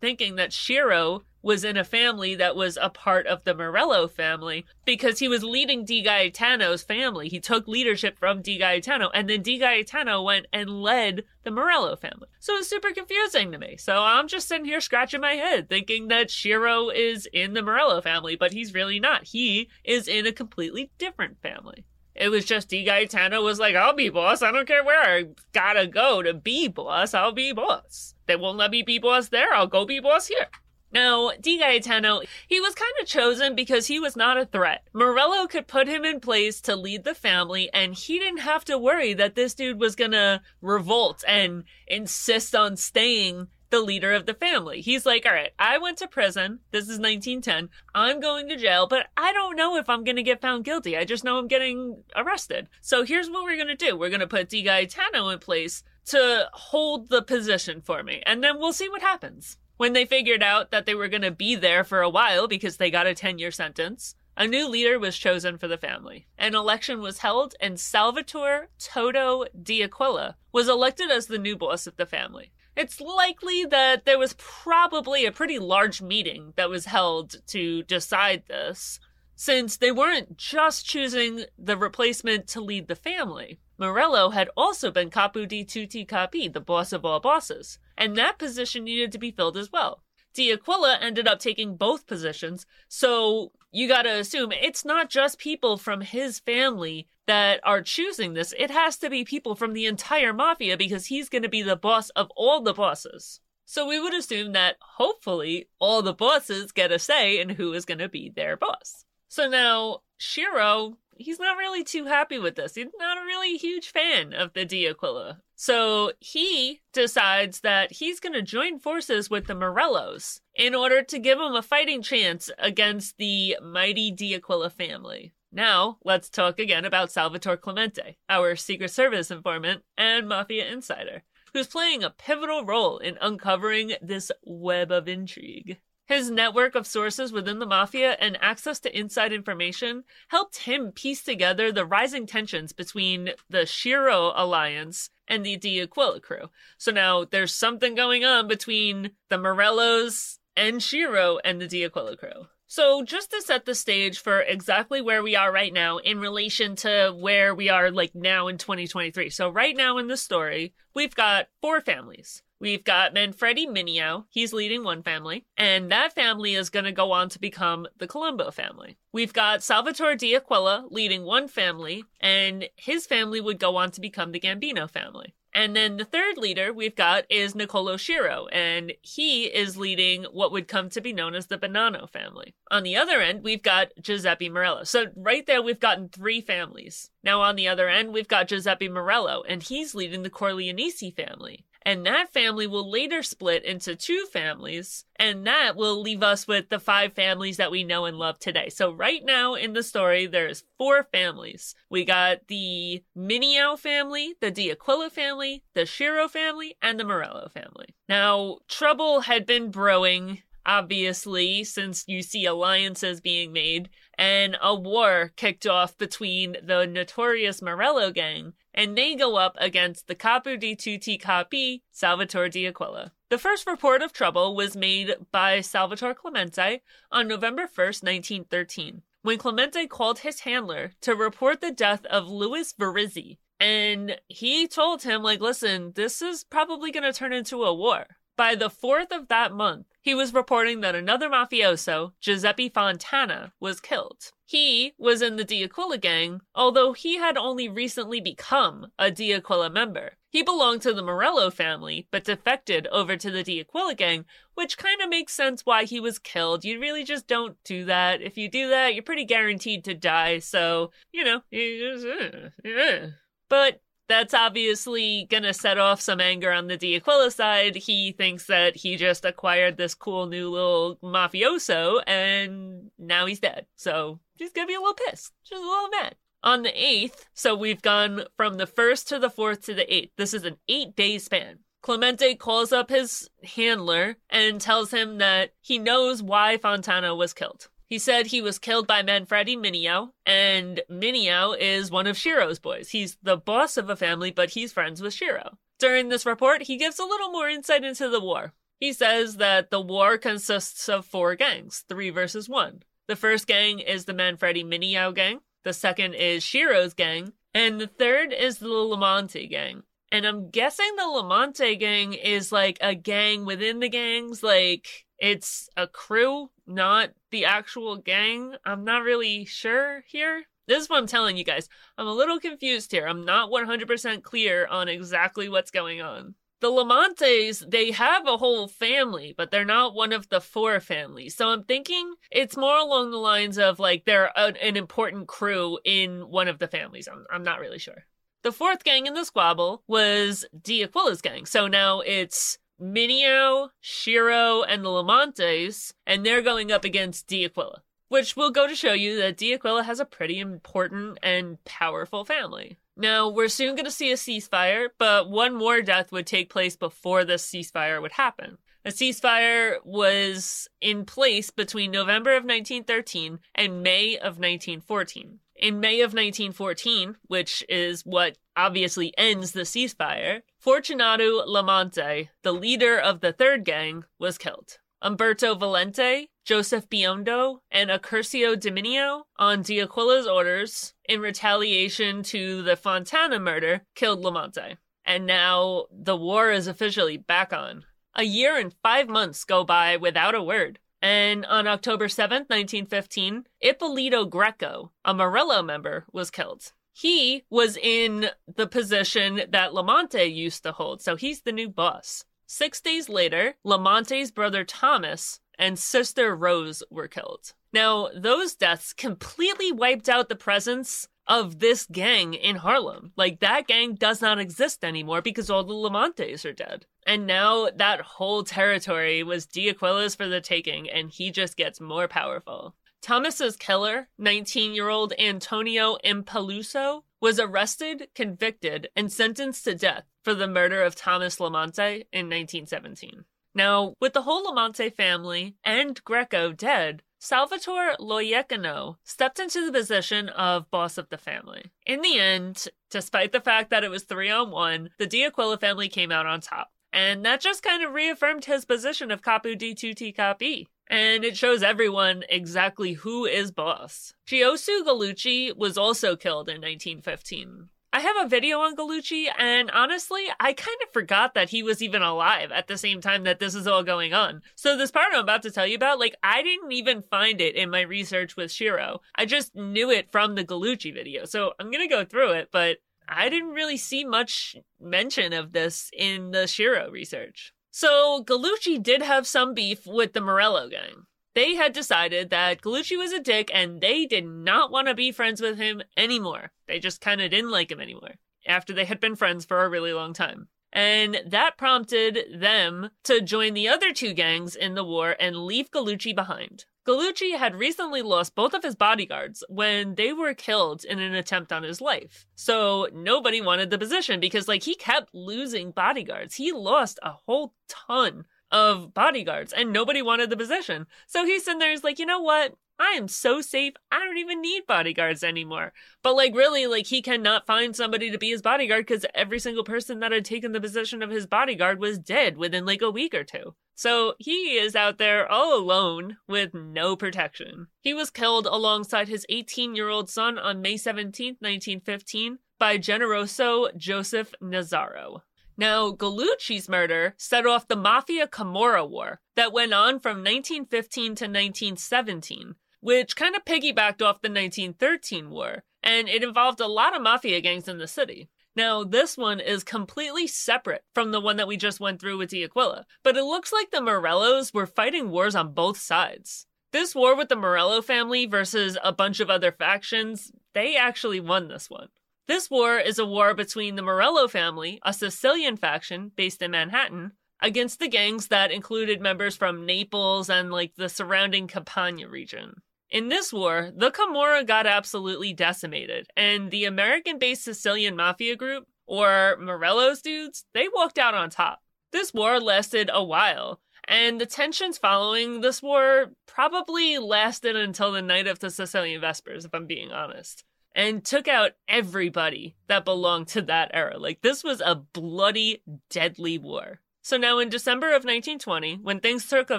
thinking 0.00 0.36
that 0.36 0.50
Schiro 0.50 1.22
was 1.42 1.64
in 1.64 1.76
a 1.76 1.84
family 1.84 2.34
that 2.36 2.56
was 2.56 2.78
a 2.80 2.88
part 2.88 3.26
of 3.26 3.44
the 3.44 3.54
Morello 3.54 4.08
family 4.08 4.64
because 4.84 5.18
he 5.18 5.28
was 5.28 5.42
leading 5.42 5.84
Di 5.84 6.02
Gaetano's 6.02 6.82
family. 6.82 7.28
He 7.28 7.40
took 7.40 7.66
leadership 7.66 8.18
from 8.18 8.42
Di 8.42 8.58
Gaetano 8.58 9.10
and 9.10 9.28
then 9.28 9.42
Di 9.42 9.58
Gaetano 9.58 10.22
went 10.22 10.46
and 10.52 10.82
led 10.82 11.24
the 11.42 11.50
Morello 11.50 11.96
family. 11.96 12.28
So 12.38 12.54
it's 12.54 12.68
super 12.68 12.92
confusing 12.92 13.52
to 13.52 13.58
me. 13.58 13.76
So 13.76 14.02
I'm 14.02 14.28
just 14.28 14.48
sitting 14.48 14.64
here 14.64 14.80
scratching 14.80 15.20
my 15.20 15.32
head 15.32 15.68
thinking 15.68 16.08
that 16.08 16.28
Schiro 16.28 16.94
is 16.94 17.28
in 17.32 17.54
the 17.54 17.62
Morello 17.62 18.00
family, 18.00 18.36
but 18.36 18.52
he's 18.52 18.74
really 18.74 19.00
not. 19.00 19.24
He 19.24 19.68
is 19.84 20.08
in 20.08 20.26
a 20.26 20.32
completely 20.32 20.90
different 20.98 21.42
family. 21.42 21.84
It 22.14 22.28
was 22.28 22.44
just 22.44 22.68
Di 22.68 22.84
Gaetano 22.84 23.42
was 23.42 23.58
like, 23.58 23.74
I'll 23.74 23.94
be 23.94 24.10
boss. 24.10 24.42
I 24.42 24.52
don't 24.52 24.68
care 24.68 24.84
where 24.84 25.00
I 25.00 25.26
gotta 25.52 25.86
go 25.86 26.22
to 26.22 26.34
be 26.34 26.68
boss. 26.68 27.14
I'll 27.14 27.32
be 27.32 27.52
boss. 27.52 28.14
They 28.26 28.36
won't 28.36 28.58
let 28.58 28.70
me 28.70 28.82
be 28.82 28.98
boss 28.98 29.28
there. 29.30 29.52
I'll 29.54 29.66
go 29.66 29.86
be 29.86 29.98
boss 29.98 30.26
here. 30.26 30.48
Now, 30.92 31.30
Di 31.40 31.58
Gaetano, 31.58 32.20
he 32.46 32.60
was 32.60 32.74
kind 32.74 32.92
of 33.00 33.06
chosen 33.06 33.54
because 33.54 33.86
he 33.86 33.98
was 33.98 34.16
not 34.16 34.36
a 34.36 34.46
threat. 34.46 34.86
Morello 34.92 35.46
could 35.46 35.66
put 35.66 35.88
him 35.88 36.04
in 36.04 36.20
place 36.20 36.60
to 36.62 36.76
lead 36.76 37.04
the 37.04 37.14
family, 37.14 37.70
and 37.72 37.94
he 37.94 38.18
didn't 38.18 38.40
have 38.40 38.64
to 38.66 38.78
worry 38.78 39.14
that 39.14 39.34
this 39.34 39.54
dude 39.54 39.80
was 39.80 39.96
gonna 39.96 40.42
revolt 40.60 41.24
and 41.26 41.64
insist 41.86 42.54
on 42.54 42.76
staying 42.76 43.48
the 43.72 43.80
leader 43.80 44.12
of 44.12 44.26
the 44.26 44.34
family. 44.34 44.82
He's 44.82 45.06
like, 45.06 45.24
all 45.24 45.32
right, 45.32 45.52
I 45.58 45.78
went 45.78 45.96
to 45.98 46.06
prison. 46.06 46.60
This 46.72 46.84
is 46.84 46.98
1910. 46.98 47.70
I'm 47.94 48.20
going 48.20 48.48
to 48.50 48.56
jail, 48.56 48.86
but 48.86 49.06
I 49.16 49.32
don't 49.32 49.56
know 49.56 49.76
if 49.76 49.88
I'm 49.88 50.04
going 50.04 50.16
to 50.16 50.22
get 50.22 50.42
found 50.42 50.64
guilty. 50.64 50.94
I 50.94 51.06
just 51.06 51.24
know 51.24 51.38
I'm 51.38 51.48
getting 51.48 52.04
arrested. 52.14 52.68
So 52.82 53.02
here's 53.02 53.30
what 53.30 53.44
we're 53.44 53.56
going 53.56 53.74
to 53.74 53.74
do. 53.74 53.96
We're 53.96 54.10
going 54.10 54.20
to 54.20 54.26
put 54.26 54.50
Di 54.50 54.62
Gaetano 54.62 55.30
in 55.30 55.38
place 55.38 55.82
to 56.04 56.50
hold 56.52 57.08
the 57.08 57.22
position 57.22 57.80
for 57.80 58.02
me, 58.02 58.22
and 58.26 58.44
then 58.44 58.58
we'll 58.58 58.74
see 58.74 58.90
what 58.90 59.00
happens. 59.00 59.56
When 59.76 59.92
they 59.92 60.04
figured 60.04 60.42
out 60.42 60.70
that 60.70 60.86
they 60.86 60.94
were 60.94 61.08
going 61.08 61.22
to 61.22 61.30
be 61.30 61.54
there 61.54 61.84
for 61.84 62.02
a 62.02 62.10
while 62.10 62.46
because 62.46 62.76
they 62.76 62.90
got 62.90 63.06
a 63.06 63.14
10 63.14 63.38
year 63.38 63.50
sentence, 63.50 64.14
a 64.36 64.46
new 64.46 64.68
leader 64.68 64.98
was 64.98 65.18
chosen 65.18 65.58
for 65.58 65.68
the 65.68 65.76
family. 65.76 66.26
An 66.38 66.54
election 66.54 67.00
was 67.00 67.18
held, 67.18 67.54
and 67.60 67.78
Salvatore 67.78 68.68
Toto 68.78 69.44
D'Aquila 69.60 70.36
was 70.52 70.68
elected 70.68 71.10
as 71.10 71.26
the 71.26 71.38
new 71.38 71.56
boss 71.56 71.86
of 71.86 71.96
the 71.96 72.06
family. 72.06 72.52
It's 72.74 73.00
likely 73.00 73.66
that 73.66 74.06
there 74.06 74.18
was 74.18 74.34
probably 74.38 75.26
a 75.26 75.32
pretty 75.32 75.58
large 75.58 76.00
meeting 76.00 76.54
that 76.56 76.70
was 76.70 76.86
held 76.86 77.46
to 77.48 77.82
decide 77.82 78.44
this, 78.46 78.98
since 79.36 79.76
they 79.76 79.92
weren't 79.92 80.38
just 80.38 80.86
choosing 80.86 81.44
the 81.58 81.76
replacement 81.76 82.46
to 82.48 82.60
lead 82.62 82.88
the 82.88 82.96
family. 82.96 83.60
Morello 83.78 84.30
had 84.30 84.50
also 84.56 84.90
been 84.90 85.10
capo 85.10 85.46
di 85.46 85.64
tutti 85.64 86.04
capi, 86.04 86.48
the 86.48 86.60
boss 86.60 86.92
of 86.92 87.04
all 87.04 87.20
bosses, 87.20 87.78
and 87.96 88.16
that 88.16 88.38
position 88.38 88.84
needed 88.84 89.12
to 89.12 89.18
be 89.18 89.30
filled 89.30 89.56
as 89.56 89.72
well. 89.72 90.02
D'Aquila 90.34 90.98
ended 91.00 91.28
up 91.28 91.38
taking 91.38 91.76
both 91.76 92.06
positions, 92.06 92.66
so 92.88 93.52
you 93.70 93.88
gotta 93.88 94.18
assume 94.18 94.52
it's 94.52 94.84
not 94.84 95.10
just 95.10 95.38
people 95.38 95.76
from 95.76 96.00
his 96.00 96.38
family 96.38 97.08
that 97.26 97.60
are 97.64 97.82
choosing 97.82 98.34
this. 98.34 98.54
It 98.58 98.70
has 98.70 98.96
to 98.98 99.10
be 99.10 99.24
people 99.24 99.54
from 99.54 99.72
the 99.72 99.86
entire 99.86 100.32
mafia 100.32 100.76
because 100.76 101.06
he's 101.06 101.28
gonna 101.28 101.48
be 101.48 101.62
the 101.62 101.76
boss 101.76 102.10
of 102.10 102.30
all 102.36 102.60
the 102.60 102.74
bosses. 102.74 103.40
So 103.64 103.86
we 103.86 104.00
would 104.00 104.14
assume 104.14 104.52
that 104.52 104.76
hopefully 104.80 105.68
all 105.78 106.02
the 106.02 106.12
bosses 106.12 106.72
get 106.72 106.92
a 106.92 106.98
say 106.98 107.40
in 107.40 107.50
who 107.50 107.72
is 107.72 107.84
gonna 107.84 108.08
be 108.08 108.28
their 108.28 108.56
boss. 108.56 109.04
So 109.28 109.48
now 109.48 110.02
Schiro 110.20 110.96
he's 111.16 111.38
not 111.38 111.56
really 111.56 111.84
too 111.84 112.06
happy 112.06 112.38
with 112.38 112.56
this. 112.56 112.74
He's 112.74 112.86
not 112.98 113.18
a 113.18 113.24
really 113.24 113.56
huge 113.56 113.90
fan 113.90 114.32
of 114.32 114.52
the 114.52 114.64
D'Aquila. 114.64 115.40
So 115.54 116.12
he 116.20 116.80
decides 116.92 117.60
that 117.60 117.92
he's 117.92 118.20
going 118.20 118.32
to 118.32 118.42
join 118.42 118.78
forces 118.78 119.30
with 119.30 119.46
the 119.46 119.54
Morellos 119.54 120.40
in 120.54 120.74
order 120.74 121.02
to 121.02 121.18
give 121.18 121.38
him 121.38 121.54
a 121.54 121.62
fighting 121.62 122.02
chance 122.02 122.50
against 122.58 123.16
the 123.18 123.56
mighty 123.62 124.10
D'Aquila 124.10 124.70
family. 124.70 125.32
Now, 125.52 125.98
let's 126.02 126.30
talk 126.30 126.58
again 126.58 126.84
about 126.84 127.12
Salvatore 127.12 127.58
Clemente, 127.58 128.16
our 128.28 128.56
Secret 128.56 128.90
Service 128.90 129.30
informant 129.30 129.82
and 129.98 130.26
Mafia 130.26 130.66
insider, 130.66 131.24
who's 131.52 131.66
playing 131.66 132.02
a 132.02 132.10
pivotal 132.10 132.64
role 132.64 132.98
in 132.98 133.18
uncovering 133.20 133.92
this 134.00 134.32
web 134.42 134.90
of 134.90 135.08
intrigue. 135.08 135.78
His 136.06 136.30
network 136.30 136.74
of 136.74 136.86
sources 136.86 137.32
within 137.32 137.58
the 137.58 137.66
mafia 137.66 138.16
and 138.20 138.36
access 138.40 138.80
to 138.80 138.98
inside 138.98 139.32
information 139.32 140.04
helped 140.28 140.58
him 140.58 140.90
piece 140.92 141.22
together 141.22 141.70
the 141.70 141.86
rising 141.86 142.26
tensions 142.26 142.72
between 142.72 143.30
the 143.48 143.58
Schiro 143.58 144.32
alliance 144.34 145.10
and 145.28 145.46
the 145.46 145.56
D'Aquila 145.56 146.20
crew. 146.20 146.50
So 146.76 146.90
now 146.90 147.24
there's 147.24 147.54
something 147.54 147.94
going 147.94 148.24
on 148.24 148.48
between 148.48 149.12
the 149.28 149.36
Morellos 149.36 150.38
and 150.56 150.80
Schiro 150.80 151.38
and 151.44 151.60
the 151.60 151.68
D'Aquila 151.68 152.16
crew. 152.16 152.48
So, 152.66 153.04
just 153.04 153.30
to 153.32 153.42
set 153.42 153.66
the 153.66 153.74
stage 153.74 154.18
for 154.18 154.40
exactly 154.40 155.02
where 155.02 155.22
we 155.22 155.36
are 155.36 155.52
right 155.52 155.74
now 155.74 155.98
in 155.98 156.20
relation 156.20 156.74
to 156.76 157.14
where 157.14 157.54
we 157.54 157.68
are 157.68 157.90
like 157.90 158.14
now 158.14 158.48
in 158.48 158.56
2023. 158.56 159.28
So, 159.28 159.50
right 159.50 159.76
now 159.76 159.98
in 159.98 160.06
the 160.06 160.16
story, 160.16 160.72
we've 160.94 161.14
got 161.14 161.48
four 161.60 161.82
families. 161.82 162.42
We've 162.62 162.84
got 162.84 163.12
Manfredi 163.12 163.66
Mineo. 163.66 164.26
He's 164.30 164.52
leading 164.52 164.84
one 164.84 165.02
family, 165.02 165.44
and 165.56 165.90
that 165.90 166.12
family 166.12 166.54
is 166.54 166.70
going 166.70 166.84
to 166.84 166.92
go 166.92 167.10
on 167.10 167.28
to 167.30 167.40
become 167.40 167.88
the 167.98 168.06
Colombo 168.06 168.52
family. 168.52 168.98
We've 169.12 169.32
got 169.32 169.64
Salvatore 169.64 170.14
D'Aquila 170.14 170.86
leading 170.88 171.24
one 171.24 171.48
family, 171.48 172.04
and 172.20 172.68
his 172.76 173.04
family 173.04 173.40
would 173.40 173.58
go 173.58 173.74
on 173.74 173.90
to 173.90 174.00
become 174.00 174.30
the 174.30 174.38
Gambino 174.38 174.88
family. 174.88 175.34
And 175.52 175.74
then 175.74 175.96
the 175.96 176.04
third 176.04 176.38
leader 176.38 176.72
we've 176.72 176.94
got 176.94 177.24
is 177.28 177.56
Nicolo 177.56 177.96
Schiro, 177.96 178.46
and 178.52 178.92
he 179.02 179.46
is 179.46 179.76
leading 179.76 180.22
what 180.30 180.52
would 180.52 180.68
come 180.68 180.88
to 180.90 181.00
be 181.00 181.12
known 181.12 181.34
as 181.34 181.48
the 181.48 181.58
Bonanno 181.58 182.08
family. 182.08 182.54
On 182.70 182.84
the 182.84 182.96
other 182.96 183.20
end, 183.20 183.42
we've 183.42 183.64
got 183.64 183.88
Giuseppe 184.00 184.48
Morello. 184.48 184.84
So 184.84 185.06
right 185.16 185.44
there, 185.48 185.60
we've 185.60 185.80
gotten 185.80 186.08
three 186.08 186.40
families. 186.40 187.10
Now 187.24 187.40
on 187.40 187.56
the 187.56 187.66
other 187.66 187.88
end, 187.88 188.12
we've 188.12 188.28
got 188.28 188.46
Giuseppe 188.46 188.88
Morello, 188.88 189.42
and 189.48 189.64
he's 189.64 189.96
leading 189.96 190.22
the 190.22 190.30
Corleonesi 190.30 191.12
family. 191.12 191.66
And 191.84 192.06
that 192.06 192.32
family 192.32 192.66
will 192.66 192.88
later 192.90 193.22
split 193.22 193.64
into 193.64 193.96
two 193.96 194.26
families, 194.32 195.04
and 195.16 195.46
that 195.46 195.76
will 195.76 196.00
leave 196.00 196.22
us 196.22 196.46
with 196.46 196.68
the 196.68 196.78
five 196.78 197.12
families 197.12 197.56
that 197.56 197.70
we 197.70 197.84
know 197.84 198.04
and 198.04 198.18
love 198.18 198.38
today. 198.38 198.68
So 198.68 198.92
right 198.92 199.24
now 199.24 199.54
in 199.54 199.72
the 199.72 199.82
story, 199.82 200.26
there's 200.26 200.64
four 200.78 201.04
families. 201.04 201.74
We 201.90 202.04
got 202.04 202.46
the 202.48 203.02
Mineo 203.16 203.78
family, 203.78 204.34
the 204.40 204.50
D'Aquila 204.50 205.10
family, 205.10 205.64
the 205.74 205.82
Schiro 205.82 206.28
family, 206.30 206.76
and 206.80 206.98
the 206.98 207.04
Morello 207.04 207.48
family. 207.52 207.94
Now, 208.08 208.58
trouble 208.68 209.20
had 209.20 209.46
been 209.46 209.70
brewing 209.70 210.42
obviously, 210.64 211.64
since 211.64 212.04
you 212.06 212.22
see 212.22 212.44
alliances 212.46 213.20
being 213.20 213.52
made, 213.52 213.88
and 214.16 214.56
a 214.62 214.74
war 214.74 215.32
kicked 215.36 215.66
off 215.66 215.96
between 215.98 216.56
the 216.62 216.86
notorious 216.86 217.60
Morello 217.60 218.10
gang 218.10 218.52
and 218.74 218.96
they 218.96 219.14
go 219.14 219.36
up 219.36 219.56
against 219.58 220.06
the 220.06 220.14
Capo 220.14 220.56
di 220.56 220.74
Tutti 220.74 221.18
Capi, 221.18 221.82
Salvatore 221.90 222.48
D'Aquila. 222.48 223.12
The 223.28 223.38
first 223.38 223.66
report 223.66 224.02
of 224.02 224.12
trouble 224.12 224.54
was 224.54 224.76
made 224.76 225.14
by 225.30 225.60
Salvatore 225.60 226.14
Clemente 226.14 226.82
on 227.10 227.28
November 227.28 227.62
1st, 227.62 228.02
1913, 228.02 229.02
when 229.22 229.38
Clemente 229.38 229.86
called 229.86 230.20
his 230.20 230.40
handler 230.40 230.92
to 231.00 231.14
report 231.14 231.60
the 231.60 231.70
death 231.70 232.04
of 232.06 232.28
Louis 232.28 232.72
Verizzi. 232.74 233.38
And 233.58 234.18
he 234.28 234.66
told 234.66 235.02
him, 235.02 235.22
like, 235.22 235.40
listen, 235.40 235.92
this 235.94 236.20
is 236.20 236.44
probably 236.44 236.90
going 236.90 237.04
to 237.04 237.12
turn 237.12 237.32
into 237.32 237.62
a 237.62 237.72
war. 237.72 238.06
By 238.36 238.54
the 238.54 238.70
4th 238.70 239.12
of 239.12 239.28
that 239.28 239.52
month, 239.52 239.86
he 240.00 240.14
was 240.14 240.34
reporting 240.34 240.80
that 240.80 240.94
another 240.94 241.28
mafioso, 241.28 242.12
Giuseppe 242.20 242.68
Fontana, 242.68 243.52
was 243.60 243.80
killed. 243.80 244.32
He 244.46 244.94
was 244.98 245.22
in 245.22 245.36
the 245.36 245.44
D'Aquila 245.44 245.98
gang, 245.98 246.40
although 246.54 246.92
he 246.92 247.18
had 247.18 247.36
only 247.36 247.68
recently 247.68 248.20
become 248.20 248.90
a 248.98 249.10
D'Aquila 249.10 249.70
member. 249.70 250.16
He 250.30 250.42
belonged 250.42 250.82
to 250.82 250.94
the 250.94 251.02
Morello 251.02 251.50
family, 251.50 252.08
but 252.10 252.24
defected 252.24 252.86
over 252.88 253.16
to 253.16 253.30
the 253.30 253.42
D'Aquila 253.42 253.94
gang, 253.94 254.24
which 254.54 254.78
kind 254.78 255.00
of 255.00 255.10
makes 255.10 255.34
sense 255.34 255.64
why 255.64 255.84
he 255.84 256.00
was 256.00 256.18
killed. 256.18 256.64
You 256.64 256.80
really 256.80 257.04
just 257.04 257.26
don't 257.26 257.62
do 257.64 257.84
that. 257.84 258.22
If 258.22 258.38
you 258.38 258.48
do 258.48 258.70
that, 258.70 258.94
you're 258.94 259.02
pretty 259.02 259.24
guaranteed 259.24 259.84
to 259.84 259.94
die, 259.94 260.38
so, 260.38 260.90
you 261.12 261.22
know, 261.22 261.36
uh, 261.36 262.50
yeah. 262.64 263.06
But 263.48 263.82
that's 264.12 264.34
obviously 264.34 265.26
gonna 265.30 265.54
set 265.54 265.78
off 265.78 266.00
some 266.00 266.20
anger 266.20 266.52
on 266.52 266.66
the 266.66 266.76
D'Aquila 266.76 267.30
side. 267.30 267.74
He 267.74 268.12
thinks 268.12 268.46
that 268.46 268.76
he 268.76 268.96
just 268.96 269.24
acquired 269.24 269.76
this 269.76 269.94
cool 269.94 270.26
new 270.26 270.50
little 270.50 270.98
mafioso 271.02 272.02
and 272.06 272.90
now 272.98 273.26
he's 273.26 273.40
dead. 273.40 273.66
So 273.74 274.20
he's 274.36 274.52
gonna 274.52 274.66
be 274.66 274.74
a 274.74 274.80
little 274.80 274.94
pissed, 274.94 275.32
just 275.44 275.62
a 275.62 275.66
little 275.66 275.88
mad. 275.88 276.16
On 276.44 276.62
the 276.62 276.70
8th, 276.70 277.24
so 277.34 277.54
we've 277.54 277.80
gone 277.82 278.24
from 278.36 278.54
the 278.54 278.66
1st 278.66 279.06
to 279.08 279.18
the 279.18 279.30
4th 279.30 279.64
to 279.66 279.74
the 279.74 279.86
8th. 279.90 280.10
This 280.16 280.34
is 280.34 280.44
an 280.44 280.56
eight 280.68 280.94
day 280.94 281.18
span. 281.18 281.60
Clemente 281.82 282.36
calls 282.36 282.72
up 282.72 282.90
his 282.90 283.28
handler 283.56 284.16
and 284.28 284.60
tells 284.60 284.92
him 284.92 285.18
that 285.18 285.50
he 285.60 285.78
knows 285.78 286.22
why 286.22 286.58
Fontana 286.58 287.14
was 287.14 287.32
killed. 287.32 287.68
He 287.92 287.98
said 287.98 288.28
he 288.28 288.40
was 288.40 288.58
killed 288.58 288.86
by 288.86 289.02
Manfredi 289.02 289.54
Mineo, 289.54 290.12
and 290.24 290.80
Mineo 290.90 291.54
is 291.54 291.90
one 291.90 292.06
of 292.06 292.16
Schiro's 292.16 292.58
boys. 292.58 292.88
He's 292.88 293.18
the 293.22 293.36
boss 293.36 293.76
of 293.76 293.90
a 293.90 293.96
family, 293.96 294.30
but 294.30 294.48
he's 294.48 294.72
friends 294.72 295.02
with 295.02 295.12
Schiro. 295.12 295.58
During 295.78 296.08
this 296.08 296.24
report, 296.24 296.62
he 296.62 296.78
gives 296.78 296.98
a 296.98 297.04
little 297.04 297.30
more 297.30 297.50
insight 297.50 297.84
into 297.84 298.08
the 298.08 298.18
war. 298.18 298.54
He 298.80 298.94
says 298.94 299.36
that 299.36 299.70
the 299.70 299.78
war 299.78 300.16
consists 300.16 300.88
of 300.88 301.04
four 301.04 301.34
gangs, 301.34 301.84
three 301.86 302.08
versus 302.08 302.48
one. 302.48 302.82
The 303.08 303.14
first 303.14 303.46
gang 303.46 303.78
is 303.80 304.06
the 304.06 304.14
Manfredi 304.14 304.64
Mineo 304.64 305.14
gang, 305.14 305.40
the 305.62 305.74
second 305.74 306.14
is 306.14 306.42
Schiro's 306.42 306.94
gang, 306.94 307.34
and 307.52 307.78
the 307.78 307.88
third 307.88 308.32
is 308.32 308.56
the 308.56 308.68
Lamonte 308.68 309.50
gang. 309.50 309.82
And 310.10 310.24
I'm 310.24 310.48
guessing 310.48 310.96
the 310.96 311.02
Lamonte 311.02 311.78
gang 311.78 312.14
is 312.14 312.52
like 312.52 312.78
a 312.80 312.94
gang 312.94 313.44
within 313.44 313.80
the 313.80 313.90
gangs, 313.90 314.42
like 314.42 315.04
it's 315.18 315.68
a 315.76 315.86
crew, 315.86 316.48
not 316.66 317.10
the 317.30 317.44
actual 317.44 317.96
gang. 317.96 318.54
I'm 318.64 318.84
not 318.84 319.02
really 319.02 319.44
sure 319.44 320.04
here. 320.06 320.44
This 320.68 320.84
is 320.84 320.88
what 320.88 320.98
I'm 320.98 321.06
telling 321.06 321.36
you 321.36 321.44
guys. 321.44 321.68
I'm 321.98 322.06
a 322.06 322.12
little 322.12 322.38
confused 322.38 322.92
here. 322.92 323.06
I'm 323.06 323.24
not 323.24 323.50
100% 323.50 324.22
clear 324.22 324.66
on 324.66 324.88
exactly 324.88 325.48
what's 325.48 325.70
going 325.70 326.00
on. 326.00 326.34
The 326.60 326.70
Lamontes, 326.70 327.68
they 327.68 327.90
have 327.90 328.28
a 328.28 328.36
whole 328.36 328.68
family, 328.68 329.34
but 329.36 329.50
they're 329.50 329.64
not 329.64 329.96
one 329.96 330.12
of 330.12 330.28
the 330.28 330.40
four 330.40 330.78
families. 330.78 331.34
So 331.34 331.48
I'm 331.48 331.64
thinking 331.64 332.14
it's 332.30 332.56
more 332.56 332.76
along 332.76 333.10
the 333.10 333.16
lines 333.16 333.58
of 333.58 333.80
like 333.80 334.04
they're 334.04 334.30
a, 334.36 334.54
an 334.64 334.76
important 334.76 335.26
crew 335.26 335.80
in 335.84 336.20
one 336.28 336.46
of 336.46 336.60
the 336.60 336.68
families. 336.68 337.08
I'm, 337.10 337.26
I'm 337.32 337.42
not 337.42 337.58
really 337.58 337.80
sure. 337.80 338.06
The 338.44 338.52
fourth 338.52 338.84
gang 338.84 339.06
in 339.06 339.14
the 339.14 339.24
squabble 339.24 339.82
was 339.88 340.44
D'Aquila's 340.62 341.20
gang. 341.20 341.46
So 341.46 341.66
now 341.66 342.00
it's 342.00 342.58
Mineo, 342.82 343.68
Schiro, 343.80 344.64
and 344.68 344.84
the 344.84 344.88
Lamontes, 344.88 345.94
and 346.06 346.26
they're 346.26 346.42
going 346.42 346.72
up 346.72 346.84
against 346.84 347.28
D'Aquila. 347.28 347.82
Which 348.08 348.36
will 348.36 348.50
go 348.50 348.66
to 348.66 348.74
show 348.74 348.92
you 348.92 349.16
that 349.18 349.36
D'Aquila 349.36 349.84
has 349.84 350.00
a 350.00 350.04
pretty 350.04 350.38
important 350.38 351.18
and 351.22 351.62
powerful 351.64 352.24
family. 352.24 352.76
Now, 352.96 353.28
we're 353.28 353.48
soon 353.48 353.74
going 353.74 353.86
to 353.86 353.90
see 353.90 354.10
a 354.10 354.16
ceasefire, 354.16 354.88
but 354.98 355.30
one 355.30 355.54
more 355.54 355.80
death 355.80 356.12
would 356.12 356.26
take 356.26 356.50
place 356.50 356.76
before 356.76 357.24
this 357.24 357.46
ceasefire 357.46 358.02
would 358.02 358.12
happen. 358.12 358.58
A 358.84 358.90
ceasefire 358.90 359.76
was 359.84 360.68
in 360.80 361.04
place 361.04 361.50
between 361.50 361.92
November 361.92 362.32
of 362.32 362.42
1913 362.42 363.38
and 363.54 363.82
May 363.82 364.16
of 364.16 364.38
1914. 364.38 365.38
In 365.62 365.78
May 365.78 366.00
of 366.00 366.08
1914, 366.12 367.18
which 367.28 367.64
is 367.68 368.02
what 368.04 368.36
obviously 368.56 369.16
ends 369.16 369.52
the 369.52 369.60
ceasefire, 369.60 370.42
Fortunato 370.58 371.46
Lamonte, 371.46 372.30
the 372.42 372.50
leader 372.50 372.98
of 372.98 373.20
the 373.20 373.32
third 373.32 373.64
gang, 373.64 374.02
was 374.18 374.38
killed. 374.38 374.78
Umberto 375.00 375.54
Valente, 375.54 376.26
Joseph 376.44 376.90
Biondo, 376.90 377.58
and 377.70 377.90
Accurcio 377.90 378.56
Dominio, 378.56 379.22
on 379.36 379.62
D'Aquila's 379.62 380.26
orders, 380.26 380.94
in 381.08 381.20
retaliation 381.20 382.24
to 382.24 382.62
the 382.62 382.74
Fontana 382.74 383.38
murder, 383.38 383.82
killed 383.94 384.24
Lamonte. 384.24 384.78
And 385.04 385.26
now 385.26 385.84
the 385.92 386.16
war 386.16 386.50
is 386.50 386.66
officially 386.66 387.18
back 387.18 387.52
on. 387.52 387.84
A 388.16 388.24
year 388.24 388.56
and 388.56 388.74
five 388.82 389.08
months 389.08 389.44
go 389.44 389.62
by 389.62 389.96
without 389.96 390.34
a 390.34 390.42
word. 390.42 390.80
And 391.02 391.44
on 391.46 391.66
October 391.66 392.06
7th, 392.06 392.48
1915, 392.48 393.46
Ippolito 393.60 394.24
Greco, 394.24 394.92
a 395.04 395.12
Morello 395.12 395.60
member, 395.60 396.06
was 396.12 396.30
killed. 396.30 396.72
He 396.92 397.44
was 397.50 397.76
in 397.76 398.30
the 398.54 398.68
position 398.68 399.42
that 399.50 399.72
Lamonte 399.72 400.32
used 400.32 400.62
to 400.62 400.72
hold, 400.72 401.02
so 401.02 401.16
he's 401.16 401.40
the 401.40 401.50
new 401.50 401.68
boss. 401.68 402.24
Six 402.46 402.80
days 402.80 403.08
later, 403.08 403.56
Lamonte's 403.64 404.30
brother 404.30 404.62
Thomas 404.62 405.40
and 405.58 405.78
sister 405.78 406.36
Rose 406.36 406.82
were 406.90 407.08
killed. 407.08 407.54
Now, 407.72 408.08
those 408.14 408.54
deaths 408.54 408.92
completely 408.92 409.72
wiped 409.72 410.08
out 410.08 410.28
the 410.28 410.36
presence 410.36 411.08
of 411.26 411.60
this 411.60 411.86
gang 411.86 412.34
in 412.34 412.56
Harlem. 412.56 413.12
Like, 413.16 413.40
that 413.40 413.66
gang 413.66 413.94
does 413.94 414.20
not 414.20 414.38
exist 414.38 414.84
anymore 414.84 415.22
because 415.22 415.48
all 415.50 415.64
the 415.64 415.72
Lamontes 415.72 416.44
are 416.44 416.52
dead. 416.52 416.86
And 417.06 417.26
now 417.26 417.68
that 417.70 418.00
whole 418.00 418.44
territory 418.44 419.22
was 419.22 419.46
D'Aquila's 419.46 420.14
for 420.14 420.28
the 420.28 420.40
taking, 420.40 420.88
and 420.88 421.10
he 421.10 421.30
just 421.30 421.56
gets 421.56 421.80
more 421.80 422.08
powerful. 422.08 422.74
Thomas's 423.00 423.56
killer, 423.56 424.08
19 424.18 424.74
year 424.74 424.88
old 424.88 425.12
Antonio 425.18 425.96
Impaluso, 426.04 427.02
was 427.20 427.40
arrested, 427.40 428.08
convicted, 428.14 428.88
and 428.94 429.12
sentenced 429.12 429.64
to 429.64 429.74
death 429.74 430.04
for 430.22 430.34
the 430.34 430.46
murder 430.46 430.82
of 430.82 430.94
Thomas 430.94 431.38
Lamonte 431.38 432.06
in 432.12 432.28
1917. 432.28 433.24
Now, 433.54 433.94
with 434.00 434.12
the 434.12 434.22
whole 434.22 434.44
Lamonte 434.46 434.94
family 434.94 435.56
and 435.64 436.02
Greco 436.04 436.52
dead, 436.52 437.02
Salvatore 437.18 437.94
Loiacano 438.00 438.96
stepped 439.04 439.38
into 439.38 439.64
the 439.64 439.72
position 439.72 440.28
of 440.30 440.70
boss 440.70 440.98
of 440.98 441.08
the 441.08 441.18
family. 441.18 441.70
In 441.86 442.00
the 442.00 442.18
end, 442.18 442.66
despite 442.90 443.32
the 443.32 443.40
fact 443.40 443.70
that 443.70 443.84
it 443.84 443.90
was 443.90 444.04
three 444.04 444.30
on 444.30 444.50
one, 444.50 444.90
the 444.98 445.06
D'Aquila 445.06 445.58
family 445.58 445.88
came 445.88 446.10
out 446.10 446.26
on 446.26 446.40
top. 446.40 446.72
And 446.92 447.24
that 447.24 447.40
just 447.40 447.62
kind 447.62 447.82
of 447.82 447.94
reaffirmed 447.94 448.44
his 448.44 448.64
position 448.64 449.10
of 449.10 449.22
Capo 449.22 449.54
di 449.54 449.74
tutti 449.74 450.12
capi. 450.12 450.68
And 450.88 451.24
it 451.24 451.36
shows 451.36 451.62
everyone 451.62 452.24
exactly 452.28 452.92
who 452.92 453.24
is 453.24 453.50
boss. 453.50 454.12
Giosue 454.26 454.84
Gallucci 454.84 455.56
was 455.56 455.78
also 455.78 456.16
killed 456.16 456.48
in 456.48 456.60
1915. 456.60 457.70
I 457.94 458.00
have 458.00 458.16
a 458.18 458.28
video 458.28 458.60
on 458.60 458.74
Gallucci, 458.74 459.26
and 459.38 459.70
honestly, 459.70 460.24
I 460.40 460.54
kind 460.54 460.78
of 460.82 460.92
forgot 460.94 461.34
that 461.34 461.50
he 461.50 461.62
was 461.62 461.82
even 461.82 462.00
alive 462.00 462.50
at 462.50 462.66
the 462.66 462.78
same 462.78 463.02
time 463.02 463.24
that 463.24 463.38
this 463.38 463.54
is 463.54 463.66
all 463.66 463.82
going 463.82 464.14
on. 464.14 464.40
So 464.54 464.78
this 464.78 464.90
part 464.90 465.08
I'm 465.12 465.20
about 465.20 465.42
to 465.42 465.50
tell 465.50 465.66
you 465.66 465.76
about, 465.76 465.98
like, 465.98 466.16
I 466.22 466.42
didn't 466.42 466.72
even 466.72 467.02
find 467.10 467.38
it 467.38 467.54
in 467.54 467.68
my 467.68 467.82
research 467.82 468.34
with 468.34 468.50
Schiro. 468.50 469.00
I 469.14 469.26
just 469.26 469.54
knew 469.54 469.90
it 469.90 470.10
from 470.10 470.36
the 470.36 470.44
Gallucci 470.44 470.92
video. 470.92 471.26
So 471.26 471.52
I'm 471.58 471.70
gonna 471.70 471.86
go 471.86 472.02
through 472.02 472.32
it, 472.32 472.48
but 472.50 472.78
I 473.14 473.28
didn't 473.28 473.50
really 473.50 473.76
see 473.76 474.04
much 474.04 474.56
mention 474.80 475.32
of 475.32 475.52
this 475.52 475.90
in 475.96 476.30
the 476.30 476.44
Schiro 476.44 476.90
research. 476.90 477.52
So 477.70 478.22
Gallucci 478.24 478.82
did 478.82 479.02
have 479.02 479.26
some 479.26 479.54
beef 479.54 479.86
with 479.86 480.12
the 480.12 480.20
Morello 480.20 480.68
gang 480.68 481.06
they 481.34 481.54
had 481.54 481.72
decided 481.72 482.30
that 482.30 482.60
Gallucci 482.60 482.96
was 482.96 483.12
a 483.12 483.20
dick 483.20 483.50
and 483.54 483.80
they 483.80 484.06
did 484.06 484.26
not 484.26 484.70
want 484.70 484.88
to 484.88 484.94
be 484.94 485.12
friends 485.12 485.40
with 485.40 485.58
him 485.58 485.82
anymore. 485.96 486.52
They 486.66 486.78
just 486.78 487.00
kind 487.00 487.20
of 487.20 487.30
didn't 487.30 487.50
like 487.50 487.70
him 487.70 487.80
anymore 487.80 488.16
after 488.46 488.72
they 488.72 488.84
had 488.84 489.00
been 489.00 489.16
friends 489.16 489.44
for 489.44 489.64
a 489.64 489.68
really 489.68 489.92
long 489.92 490.12
time. 490.12 490.48
And 490.72 491.20
that 491.26 491.58
prompted 491.58 492.40
them 492.40 492.90
to 493.04 493.20
join 493.20 493.54
the 493.54 493.68
other 493.68 493.92
two 493.92 494.14
gangs 494.14 494.56
in 494.56 494.74
the 494.74 494.84
war 494.84 495.16
and 495.20 495.36
leave 495.36 495.70
Gallucci 495.70 496.14
behind. 496.14 496.64
Gallucci 496.86 497.38
had 497.38 497.54
recently 497.54 498.02
lost 498.02 498.34
both 498.34 498.54
of 498.54 498.64
his 498.64 498.74
bodyguards 498.74 499.44
when 499.48 499.94
they 499.94 500.12
were 500.12 500.34
killed 500.34 500.84
in 500.84 500.98
an 500.98 501.14
attempt 501.14 501.52
on 501.52 501.62
his 501.62 501.80
life. 501.80 502.26
So 502.34 502.88
nobody 502.92 503.40
wanted 503.40 503.70
the 503.70 503.78
position 503.78 504.18
because, 504.18 504.48
like, 504.48 504.64
he 504.64 504.74
kept 504.74 505.14
losing 505.14 505.70
bodyguards. 505.70 506.34
He 506.34 506.50
lost 506.50 506.98
a 507.02 507.12
whole 507.12 507.54
ton 507.68 508.24
of 508.50 508.92
bodyguards 508.92 509.52
and 509.52 509.72
nobody 509.72 510.02
wanted 510.02 510.28
the 510.28 510.36
position. 510.36 510.86
So 511.06 511.24
he's 511.24 511.44
sitting 511.44 511.60
there, 511.60 511.70
he's 511.70 511.84
like, 511.84 511.98
you 511.98 512.06
know 512.06 512.20
what? 512.20 512.54
I 512.78 512.92
am 512.96 513.06
so 513.06 513.40
safe. 513.40 513.74
I 513.92 514.00
don't 514.00 514.18
even 514.18 514.40
need 514.40 514.66
bodyguards 514.66 515.22
anymore. 515.22 515.72
But 516.02 516.16
like 516.16 516.34
really, 516.34 516.66
like 516.66 516.86
he 516.86 517.00
cannot 517.00 517.46
find 517.46 517.76
somebody 517.76 518.10
to 518.10 518.18
be 518.18 518.30
his 518.30 518.42
bodyguard 518.42 518.86
because 518.86 519.06
every 519.14 519.38
single 519.38 519.62
person 519.62 520.00
that 520.00 520.10
had 520.10 520.24
taken 520.24 520.50
the 520.50 520.60
position 520.60 521.00
of 521.00 521.10
his 521.10 521.26
bodyguard 521.26 521.78
was 521.78 521.98
dead 521.98 522.36
within 522.36 522.66
like 522.66 522.82
a 522.82 522.90
week 522.90 523.14
or 523.14 523.22
two. 523.22 523.54
So 523.74 524.14
he 524.18 524.58
is 524.58 524.76
out 524.76 524.98
there 524.98 525.30
all 525.30 525.58
alone 525.58 526.18
with 526.28 526.54
no 526.54 526.96
protection. 526.96 527.68
He 527.80 527.94
was 527.94 528.10
killed 528.10 528.46
alongside 528.46 529.08
his 529.08 529.26
18 529.28 529.74
year 529.74 529.88
old 529.88 530.10
son 530.10 530.38
on 530.38 530.62
May 530.62 530.76
17, 530.76 531.36
1915 531.40 532.38
by 532.58 532.78
Generoso 532.78 533.76
Joseph 533.76 534.34
Nazaro. 534.42 535.22
Now, 535.56 535.90
Gallucci's 535.90 536.68
murder 536.68 537.14
set 537.18 537.46
off 537.46 537.68
the 537.68 537.76
Mafia 537.76 538.26
Camorra 538.26 538.88
War 538.88 539.20
that 539.36 539.52
went 539.52 539.74
on 539.74 540.00
from 540.00 540.18
1915 540.18 541.04
to 541.04 541.24
1917, 541.24 542.54
which 542.80 543.16
kind 543.16 543.36
of 543.36 543.44
piggybacked 543.44 544.02
off 544.02 544.22
the 544.22 544.30
1913 544.30 545.30
war, 545.30 545.64
and 545.82 546.08
it 546.08 546.22
involved 546.22 546.60
a 546.60 546.66
lot 546.66 546.96
of 546.96 547.02
mafia 547.02 547.40
gangs 547.40 547.68
in 547.68 547.78
the 547.78 547.86
city. 547.86 548.30
Now, 548.54 548.84
this 548.84 549.16
one 549.16 549.40
is 549.40 549.64
completely 549.64 550.26
separate 550.26 550.84
from 550.94 551.10
the 551.10 551.20
one 551.20 551.36
that 551.36 551.48
we 551.48 551.56
just 551.56 551.80
went 551.80 552.00
through 552.00 552.18
with 552.18 552.30
D'Aquila, 552.30 552.84
but 553.02 553.16
it 553.16 553.24
looks 553.24 553.52
like 553.52 553.70
the 553.70 553.78
Morellos 553.78 554.52
were 554.52 554.66
fighting 554.66 555.10
wars 555.10 555.34
on 555.34 555.54
both 555.54 555.78
sides. 555.78 556.46
This 556.72 556.94
war 556.94 557.16
with 557.16 557.28
the 557.28 557.36
Morello 557.36 557.80
family 557.80 558.26
versus 558.26 558.76
a 558.82 558.92
bunch 558.92 559.20
of 559.20 559.30
other 559.30 559.52
factions, 559.52 560.32
they 560.54 560.76
actually 560.76 561.20
won 561.20 561.48
this 561.48 561.70
one. 561.70 561.88
This 562.28 562.50
war 562.50 562.78
is 562.78 562.98
a 562.98 563.06
war 563.06 563.34
between 563.34 563.76
the 563.76 563.82
Morello 563.82 564.28
family, 564.28 564.80
a 564.84 564.92
Sicilian 564.92 565.56
faction 565.56 566.12
based 566.14 566.40
in 566.40 566.50
Manhattan, 566.50 567.12
against 567.40 567.80
the 567.80 567.88
gangs 567.88 568.28
that 568.28 568.52
included 568.52 569.00
members 569.00 569.36
from 569.36 569.66
Naples 569.66 570.30
and 570.30 570.50
like 570.50 570.74
the 570.76 570.88
surrounding 570.88 571.46
Campania 571.46 572.08
region. 572.08 572.62
In 572.92 573.08
this 573.08 573.32
war, 573.32 573.70
the 573.74 573.90
Camorra 573.90 574.44
got 574.46 574.66
absolutely 574.66 575.32
decimated, 575.32 576.08
and 576.14 576.50
the 576.50 576.66
American 576.66 577.18
based 577.18 577.42
Sicilian 577.42 577.96
mafia 577.96 578.36
group, 578.36 578.68
or 578.86 579.38
Morello's 579.40 580.02
dudes, 580.02 580.44
they 580.52 580.68
walked 580.68 580.98
out 580.98 581.14
on 581.14 581.30
top. 581.30 581.62
This 581.90 582.12
war 582.12 582.38
lasted 582.38 582.90
a 582.92 583.02
while, 583.02 583.60
and 583.88 584.20
the 584.20 584.26
tensions 584.26 584.76
following 584.76 585.40
this 585.40 585.62
war 585.62 586.12
probably 586.26 586.98
lasted 586.98 587.56
until 587.56 587.92
the 587.92 588.02
night 588.02 588.26
of 588.26 588.40
the 588.40 588.50
Sicilian 588.50 589.00
Vespers, 589.00 589.46
if 589.46 589.54
I'm 589.54 589.66
being 589.66 589.90
honest 589.90 590.44
and 590.74 591.04
took 591.04 591.28
out 591.28 591.52
everybody 591.68 592.56
that 592.66 592.84
belonged 592.84 593.28
to 593.28 593.42
that 593.42 593.70
era. 593.74 593.98
Like, 593.98 594.22
this 594.22 594.42
was 594.42 594.62
a 594.64 594.74
bloody, 594.74 595.62
deadly 595.90 596.38
war. 596.38 596.80
So 597.02 597.16
now 597.16 597.38
in 597.38 597.48
December 597.48 597.88
of 597.88 598.04
1920, 598.04 598.78
when 598.82 599.00
things 599.00 599.26
took 599.26 599.50
a 599.50 599.58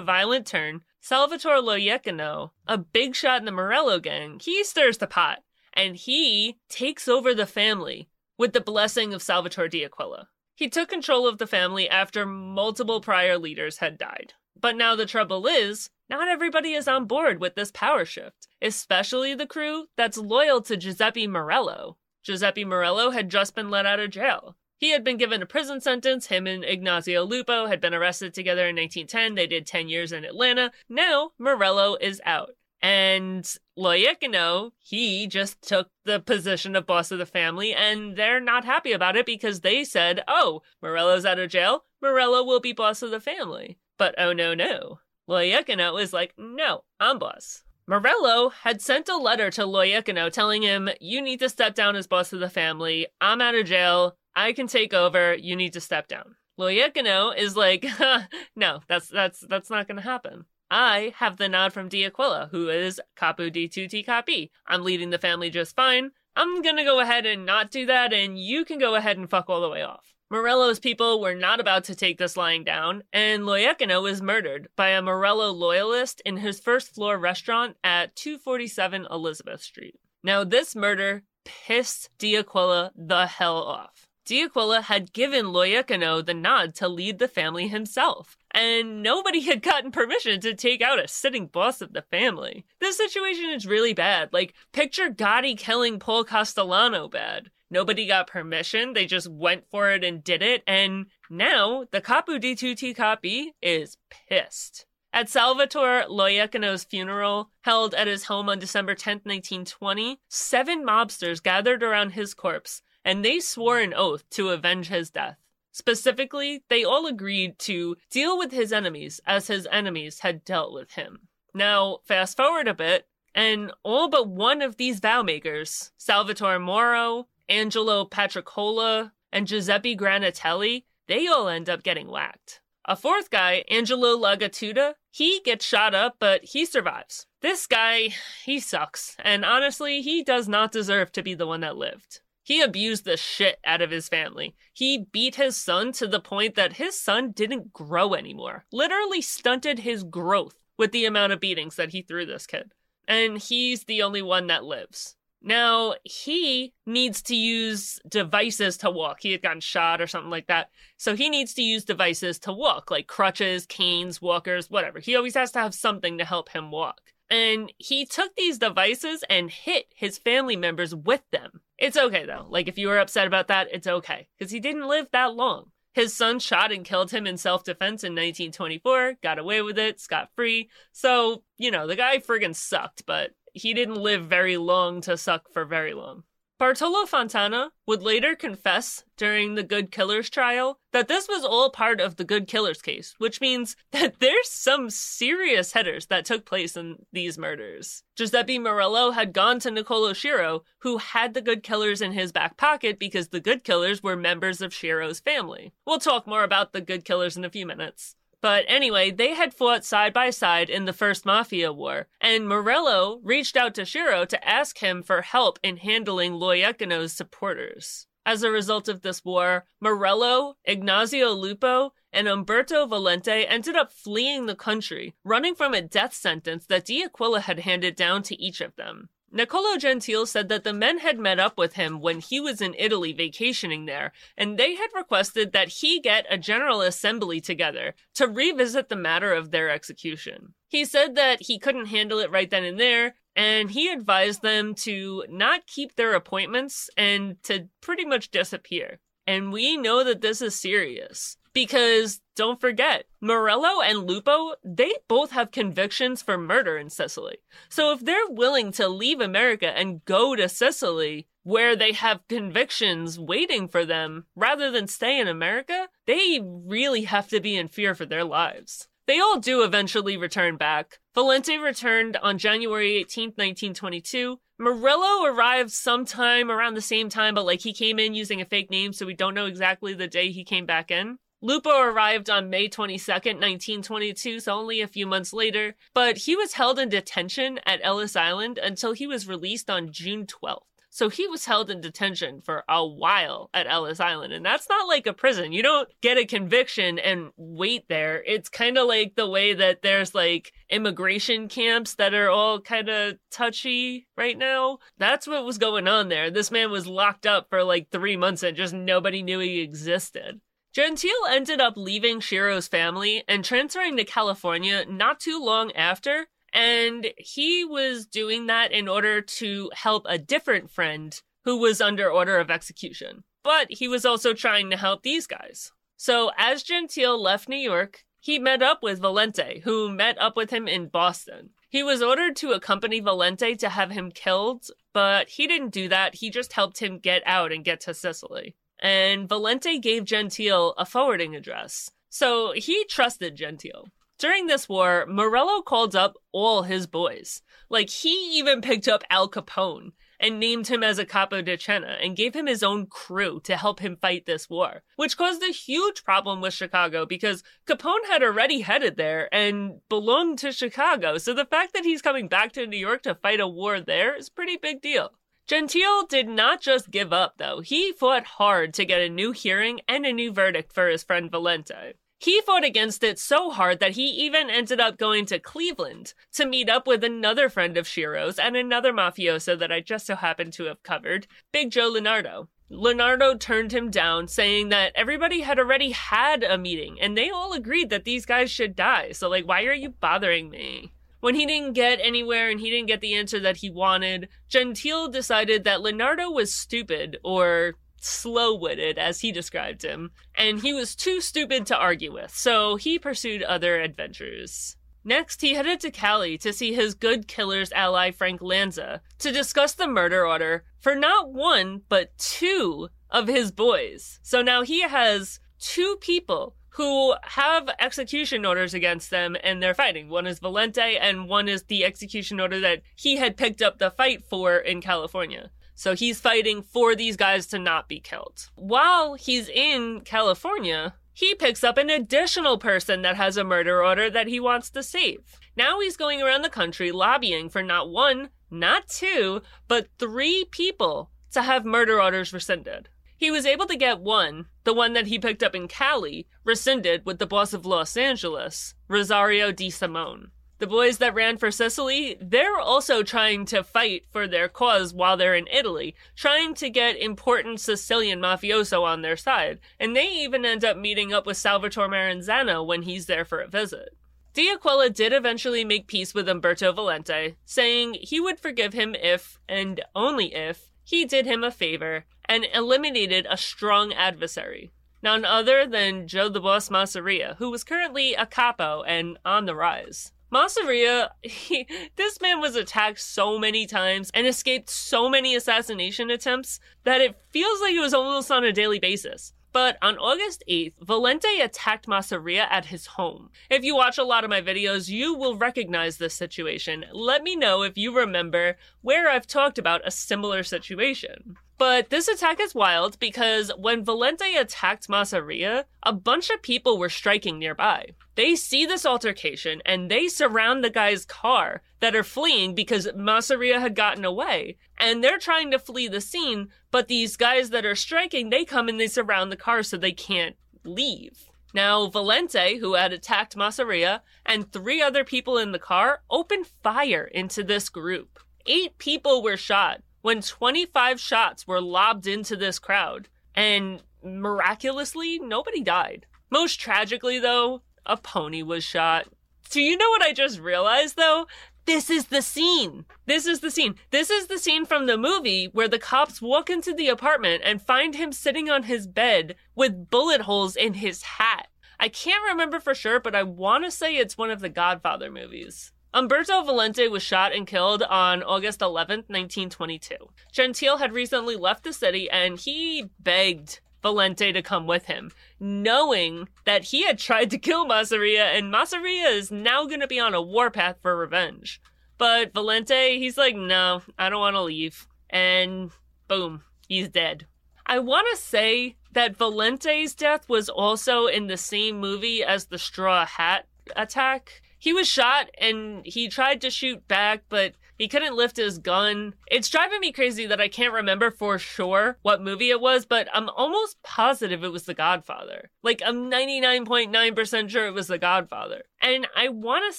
violent 0.00 0.46
turn, 0.46 0.82
Salvatore 1.04 1.60
Loiacano, 1.60 2.52
a 2.66 2.78
big 2.78 3.14
shot 3.14 3.38
in 3.38 3.44
the 3.44 3.52
Morello 3.52 4.00
gang, 4.00 4.40
he 4.42 4.64
stirs 4.64 4.96
the 4.96 5.06
pot 5.06 5.42
and 5.74 5.96
he 5.96 6.56
takes 6.70 7.06
over 7.06 7.34
the 7.34 7.44
family 7.44 8.08
with 8.38 8.54
the 8.54 8.60
blessing 8.62 9.12
of 9.12 9.20
Salvatore 9.20 9.68
D'Aquila. 9.68 10.28
He 10.54 10.66
took 10.66 10.88
control 10.88 11.28
of 11.28 11.36
the 11.36 11.46
family 11.46 11.90
after 11.90 12.24
multiple 12.24 13.02
prior 13.02 13.36
leaders 13.36 13.76
had 13.76 13.98
died. 13.98 14.32
But 14.58 14.76
now 14.76 14.96
the 14.96 15.04
trouble 15.04 15.46
is, 15.46 15.90
not 16.08 16.26
everybody 16.26 16.72
is 16.72 16.88
on 16.88 17.04
board 17.04 17.38
with 17.38 17.54
this 17.54 17.70
power 17.70 18.06
shift, 18.06 18.48
especially 18.62 19.34
the 19.34 19.46
crew 19.46 19.88
that's 19.96 20.16
loyal 20.16 20.62
to 20.62 20.74
Giuseppe 20.74 21.26
Morello. 21.26 21.98
Giuseppe 22.22 22.64
Morello 22.64 23.10
had 23.10 23.28
just 23.28 23.54
been 23.54 23.68
let 23.68 23.84
out 23.84 24.00
of 24.00 24.08
jail. 24.08 24.56
He 24.84 24.90
had 24.90 25.02
been 25.02 25.16
given 25.16 25.40
a 25.40 25.46
prison 25.46 25.80
sentence. 25.80 26.26
Him 26.26 26.46
and 26.46 26.62
Ignazio 26.62 27.26
Lupo 27.26 27.68
had 27.68 27.80
been 27.80 27.94
arrested 27.94 28.34
together 28.34 28.68
in 28.68 28.76
1910. 28.76 29.34
They 29.34 29.46
did 29.46 29.66
10 29.66 29.88
years 29.88 30.12
in 30.12 30.26
Atlanta. 30.26 30.72
Now, 30.90 31.30
Morello 31.38 31.96
is 32.02 32.20
out. 32.26 32.50
And 32.82 33.50
Loiacano, 33.78 34.72
he 34.78 35.26
just 35.26 35.62
took 35.62 35.88
the 36.04 36.20
position 36.20 36.76
of 36.76 36.84
boss 36.84 37.10
of 37.10 37.16
the 37.16 37.24
family, 37.24 37.72
and 37.72 38.14
they're 38.14 38.40
not 38.40 38.66
happy 38.66 38.92
about 38.92 39.16
it 39.16 39.24
because 39.24 39.60
they 39.60 39.84
said, 39.84 40.22
oh, 40.28 40.60
Morello's 40.82 41.24
out 41.24 41.38
of 41.38 41.48
jail. 41.48 41.84
Morello 42.02 42.44
will 42.44 42.60
be 42.60 42.74
boss 42.74 43.00
of 43.00 43.10
the 43.10 43.20
family. 43.20 43.78
But 43.96 44.14
oh 44.18 44.34
no, 44.34 44.52
no. 44.52 44.98
Loiacano 45.26 45.98
is 45.98 46.12
like, 46.12 46.34
no, 46.36 46.84
I'm 47.00 47.18
boss. 47.18 47.64
Morello 47.86 48.50
had 48.50 48.82
sent 48.82 49.08
a 49.08 49.16
letter 49.16 49.50
to 49.52 49.62
Loiacano 49.62 50.30
telling 50.30 50.60
him, 50.60 50.90
you 51.00 51.22
need 51.22 51.40
to 51.40 51.48
step 51.48 51.74
down 51.74 51.96
as 51.96 52.06
boss 52.06 52.34
of 52.34 52.40
the 52.40 52.50
family. 52.50 53.06
I'm 53.18 53.40
out 53.40 53.54
of 53.54 53.64
jail. 53.64 54.16
I 54.36 54.52
can 54.52 54.66
take 54.66 54.94
over. 54.94 55.34
You 55.34 55.56
need 55.56 55.72
to 55.74 55.80
step 55.80 56.08
down. 56.08 56.36
Loiacano 56.58 57.36
is 57.36 57.56
like, 57.56 57.86
no, 58.56 58.80
that's, 58.88 59.08
that's, 59.08 59.40
that's 59.40 59.70
not 59.70 59.88
going 59.88 59.96
to 59.96 60.02
happen. 60.02 60.44
I 60.70 61.14
have 61.18 61.36
the 61.36 61.48
nod 61.48 61.72
from 61.72 61.88
D'Aquila, 61.88 62.48
who 62.50 62.68
is 62.68 63.00
di 63.16 63.68
tutti 63.68 64.02
capi. 64.02 64.50
I'm 64.66 64.82
leading 64.82 65.10
the 65.10 65.18
family 65.18 65.50
just 65.50 65.76
fine. 65.76 66.10
I'm 66.36 66.62
gonna 66.62 66.82
go 66.82 66.98
ahead 66.98 67.26
and 67.26 67.46
not 67.46 67.70
do 67.70 67.86
that, 67.86 68.12
and 68.12 68.36
you 68.36 68.64
can 68.64 68.78
go 68.78 68.96
ahead 68.96 69.16
and 69.16 69.30
fuck 69.30 69.48
all 69.48 69.60
the 69.60 69.68
way 69.68 69.82
off. 69.82 70.14
Morello's 70.30 70.80
people 70.80 71.20
were 71.20 71.34
not 71.34 71.60
about 71.60 71.84
to 71.84 71.94
take 71.94 72.18
this 72.18 72.36
lying 72.36 72.64
down, 72.64 73.04
and 73.12 73.44
Loiacano 73.44 74.02
was 74.02 74.20
murdered 74.20 74.68
by 74.74 74.88
a 74.88 75.02
Morello 75.02 75.52
loyalist 75.52 76.20
in 76.24 76.38
his 76.38 76.58
first 76.58 76.92
floor 76.92 77.18
restaurant 77.18 77.76
at 77.84 78.16
247 78.16 79.06
Elizabeth 79.10 79.62
Street. 79.62 80.00
Now, 80.24 80.42
this 80.42 80.74
murder 80.74 81.22
pissed 81.44 82.10
D'Aquila 82.18 82.90
the 82.96 83.26
hell 83.26 83.62
off. 83.62 84.03
D'Aquila 84.24 84.82
had 84.82 85.12
given 85.12 85.46
Loiacano 85.46 86.24
the 86.24 86.34
nod 86.34 86.74
to 86.76 86.88
lead 86.88 87.18
the 87.18 87.28
family 87.28 87.68
himself, 87.68 88.38
and 88.50 89.02
nobody 89.02 89.40
had 89.48 89.62
gotten 89.62 89.90
permission 89.90 90.40
to 90.40 90.54
take 90.54 90.80
out 90.80 91.02
a 91.02 91.08
sitting 91.08 91.46
boss 91.46 91.80
of 91.80 91.92
the 91.92 92.02
family. 92.02 92.64
This 92.80 92.96
situation 92.96 93.50
is 93.50 93.66
really 93.66 93.92
bad. 93.92 94.32
Like, 94.32 94.54
picture 94.72 95.10
Gotti 95.10 95.56
killing 95.56 95.98
Paul 95.98 96.24
Castellano 96.24 97.08
bad. 97.08 97.50
Nobody 97.70 98.06
got 98.06 98.28
permission. 98.28 98.92
They 98.92 99.06
just 99.06 99.28
went 99.28 99.64
for 99.70 99.90
it 99.90 100.04
and 100.04 100.22
did 100.22 100.42
it. 100.42 100.62
And 100.66 101.06
now 101.28 101.86
the 101.90 102.00
di 102.40 102.54
tutti 102.54 102.94
capi 102.94 103.54
is 103.60 103.96
pissed. 104.10 104.86
At 105.12 105.28
Salvatore 105.28 106.06
Loiacano's 106.08 106.84
funeral, 106.84 107.50
held 107.62 107.94
at 107.94 108.08
his 108.08 108.24
home 108.24 108.48
on 108.48 108.58
December 108.58 108.94
10, 108.94 109.18
1920, 109.24 110.18
seven 110.28 110.84
mobsters 110.84 111.42
gathered 111.42 111.84
around 111.84 112.10
his 112.10 112.34
corpse 112.34 112.82
and 113.04 113.24
they 113.24 113.40
swore 113.40 113.78
an 113.78 113.94
oath 113.94 114.28
to 114.30 114.50
avenge 114.50 114.88
his 114.88 115.10
death. 115.10 115.38
Specifically, 115.72 116.62
they 116.68 116.84
all 116.84 117.06
agreed 117.06 117.58
to 117.60 117.96
deal 118.08 118.38
with 118.38 118.52
his 118.52 118.72
enemies 118.72 119.20
as 119.26 119.48
his 119.48 119.66
enemies 119.72 120.20
had 120.20 120.44
dealt 120.44 120.72
with 120.72 120.92
him. 120.92 121.28
Now, 121.52 121.98
fast 122.04 122.36
forward 122.36 122.68
a 122.68 122.74
bit, 122.74 123.08
and 123.34 123.72
all 123.82 124.08
but 124.08 124.28
one 124.28 124.62
of 124.62 124.76
these 124.76 125.00
vow 125.00 125.22
makers, 125.22 125.90
Salvatore 125.96 126.60
Moro, 126.60 127.26
Angelo 127.48 128.04
Patricola, 128.04 129.12
and 129.32 129.48
Giuseppe 129.48 129.96
Granatelli, 129.96 130.84
they 131.08 131.26
all 131.26 131.48
end 131.48 131.68
up 131.68 131.82
getting 131.82 132.08
whacked. 132.08 132.60
A 132.86 132.96
fourth 132.96 133.30
guy, 133.30 133.64
Angelo 133.68 134.16
Lagattuta, 134.16 134.94
he 135.10 135.40
gets 135.44 135.64
shot 135.64 135.94
up, 135.94 136.16
but 136.18 136.44
he 136.44 136.64
survives. 136.66 137.26
This 137.40 137.66
guy, 137.66 138.10
he 138.44 138.60
sucks, 138.60 139.16
and 139.24 139.44
honestly, 139.44 140.02
he 140.02 140.22
does 140.22 140.48
not 140.48 140.70
deserve 140.70 141.10
to 141.12 141.22
be 141.22 141.34
the 141.34 141.46
one 141.46 141.60
that 141.60 141.76
lived. 141.76 142.20
He 142.44 142.60
abused 142.60 143.06
the 143.06 143.16
shit 143.16 143.58
out 143.64 143.80
of 143.80 143.90
his 143.90 144.08
family. 144.08 144.54
He 144.74 145.06
beat 145.10 145.36
his 145.36 145.56
son 145.56 145.92
to 145.92 146.06
the 146.06 146.20
point 146.20 146.54
that 146.54 146.74
his 146.74 147.00
son 147.00 147.30
didn't 147.30 147.72
grow 147.72 148.14
anymore. 148.14 148.66
Literally 148.70 149.22
stunted 149.22 149.80
his 149.80 150.04
growth 150.04 150.54
with 150.76 150.92
the 150.92 151.06
amount 151.06 151.32
of 151.32 151.40
beatings 151.40 151.76
that 151.76 151.90
he 151.90 152.02
threw 152.02 152.26
this 152.26 152.46
kid. 152.46 152.72
And 153.08 153.38
he's 153.38 153.84
the 153.84 154.02
only 154.02 154.20
one 154.20 154.46
that 154.48 154.62
lives. 154.62 155.16
Now, 155.46 155.94
he 156.04 156.72
needs 156.86 157.22
to 157.22 157.36
use 157.36 157.98
devices 158.08 158.78
to 158.78 158.90
walk. 158.90 159.18
He 159.20 159.32
had 159.32 159.42
gotten 159.42 159.60
shot 159.60 160.00
or 160.00 160.06
something 160.06 160.30
like 160.30 160.46
that. 160.46 160.70
So 160.96 161.16
he 161.16 161.28
needs 161.28 161.52
to 161.54 161.62
use 161.62 161.84
devices 161.84 162.38
to 162.40 162.52
walk, 162.52 162.90
like 162.90 163.06
crutches, 163.06 163.66
canes, 163.66 164.22
walkers, 164.22 164.70
whatever. 164.70 165.00
He 165.00 165.16
always 165.16 165.34
has 165.34 165.50
to 165.52 165.60
have 165.60 165.74
something 165.74 166.18
to 166.18 166.24
help 166.24 166.48
him 166.50 166.70
walk. 166.70 167.00
And 167.34 167.72
he 167.78 168.06
took 168.06 168.36
these 168.36 168.58
devices 168.58 169.24
and 169.28 169.50
hit 169.50 169.86
his 169.92 170.18
family 170.18 170.54
members 170.54 170.94
with 170.94 171.22
them. 171.32 171.62
It's 171.76 171.96
okay 171.96 172.24
though. 172.24 172.46
Like, 172.48 172.68
if 172.68 172.78
you 172.78 172.86
were 172.86 173.00
upset 173.00 173.26
about 173.26 173.48
that, 173.48 173.66
it's 173.72 173.88
okay. 173.88 174.28
Because 174.38 174.52
he 174.52 174.60
didn't 174.60 174.86
live 174.86 175.08
that 175.10 175.34
long. 175.34 175.72
His 175.94 176.14
son 176.14 176.38
shot 176.38 176.70
and 176.70 176.84
killed 176.84 177.10
him 177.10 177.26
in 177.26 177.36
self 177.36 177.64
defense 177.64 178.04
in 178.04 178.12
1924, 178.12 179.14
got 179.20 179.40
away 179.40 179.62
with 179.62 179.80
it, 179.80 179.98
scot 179.98 180.28
free. 180.36 180.70
So, 180.92 181.42
you 181.58 181.72
know, 181.72 181.88
the 181.88 181.96
guy 181.96 182.18
friggin' 182.18 182.54
sucked, 182.54 183.04
but 183.04 183.32
he 183.52 183.74
didn't 183.74 183.96
live 183.96 184.26
very 184.26 184.56
long 184.56 185.00
to 185.00 185.16
suck 185.16 185.52
for 185.52 185.64
very 185.64 185.92
long. 185.92 186.22
Bartolo 186.56 187.04
Fontana 187.04 187.72
would 187.84 188.02
later 188.02 188.36
confess 188.36 189.02
during 189.16 189.54
the 189.54 189.64
Good 189.64 189.90
Killers 189.90 190.30
trial 190.30 190.78
that 190.92 191.08
this 191.08 191.26
was 191.26 191.44
all 191.44 191.68
part 191.68 192.00
of 192.00 192.14
the 192.14 192.24
Good 192.24 192.46
Killers 192.46 192.80
case, 192.80 193.16
which 193.18 193.40
means 193.40 193.74
that 193.90 194.20
there's 194.20 194.48
some 194.48 194.88
serious 194.88 195.72
headers 195.72 196.06
that 196.06 196.24
took 196.24 196.44
place 196.44 196.76
in 196.76 197.06
these 197.12 197.36
murders. 197.36 198.04
Giuseppe 198.16 198.60
Morello 198.60 199.10
had 199.10 199.32
gone 199.32 199.58
to 199.60 199.70
Nicolo 199.70 200.12
Schiro, 200.12 200.60
who 200.78 200.98
had 200.98 201.34
the 201.34 201.42
Good 201.42 201.64
Killers 201.64 202.00
in 202.00 202.12
his 202.12 202.30
back 202.30 202.56
pocket 202.56 203.00
because 203.00 203.28
the 203.28 203.40
Good 203.40 203.64
Killers 203.64 204.00
were 204.00 204.16
members 204.16 204.60
of 204.60 204.72
Schiro's 204.72 205.18
family. 205.18 205.72
We'll 205.84 205.98
talk 205.98 206.24
more 206.24 206.44
about 206.44 206.72
the 206.72 206.80
Good 206.80 207.04
Killers 207.04 207.36
in 207.36 207.44
a 207.44 207.50
few 207.50 207.66
minutes. 207.66 208.14
But 208.44 208.66
anyway, 208.68 209.10
they 209.10 209.32
had 209.32 209.54
fought 209.54 209.86
side 209.86 210.12
by 210.12 210.28
side 210.28 210.68
in 210.68 210.84
the 210.84 210.92
first 210.92 211.24
Mafia 211.24 211.72
War, 211.72 212.08
and 212.20 212.46
Morello 212.46 213.18
reached 213.24 213.56
out 213.56 213.74
to 213.76 213.86
Schiro 213.86 214.28
to 214.28 214.46
ask 214.46 214.80
him 214.80 215.02
for 215.02 215.22
help 215.22 215.58
in 215.62 215.78
handling 215.78 216.34
Loiacano's 216.34 217.14
supporters. 217.14 218.06
As 218.26 218.42
a 218.42 218.50
result 218.50 218.86
of 218.86 219.00
this 219.00 219.24
war, 219.24 219.64
Morello, 219.80 220.58
Ignazio 220.68 221.32
Lupo, 221.32 221.94
and 222.12 222.28
Umberto 222.28 222.86
Valente 222.86 223.46
ended 223.48 223.76
up 223.76 223.90
fleeing 223.90 224.44
the 224.44 224.54
country, 224.54 225.14
running 225.24 225.54
from 225.54 225.72
a 225.72 225.80
death 225.80 226.12
sentence 226.12 226.66
that 226.66 226.84
D'Aquila 226.84 227.40
had 227.40 227.60
handed 227.60 227.96
down 227.96 228.22
to 228.24 228.38
each 228.38 228.60
of 228.60 228.76
them. 228.76 229.08
Nicolo 229.36 229.76
Gentile 229.76 230.26
said 230.26 230.48
that 230.48 230.62
the 230.62 230.72
men 230.72 230.98
had 230.98 231.18
met 231.18 231.40
up 231.40 231.58
with 231.58 231.72
him 231.72 232.00
when 232.00 232.20
he 232.20 232.38
was 232.38 232.60
in 232.60 232.72
Italy 232.78 233.12
vacationing 233.12 233.84
there, 233.84 234.12
and 234.36 234.56
they 234.56 234.76
had 234.76 234.90
requested 234.94 235.50
that 235.50 235.68
he 235.68 235.98
get 235.98 236.24
a 236.30 236.38
general 236.38 236.80
assembly 236.80 237.40
together 237.40 237.96
to 238.14 238.28
revisit 238.28 238.88
the 238.88 238.94
matter 238.94 239.32
of 239.32 239.50
their 239.50 239.70
execution. 239.70 240.54
He 240.68 240.84
said 240.84 241.16
that 241.16 241.42
he 241.42 241.58
couldn't 241.58 241.86
handle 241.86 242.20
it 242.20 242.30
right 242.30 242.48
then 242.48 242.62
and 242.62 242.78
there, 242.78 243.16
and 243.34 243.72
he 243.72 243.88
advised 243.88 244.42
them 244.42 244.72
to 244.76 245.24
not 245.28 245.66
keep 245.66 245.96
their 245.96 246.14
appointments 246.14 246.88
and 246.96 247.42
to 247.42 247.68
pretty 247.80 248.04
much 248.04 248.30
disappear. 248.30 249.00
And 249.26 249.52
we 249.52 249.76
know 249.76 250.04
that 250.04 250.20
this 250.20 250.42
is 250.42 250.54
serious. 250.54 251.38
Because 251.54 252.20
don't 252.36 252.60
forget, 252.60 253.04
Morello 253.20 253.80
and 253.80 254.06
Lupo, 254.08 254.54
they 254.64 254.92
both 255.06 255.30
have 255.30 255.52
convictions 255.52 256.20
for 256.20 256.36
murder 256.36 256.76
in 256.76 256.90
Sicily. 256.90 257.38
So 257.68 257.92
if 257.92 258.00
they're 258.00 258.28
willing 258.28 258.72
to 258.72 258.88
leave 258.88 259.20
America 259.20 259.68
and 259.68 260.04
go 260.04 260.34
to 260.34 260.48
Sicily, 260.48 261.28
where 261.44 261.76
they 261.76 261.92
have 261.92 262.26
convictions 262.28 263.20
waiting 263.20 263.68
for 263.68 263.84
them, 263.84 264.24
rather 264.34 264.70
than 264.70 264.88
stay 264.88 265.20
in 265.20 265.28
America, 265.28 265.88
they 266.06 266.40
really 266.42 267.04
have 267.04 267.28
to 267.28 267.40
be 267.40 267.56
in 267.56 267.68
fear 267.68 267.94
for 267.94 268.04
their 268.04 268.24
lives. 268.24 268.88
They 269.06 269.20
all 269.20 269.38
do 269.38 269.62
eventually 269.62 270.16
return 270.16 270.56
back. 270.56 270.98
Valente 271.14 271.62
returned 271.62 272.16
on 272.16 272.38
January 272.38 272.96
18, 272.96 273.28
1922. 273.28 274.40
Morello 274.58 275.24
arrived 275.24 275.70
sometime 275.70 276.50
around 276.50 276.74
the 276.74 276.80
same 276.80 277.10
time, 277.10 277.34
but 277.34 277.44
like 277.44 277.60
he 277.60 277.72
came 277.72 277.98
in 277.98 278.14
using 278.14 278.40
a 278.40 278.46
fake 278.46 278.70
name, 278.70 278.92
so 278.92 279.04
we 279.04 279.14
don't 279.14 279.34
know 279.34 279.46
exactly 279.46 279.94
the 279.94 280.08
day 280.08 280.30
he 280.30 280.42
came 280.42 280.64
back 280.64 280.90
in. 280.90 281.18
Lupo 281.44 281.78
arrived 281.78 282.30
on 282.30 282.48
May 282.48 282.70
22nd, 282.70 283.34
1922, 283.34 284.40
so 284.40 284.54
only 284.54 284.80
a 284.80 284.88
few 284.88 285.06
months 285.06 285.30
later, 285.30 285.74
but 285.92 286.16
he 286.16 286.34
was 286.34 286.54
held 286.54 286.78
in 286.78 286.88
detention 286.88 287.60
at 287.66 287.80
Ellis 287.82 288.16
Island 288.16 288.56
until 288.56 288.94
he 288.94 289.06
was 289.06 289.28
released 289.28 289.68
on 289.68 289.92
June 289.92 290.24
12th. 290.24 290.62
So 290.88 291.10
he 291.10 291.26
was 291.26 291.44
held 291.44 291.70
in 291.70 291.82
detention 291.82 292.40
for 292.40 292.64
a 292.66 292.86
while 292.86 293.50
at 293.52 293.66
Ellis 293.66 294.00
Island. 294.00 294.32
And 294.32 294.46
that's 294.46 294.70
not 294.70 294.88
like 294.88 295.06
a 295.06 295.12
prison. 295.12 295.52
You 295.52 295.62
don't 295.62 295.88
get 296.00 296.16
a 296.16 296.24
conviction 296.24 296.98
and 296.98 297.30
wait 297.36 297.88
there. 297.88 298.22
It's 298.24 298.48
kind 298.48 298.78
of 298.78 298.86
like 298.86 299.14
the 299.14 299.28
way 299.28 299.52
that 299.52 299.82
there's 299.82 300.14
like 300.14 300.52
immigration 300.70 301.48
camps 301.48 301.96
that 301.96 302.14
are 302.14 302.30
all 302.30 302.58
kind 302.58 302.88
of 302.88 303.18
touchy 303.30 304.06
right 304.16 304.38
now. 304.38 304.78
That's 304.96 305.26
what 305.26 305.44
was 305.44 305.58
going 305.58 305.88
on 305.88 306.08
there. 306.08 306.30
This 306.30 306.50
man 306.50 306.70
was 306.70 306.86
locked 306.86 307.26
up 307.26 307.50
for 307.50 307.64
like 307.64 307.90
three 307.90 308.16
months 308.16 308.42
and 308.42 308.56
just 308.56 308.72
nobody 308.72 309.22
knew 309.22 309.40
he 309.40 309.60
existed. 309.60 310.40
Gentile 310.74 311.12
ended 311.30 311.60
up 311.60 311.74
leaving 311.76 312.18
Schiro's 312.18 312.66
family 312.66 313.22
and 313.28 313.44
transferring 313.44 313.96
to 313.96 314.04
California 314.04 314.84
not 314.88 315.20
too 315.20 315.40
long 315.40 315.70
after, 315.70 316.26
and 316.52 317.12
he 317.16 317.64
was 317.64 318.06
doing 318.06 318.48
that 318.48 318.72
in 318.72 318.88
order 318.88 319.20
to 319.20 319.70
help 319.72 320.04
a 320.08 320.18
different 320.18 320.68
friend 320.68 321.22
who 321.44 321.58
was 321.58 321.80
under 321.80 322.10
order 322.10 322.38
of 322.38 322.50
execution. 322.50 323.22
But 323.44 323.68
he 323.70 323.86
was 323.86 324.04
also 324.04 324.34
trying 324.34 324.68
to 324.70 324.76
help 324.76 325.04
these 325.04 325.28
guys. 325.28 325.70
So 325.96 326.32
as 326.36 326.64
Gentile 326.64 327.22
left 327.22 327.48
New 327.48 327.54
York, 327.54 328.02
he 328.18 328.40
met 328.40 328.60
up 328.60 328.82
with 328.82 329.00
Valente, 329.00 329.62
who 329.62 329.88
met 329.88 330.20
up 330.20 330.34
with 330.34 330.50
him 330.50 330.66
in 330.66 330.88
Boston. 330.88 331.50
He 331.68 331.84
was 331.84 332.02
ordered 332.02 332.34
to 332.36 332.50
accompany 332.50 333.00
Valente 333.00 333.56
to 333.58 333.68
have 333.68 333.92
him 333.92 334.10
killed, 334.10 334.66
but 334.92 335.28
he 335.28 335.46
didn't 335.46 335.72
do 335.72 335.88
that. 335.90 336.16
He 336.16 336.30
just 336.30 336.54
helped 336.54 336.80
him 336.80 336.98
get 336.98 337.22
out 337.26 337.52
and 337.52 337.64
get 337.64 337.80
to 337.82 337.94
Sicily 337.94 338.56
and 338.80 339.28
Valente 339.28 339.80
gave 339.80 340.04
Gentile 340.04 340.74
a 340.76 340.84
forwarding 340.84 341.34
address. 341.34 341.90
So 342.08 342.52
he 342.52 342.84
trusted 342.84 343.36
Gentile. 343.36 343.88
During 344.18 344.46
this 344.46 344.68
war, 344.68 345.06
Morello 345.08 345.62
called 345.62 345.96
up 345.96 346.16
all 346.32 346.62
his 346.62 346.86
boys. 346.86 347.42
Like, 347.68 347.90
he 347.90 348.38
even 348.38 348.60
picked 348.60 348.86
up 348.86 349.02
Al 349.10 349.28
Capone 349.28 349.90
and 350.20 350.38
named 350.38 350.68
him 350.68 350.82
as 350.82 350.98
a 350.98 351.04
capo 351.04 351.42
di 351.42 351.58
cena 351.58 351.98
and 352.00 352.16
gave 352.16 352.34
him 352.34 352.46
his 352.46 352.62
own 352.62 352.86
crew 352.86 353.40
to 353.40 353.56
help 353.56 353.80
him 353.80 353.96
fight 353.96 354.26
this 354.26 354.48
war, 354.48 354.82
which 354.96 355.16
caused 355.16 355.42
a 355.42 355.52
huge 355.52 356.04
problem 356.04 356.40
with 356.40 356.54
Chicago 356.54 357.04
because 357.04 357.42
Capone 357.66 358.06
had 358.06 358.22
already 358.22 358.60
headed 358.60 358.96
there 358.96 359.28
and 359.34 359.80
belonged 359.88 360.38
to 360.38 360.52
Chicago. 360.52 361.18
So 361.18 361.34
the 361.34 361.44
fact 361.44 361.74
that 361.74 361.84
he's 361.84 362.00
coming 362.00 362.28
back 362.28 362.52
to 362.52 362.66
New 362.66 362.78
York 362.78 363.02
to 363.02 363.16
fight 363.16 363.40
a 363.40 363.48
war 363.48 363.80
there 363.80 364.16
is 364.16 364.28
a 364.28 364.32
pretty 364.32 364.56
big 364.56 364.80
deal. 364.80 365.10
Gentile 365.46 366.06
did 366.06 366.26
not 366.26 366.62
just 366.62 366.90
give 366.90 367.12
up, 367.12 367.34
though. 367.36 367.60
He 367.60 367.92
fought 367.92 368.24
hard 368.24 368.72
to 368.74 368.86
get 368.86 369.02
a 369.02 369.10
new 369.10 369.32
hearing 369.32 369.80
and 369.86 370.06
a 370.06 370.12
new 370.12 370.32
verdict 370.32 370.72
for 370.72 370.88
his 370.88 371.02
friend 371.02 371.30
Valente. 371.30 371.94
He 372.18 372.40
fought 372.40 372.64
against 372.64 373.04
it 373.04 373.18
so 373.18 373.50
hard 373.50 373.78
that 373.80 373.92
he 373.92 374.06
even 374.06 374.48
ended 374.48 374.80
up 374.80 374.96
going 374.96 375.26
to 375.26 375.38
Cleveland 375.38 376.14
to 376.32 376.46
meet 376.46 376.70
up 376.70 376.86
with 376.86 377.04
another 377.04 377.50
friend 377.50 377.76
of 377.76 377.86
Schiro's 377.86 378.38
and 378.38 378.56
another 378.56 378.94
mafioso 378.94 379.58
that 379.58 379.70
I 379.70 379.80
just 379.80 380.06
so 380.06 380.16
happened 380.16 380.54
to 380.54 380.64
have 380.64 380.82
covered, 380.82 381.26
Big 381.52 381.70
Joe 381.70 381.92
Lonardo. 381.92 382.48
Lonardo 382.70 383.38
turned 383.38 383.72
him 383.72 383.90
down, 383.90 384.26
saying 384.26 384.70
that 384.70 384.92
everybody 384.94 385.42
had 385.42 385.58
already 385.58 385.90
had 385.90 386.42
a 386.42 386.56
meeting 386.56 386.98
and 386.98 387.18
they 387.18 387.28
all 387.28 387.52
agreed 387.52 387.90
that 387.90 388.04
these 388.04 388.24
guys 388.24 388.50
should 388.50 388.74
die. 388.74 389.12
So, 389.12 389.28
like, 389.28 389.46
why 389.46 389.64
are 389.64 389.74
you 389.74 389.90
bothering 389.90 390.48
me? 390.48 390.94
When 391.24 391.36
he 391.36 391.46
didn't 391.46 391.72
get 391.72 392.00
anywhere 392.02 392.50
and 392.50 392.60
he 392.60 392.68
didn't 392.68 392.88
get 392.88 393.00
the 393.00 393.14
answer 393.14 393.40
that 393.40 393.56
he 393.56 393.70
wanted, 393.70 394.28
Gentile 394.46 395.08
decided 395.08 395.64
that 395.64 395.80
Leonardo 395.80 396.30
was 396.30 396.54
stupid 396.54 397.16
or 397.24 397.76
slow 397.98 398.54
witted, 398.54 398.98
as 398.98 399.20
he 399.22 399.32
described 399.32 399.82
him, 399.82 400.10
and 400.36 400.60
he 400.60 400.74
was 400.74 400.94
too 400.94 401.22
stupid 401.22 401.64
to 401.64 401.78
argue 401.78 402.12
with, 402.12 402.30
so 402.30 402.76
he 402.76 402.98
pursued 402.98 403.42
other 403.42 403.80
adventures. 403.80 404.76
Next, 405.02 405.40
he 405.40 405.54
headed 405.54 405.80
to 405.80 405.90
Cali 405.90 406.36
to 406.36 406.52
see 406.52 406.74
his 406.74 406.92
good 406.94 407.26
killer's 407.26 407.72
ally 407.72 408.10
Frank 408.10 408.42
Lanza 408.42 409.00
to 409.20 409.32
discuss 409.32 409.72
the 409.72 409.88
murder 409.88 410.26
order 410.26 410.66
for 410.78 410.94
not 410.94 411.32
one, 411.32 411.80
but 411.88 412.18
two 412.18 412.90
of 413.08 413.28
his 413.28 413.50
boys. 413.50 414.20
So 414.22 414.42
now 414.42 414.60
he 414.60 414.82
has 414.82 415.40
two 415.58 415.96
people 416.02 416.54
who 416.74 417.14
have 417.22 417.70
execution 417.78 418.44
orders 418.44 418.74
against 418.74 419.10
them 419.10 419.36
and 419.44 419.62
they're 419.62 419.74
fighting. 419.74 420.08
One 420.08 420.26
is 420.26 420.40
Valente 420.40 420.98
and 421.00 421.28
one 421.28 421.48
is 421.48 421.64
the 421.64 421.84
execution 421.84 422.40
order 422.40 422.58
that 422.60 422.82
he 422.96 423.16
had 423.16 423.36
picked 423.36 423.62
up 423.62 423.78
the 423.78 423.92
fight 423.92 424.24
for 424.24 424.56
in 424.56 424.80
California. 424.80 425.50
So 425.76 425.94
he's 425.94 426.20
fighting 426.20 426.62
for 426.62 426.96
these 426.96 427.16
guys 427.16 427.46
to 427.48 427.58
not 427.58 427.88
be 427.88 428.00
killed. 428.00 428.48
While 428.56 429.14
he's 429.14 429.48
in 429.48 430.00
California, 430.00 430.94
he 431.12 431.36
picks 431.36 431.62
up 431.62 431.78
an 431.78 431.90
additional 431.90 432.58
person 432.58 433.02
that 433.02 433.16
has 433.16 433.36
a 433.36 433.44
murder 433.44 433.84
order 433.84 434.10
that 434.10 434.26
he 434.26 434.40
wants 434.40 434.68
to 434.70 434.82
save. 434.82 435.38
Now 435.56 435.78
he's 435.78 435.96
going 435.96 436.22
around 436.22 436.42
the 436.42 436.50
country 436.50 436.90
lobbying 436.90 437.48
for 437.48 437.62
not 437.62 437.88
one, 437.88 438.30
not 438.50 438.88
two, 438.88 439.42
but 439.68 439.86
three 439.98 440.44
people 440.50 441.10
to 441.30 441.42
have 441.42 441.64
murder 441.64 442.02
orders 442.02 442.32
rescinded. 442.32 442.88
He 443.24 443.30
was 443.30 443.46
able 443.46 443.64
to 443.68 443.76
get 443.76 444.00
one, 444.00 444.48
the 444.64 444.74
one 444.74 444.92
that 444.92 445.06
he 445.06 445.18
picked 445.18 445.42
up 445.42 445.54
in 445.54 445.66
Cali, 445.66 446.26
rescinded 446.44 447.06
with 447.06 447.18
the 447.18 447.26
boss 447.26 447.54
of 447.54 447.64
Los 447.64 447.96
Angeles, 447.96 448.74
Rosario 448.86 449.50
Di 449.50 449.70
Simone. 449.70 450.30
The 450.58 450.66
boys 450.66 450.98
that 450.98 451.14
ran 451.14 451.38
for 451.38 451.50
Sicily, 451.50 452.18
they're 452.20 452.58
also 452.58 453.02
trying 453.02 453.46
to 453.46 453.64
fight 453.64 454.04
for 454.10 454.28
their 454.28 454.46
cause 454.46 454.92
while 454.92 455.16
they're 455.16 455.34
in 455.34 455.48
Italy, 455.50 455.94
trying 456.14 456.52
to 456.56 456.68
get 456.68 456.98
important 456.98 457.60
Sicilian 457.60 458.20
mafioso 458.20 458.82
on 458.82 459.00
their 459.00 459.16
side, 459.16 459.58
and 459.80 459.96
they 459.96 460.06
even 460.06 460.44
end 460.44 460.62
up 460.62 460.76
meeting 460.76 461.14
up 461.14 461.24
with 461.24 461.38
Salvatore 461.38 461.88
Maranzano 461.88 462.62
when 462.62 462.82
he's 462.82 463.06
there 463.06 463.24
for 463.24 463.40
a 463.40 463.48
visit. 463.48 463.96
D'Aquila 464.34 464.90
did 464.90 465.14
eventually 465.14 465.64
make 465.64 465.86
peace 465.86 466.12
with 466.12 466.28
Umberto 466.28 466.74
Valente, 466.74 467.36
saying 467.46 467.94
he 468.02 468.20
would 468.20 468.38
forgive 468.38 468.74
him 468.74 468.94
if, 468.94 469.38
and 469.48 469.80
only 469.96 470.34
if, 470.34 470.74
he 470.84 471.06
did 471.06 471.24
him 471.24 471.42
a 471.42 471.50
favor 471.50 472.04
and 472.28 472.46
eliminated 472.52 473.26
a 473.28 473.36
strong 473.36 473.92
adversary. 473.92 474.70
None 475.02 475.24
other 475.24 475.66
than 475.66 476.08
Joe 476.08 476.28
the 476.28 476.40
Boss 476.40 476.70
Masseria, 476.70 477.36
who 477.36 477.50
was 477.50 477.64
currently 477.64 478.14
a 478.14 478.24
capo 478.24 478.82
and 478.82 479.18
on 479.24 479.44
the 479.44 479.54
rise. 479.54 480.12
Masseria, 480.32 481.10
this 481.96 482.20
man 482.20 482.40
was 482.40 482.56
attacked 482.56 483.00
so 483.00 483.38
many 483.38 483.66
times 483.66 484.10
and 484.14 484.26
escaped 484.26 484.68
so 484.70 485.08
many 485.08 485.36
assassination 485.36 486.10
attempts 486.10 486.58
that 486.84 487.00
it 487.00 487.16
feels 487.30 487.60
like 487.60 487.74
it 487.74 487.80
was 487.80 487.94
almost 487.94 488.30
on 488.30 488.44
a 488.44 488.52
daily 488.52 488.78
basis. 488.78 489.32
But 489.52 489.78
on 489.80 489.98
August 489.98 490.42
8th, 490.50 490.74
Valente 490.84 491.44
attacked 491.44 491.86
Masseria 491.86 492.48
at 492.50 492.66
his 492.66 492.86
home. 492.86 493.30
If 493.48 493.62
you 493.62 493.76
watch 493.76 493.98
a 493.98 494.02
lot 494.02 494.24
of 494.24 494.30
my 494.30 494.40
videos, 494.40 494.88
you 494.88 495.14
will 495.14 495.36
recognize 495.36 495.98
this 495.98 496.14
situation. 496.14 496.84
Let 496.92 497.22
me 497.22 497.36
know 497.36 497.62
if 497.62 497.78
you 497.78 497.96
remember 497.96 498.56
where 498.80 499.08
I've 499.08 499.28
talked 499.28 499.56
about 499.56 499.86
a 499.86 499.92
similar 499.92 500.42
situation. 500.42 501.36
But 501.56 501.90
this 501.90 502.08
attack 502.08 502.40
is 502.40 502.54
wild 502.54 502.98
because 502.98 503.52
when 503.56 503.84
Valente 503.84 504.38
attacked 504.38 504.88
Masseria, 504.88 505.64
a 505.82 505.92
bunch 505.92 506.30
of 506.30 506.42
people 506.42 506.78
were 506.78 506.88
striking 506.88 507.38
nearby. 507.38 507.90
They 508.16 508.34
see 508.34 508.66
this 508.66 508.84
altercation 508.84 509.62
and 509.64 509.90
they 509.90 510.08
surround 510.08 510.64
the 510.64 510.70
guy's 510.70 511.04
car 511.04 511.62
that 511.80 511.94
are 511.94 512.02
fleeing 512.02 512.54
because 512.54 512.88
Masseria 512.96 513.60
had 513.60 513.76
gotten 513.76 514.04
away. 514.04 514.56
And 514.78 515.02
they're 515.02 515.18
trying 515.18 515.52
to 515.52 515.58
flee 515.58 515.86
the 515.86 516.00
scene, 516.00 516.48
but 516.70 516.88
these 516.88 517.16
guys 517.16 517.50
that 517.50 517.64
are 517.64 517.76
striking, 517.76 518.30
they 518.30 518.44
come 518.44 518.68
and 518.68 518.80
they 518.80 518.88
surround 518.88 519.30
the 519.30 519.36
car 519.36 519.62
so 519.62 519.76
they 519.76 519.92
can't 519.92 520.36
leave. 520.64 521.30
Now, 521.54 521.86
Valente, 521.86 522.58
who 522.58 522.74
had 522.74 522.92
attacked 522.92 523.36
Masseria, 523.36 524.00
and 524.26 524.50
three 524.52 524.82
other 524.82 525.04
people 525.04 525.38
in 525.38 525.52
the 525.52 525.60
car 525.60 526.02
opened 526.10 526.48
fire 526.64 527.04
into 527.04 527.44
this 527.44 527.68
group. 527.68 528.18
Eight 528.44 528.76
people 528.78 529.22
were 529.22 529.36
shot, 529.36 529.82
when 530.04 530.20
25 530.20 531.00
shots 531.00 531.46
were 531.46 531.62
lobbed 531.62 532.06
into 532.06 532.36
this 532.36 532.58
crowd, 532.58 533.08
and 533.34 533.82
miraculously, 534.04 535.18
nobody 535.18 535.62
died. 535.62 536.04
Most 536.28 536.60
tragically, 536.60 537.18
though, 537.18 537.62
a 537.86 537.96
pony 537.96 538.42
was 538.42 538.62
shot. 538.62 539.06
Do 539.48 539.62
you 539.62 539.78
know 539.78 539.88
what 539.88 540.02
I 540.02 540.12
just 540.12 540.38
realized, 540.38 540.98
though? 540.98 541.26
This 541.64 541.88
is 541.88 542.08
the 542.08 542.20
scene. 542.20 542.84
This 543.06 543.24
is 543.24 543.40
the 543.40 543.50
scene. 543.50 543.76
This 543.92 544.10
is 544.10 544.26
the 544.26 544.36
scene 544.36 544.66
from 544.66 544.84
the 544.84 544.98
movie 544.98 545.46
where 545.46 545.68
the 545.68 545.78
cops 545.78 546.20
walk 546.20 546.50
into 546.50 546.74
the 546.74 546.88
apartment 546.88 547.40
and 547.42 547.62
find 547.62 547.94
him 547.94 548.12
sitting 548.12 548.50
on 548.50 548.64
his 548.64 548.86
bed 548.86 549.36
with 549.54 549.88
bullet 549.88 550.20
holes 550.20 550.54
in 550.54 550.74
his 550.74 551.00
hat. 551.00 551.48
I 551.80 551.88
can't 551.88 552.28
remember 552.28 552.60
for 552.60 552.74
sure, 552.74 553.00
but 553.00 553.14
I 553.14 553.22
want 553.22 553.64
to 553.64 553.70
say 553.70 553.96
it's 553.96 554.18
one 554.18 554.30
of 554.30 554.40
the 554.40 554.50
Godfather 554.50 555.10
movies. 555.10 555.72
Umberto 555.94 556.42
Valente 556.42 556.90
was 556.90 557.04
shot 557.04 557.32
and 557.32 557.46
killed 557.46 557.84
on 557.84 558.24
August 558.24 558.60
11, 558.60 559.04
1922. 559.06 559.94
Gentile 560.32 560.78
had 560.78 560.92
recently 560.92 561.36
left 561.36 561.62
the 561.62 561.72
city 561.72 562.10
and 562.10 562.36
he 562.40 562.90
begged 562.98 563.60
Valente 563.80 564.32
to 564.32 564.42
come 564.42 564.66
with 564.66 564.86
him, 564.86 565.12
knowing 565.38 566.28
that 566.46 566.64
he 566.64 566.84
had 566.84 566.98
tried 566.98 567.30
to 567.30 567.38
kill 567.38 567.64
Masseria 567.64 568.36
and 568.36 568.52
Masseria 568.52 569.12
is 569.12 569.30
now 569.30 569.66
going 569.66 569.78
to 569.78 569.86
be 569.86 570.00
on 570.00 570.14
a 570.14 570.20
warpath 570.20 570.78
for 570.82 570.96
revenge. 570.96 571.60
But 571.96 572.34
Valente, 572.34 572.98
he's 572.98 573.16
like, 573.16 573.36
no, 573.36 573.82
I 573.96 574.08
don't 574.10 574.18
want 574.18 574.34
to 574.34 574.42
leave. 574.42 574.88
And 575.10 575.70
boom, 576.08 576.42
he's 576.66 576.88
dead. 576.88 577.28
I 577.66 577.78
want 577.78 578.08
to 578.10 578.20
say 578.20 578.74
that 578.90 579.16
Valente's 579.16 579.94
death 579.94 580.28
was 580.28 580.48
also 580.48 581.06
in 581.06 581.28
the 581.28 581.36
same 581.36 581.78
movie 581.78 582.24
as 582.24 582.46
the 582.46 582.58
Straw 582.58 583.06
Hat 583.06 583.46
attack 583.76 584.42
he 584.64 584.72
was 584.72 584.88
shot 584.88 585.28
and 585.36 585.84
he 585.84 586.08
tried 586.08 586.40
to 586.40 586.48
shoot 586.50 586.88
back, 586.88 587.24
but 587.28 587.52
he 587.76 587.86
couldn't 587.86 588.16
lift 588.16 588.38
his 588.38 588.56
gun. 588.56 589.12
It's 589.30 589.50
driving 589.50 589.78
me 589.78 589.92
crazy 589.92 590.24
that 590.24 590.40
I 590.40 590.48
can't 590.48 590.72
remember 590.72 591.10
for 591.10 591.38
sure 591.38 591.98
what 592.00 592.22
movie 592.22 592.48
it 592.48 592.62
was, 592.62 592.86
but 592.86 593.06
I'm 593.12 593.28
almost 593.28 593.82
positive 593.82 594.42
it 594.42 594.52
was 594.52 594.62
The 594.62 594.72
Godfather. 594.72 595.50
Like, 595.62 595.82
I'm 595.84 596.10
99.9% 596.10 597.50
sure 597.50 597.66
it 597.66 597.74
was 597.74 597.88
The 597.88 597.98
Godfather. 597.98 598.62
And 598.80 599.06
I 599.14 599.28
want 599.28 599.70
to 599.70 599.78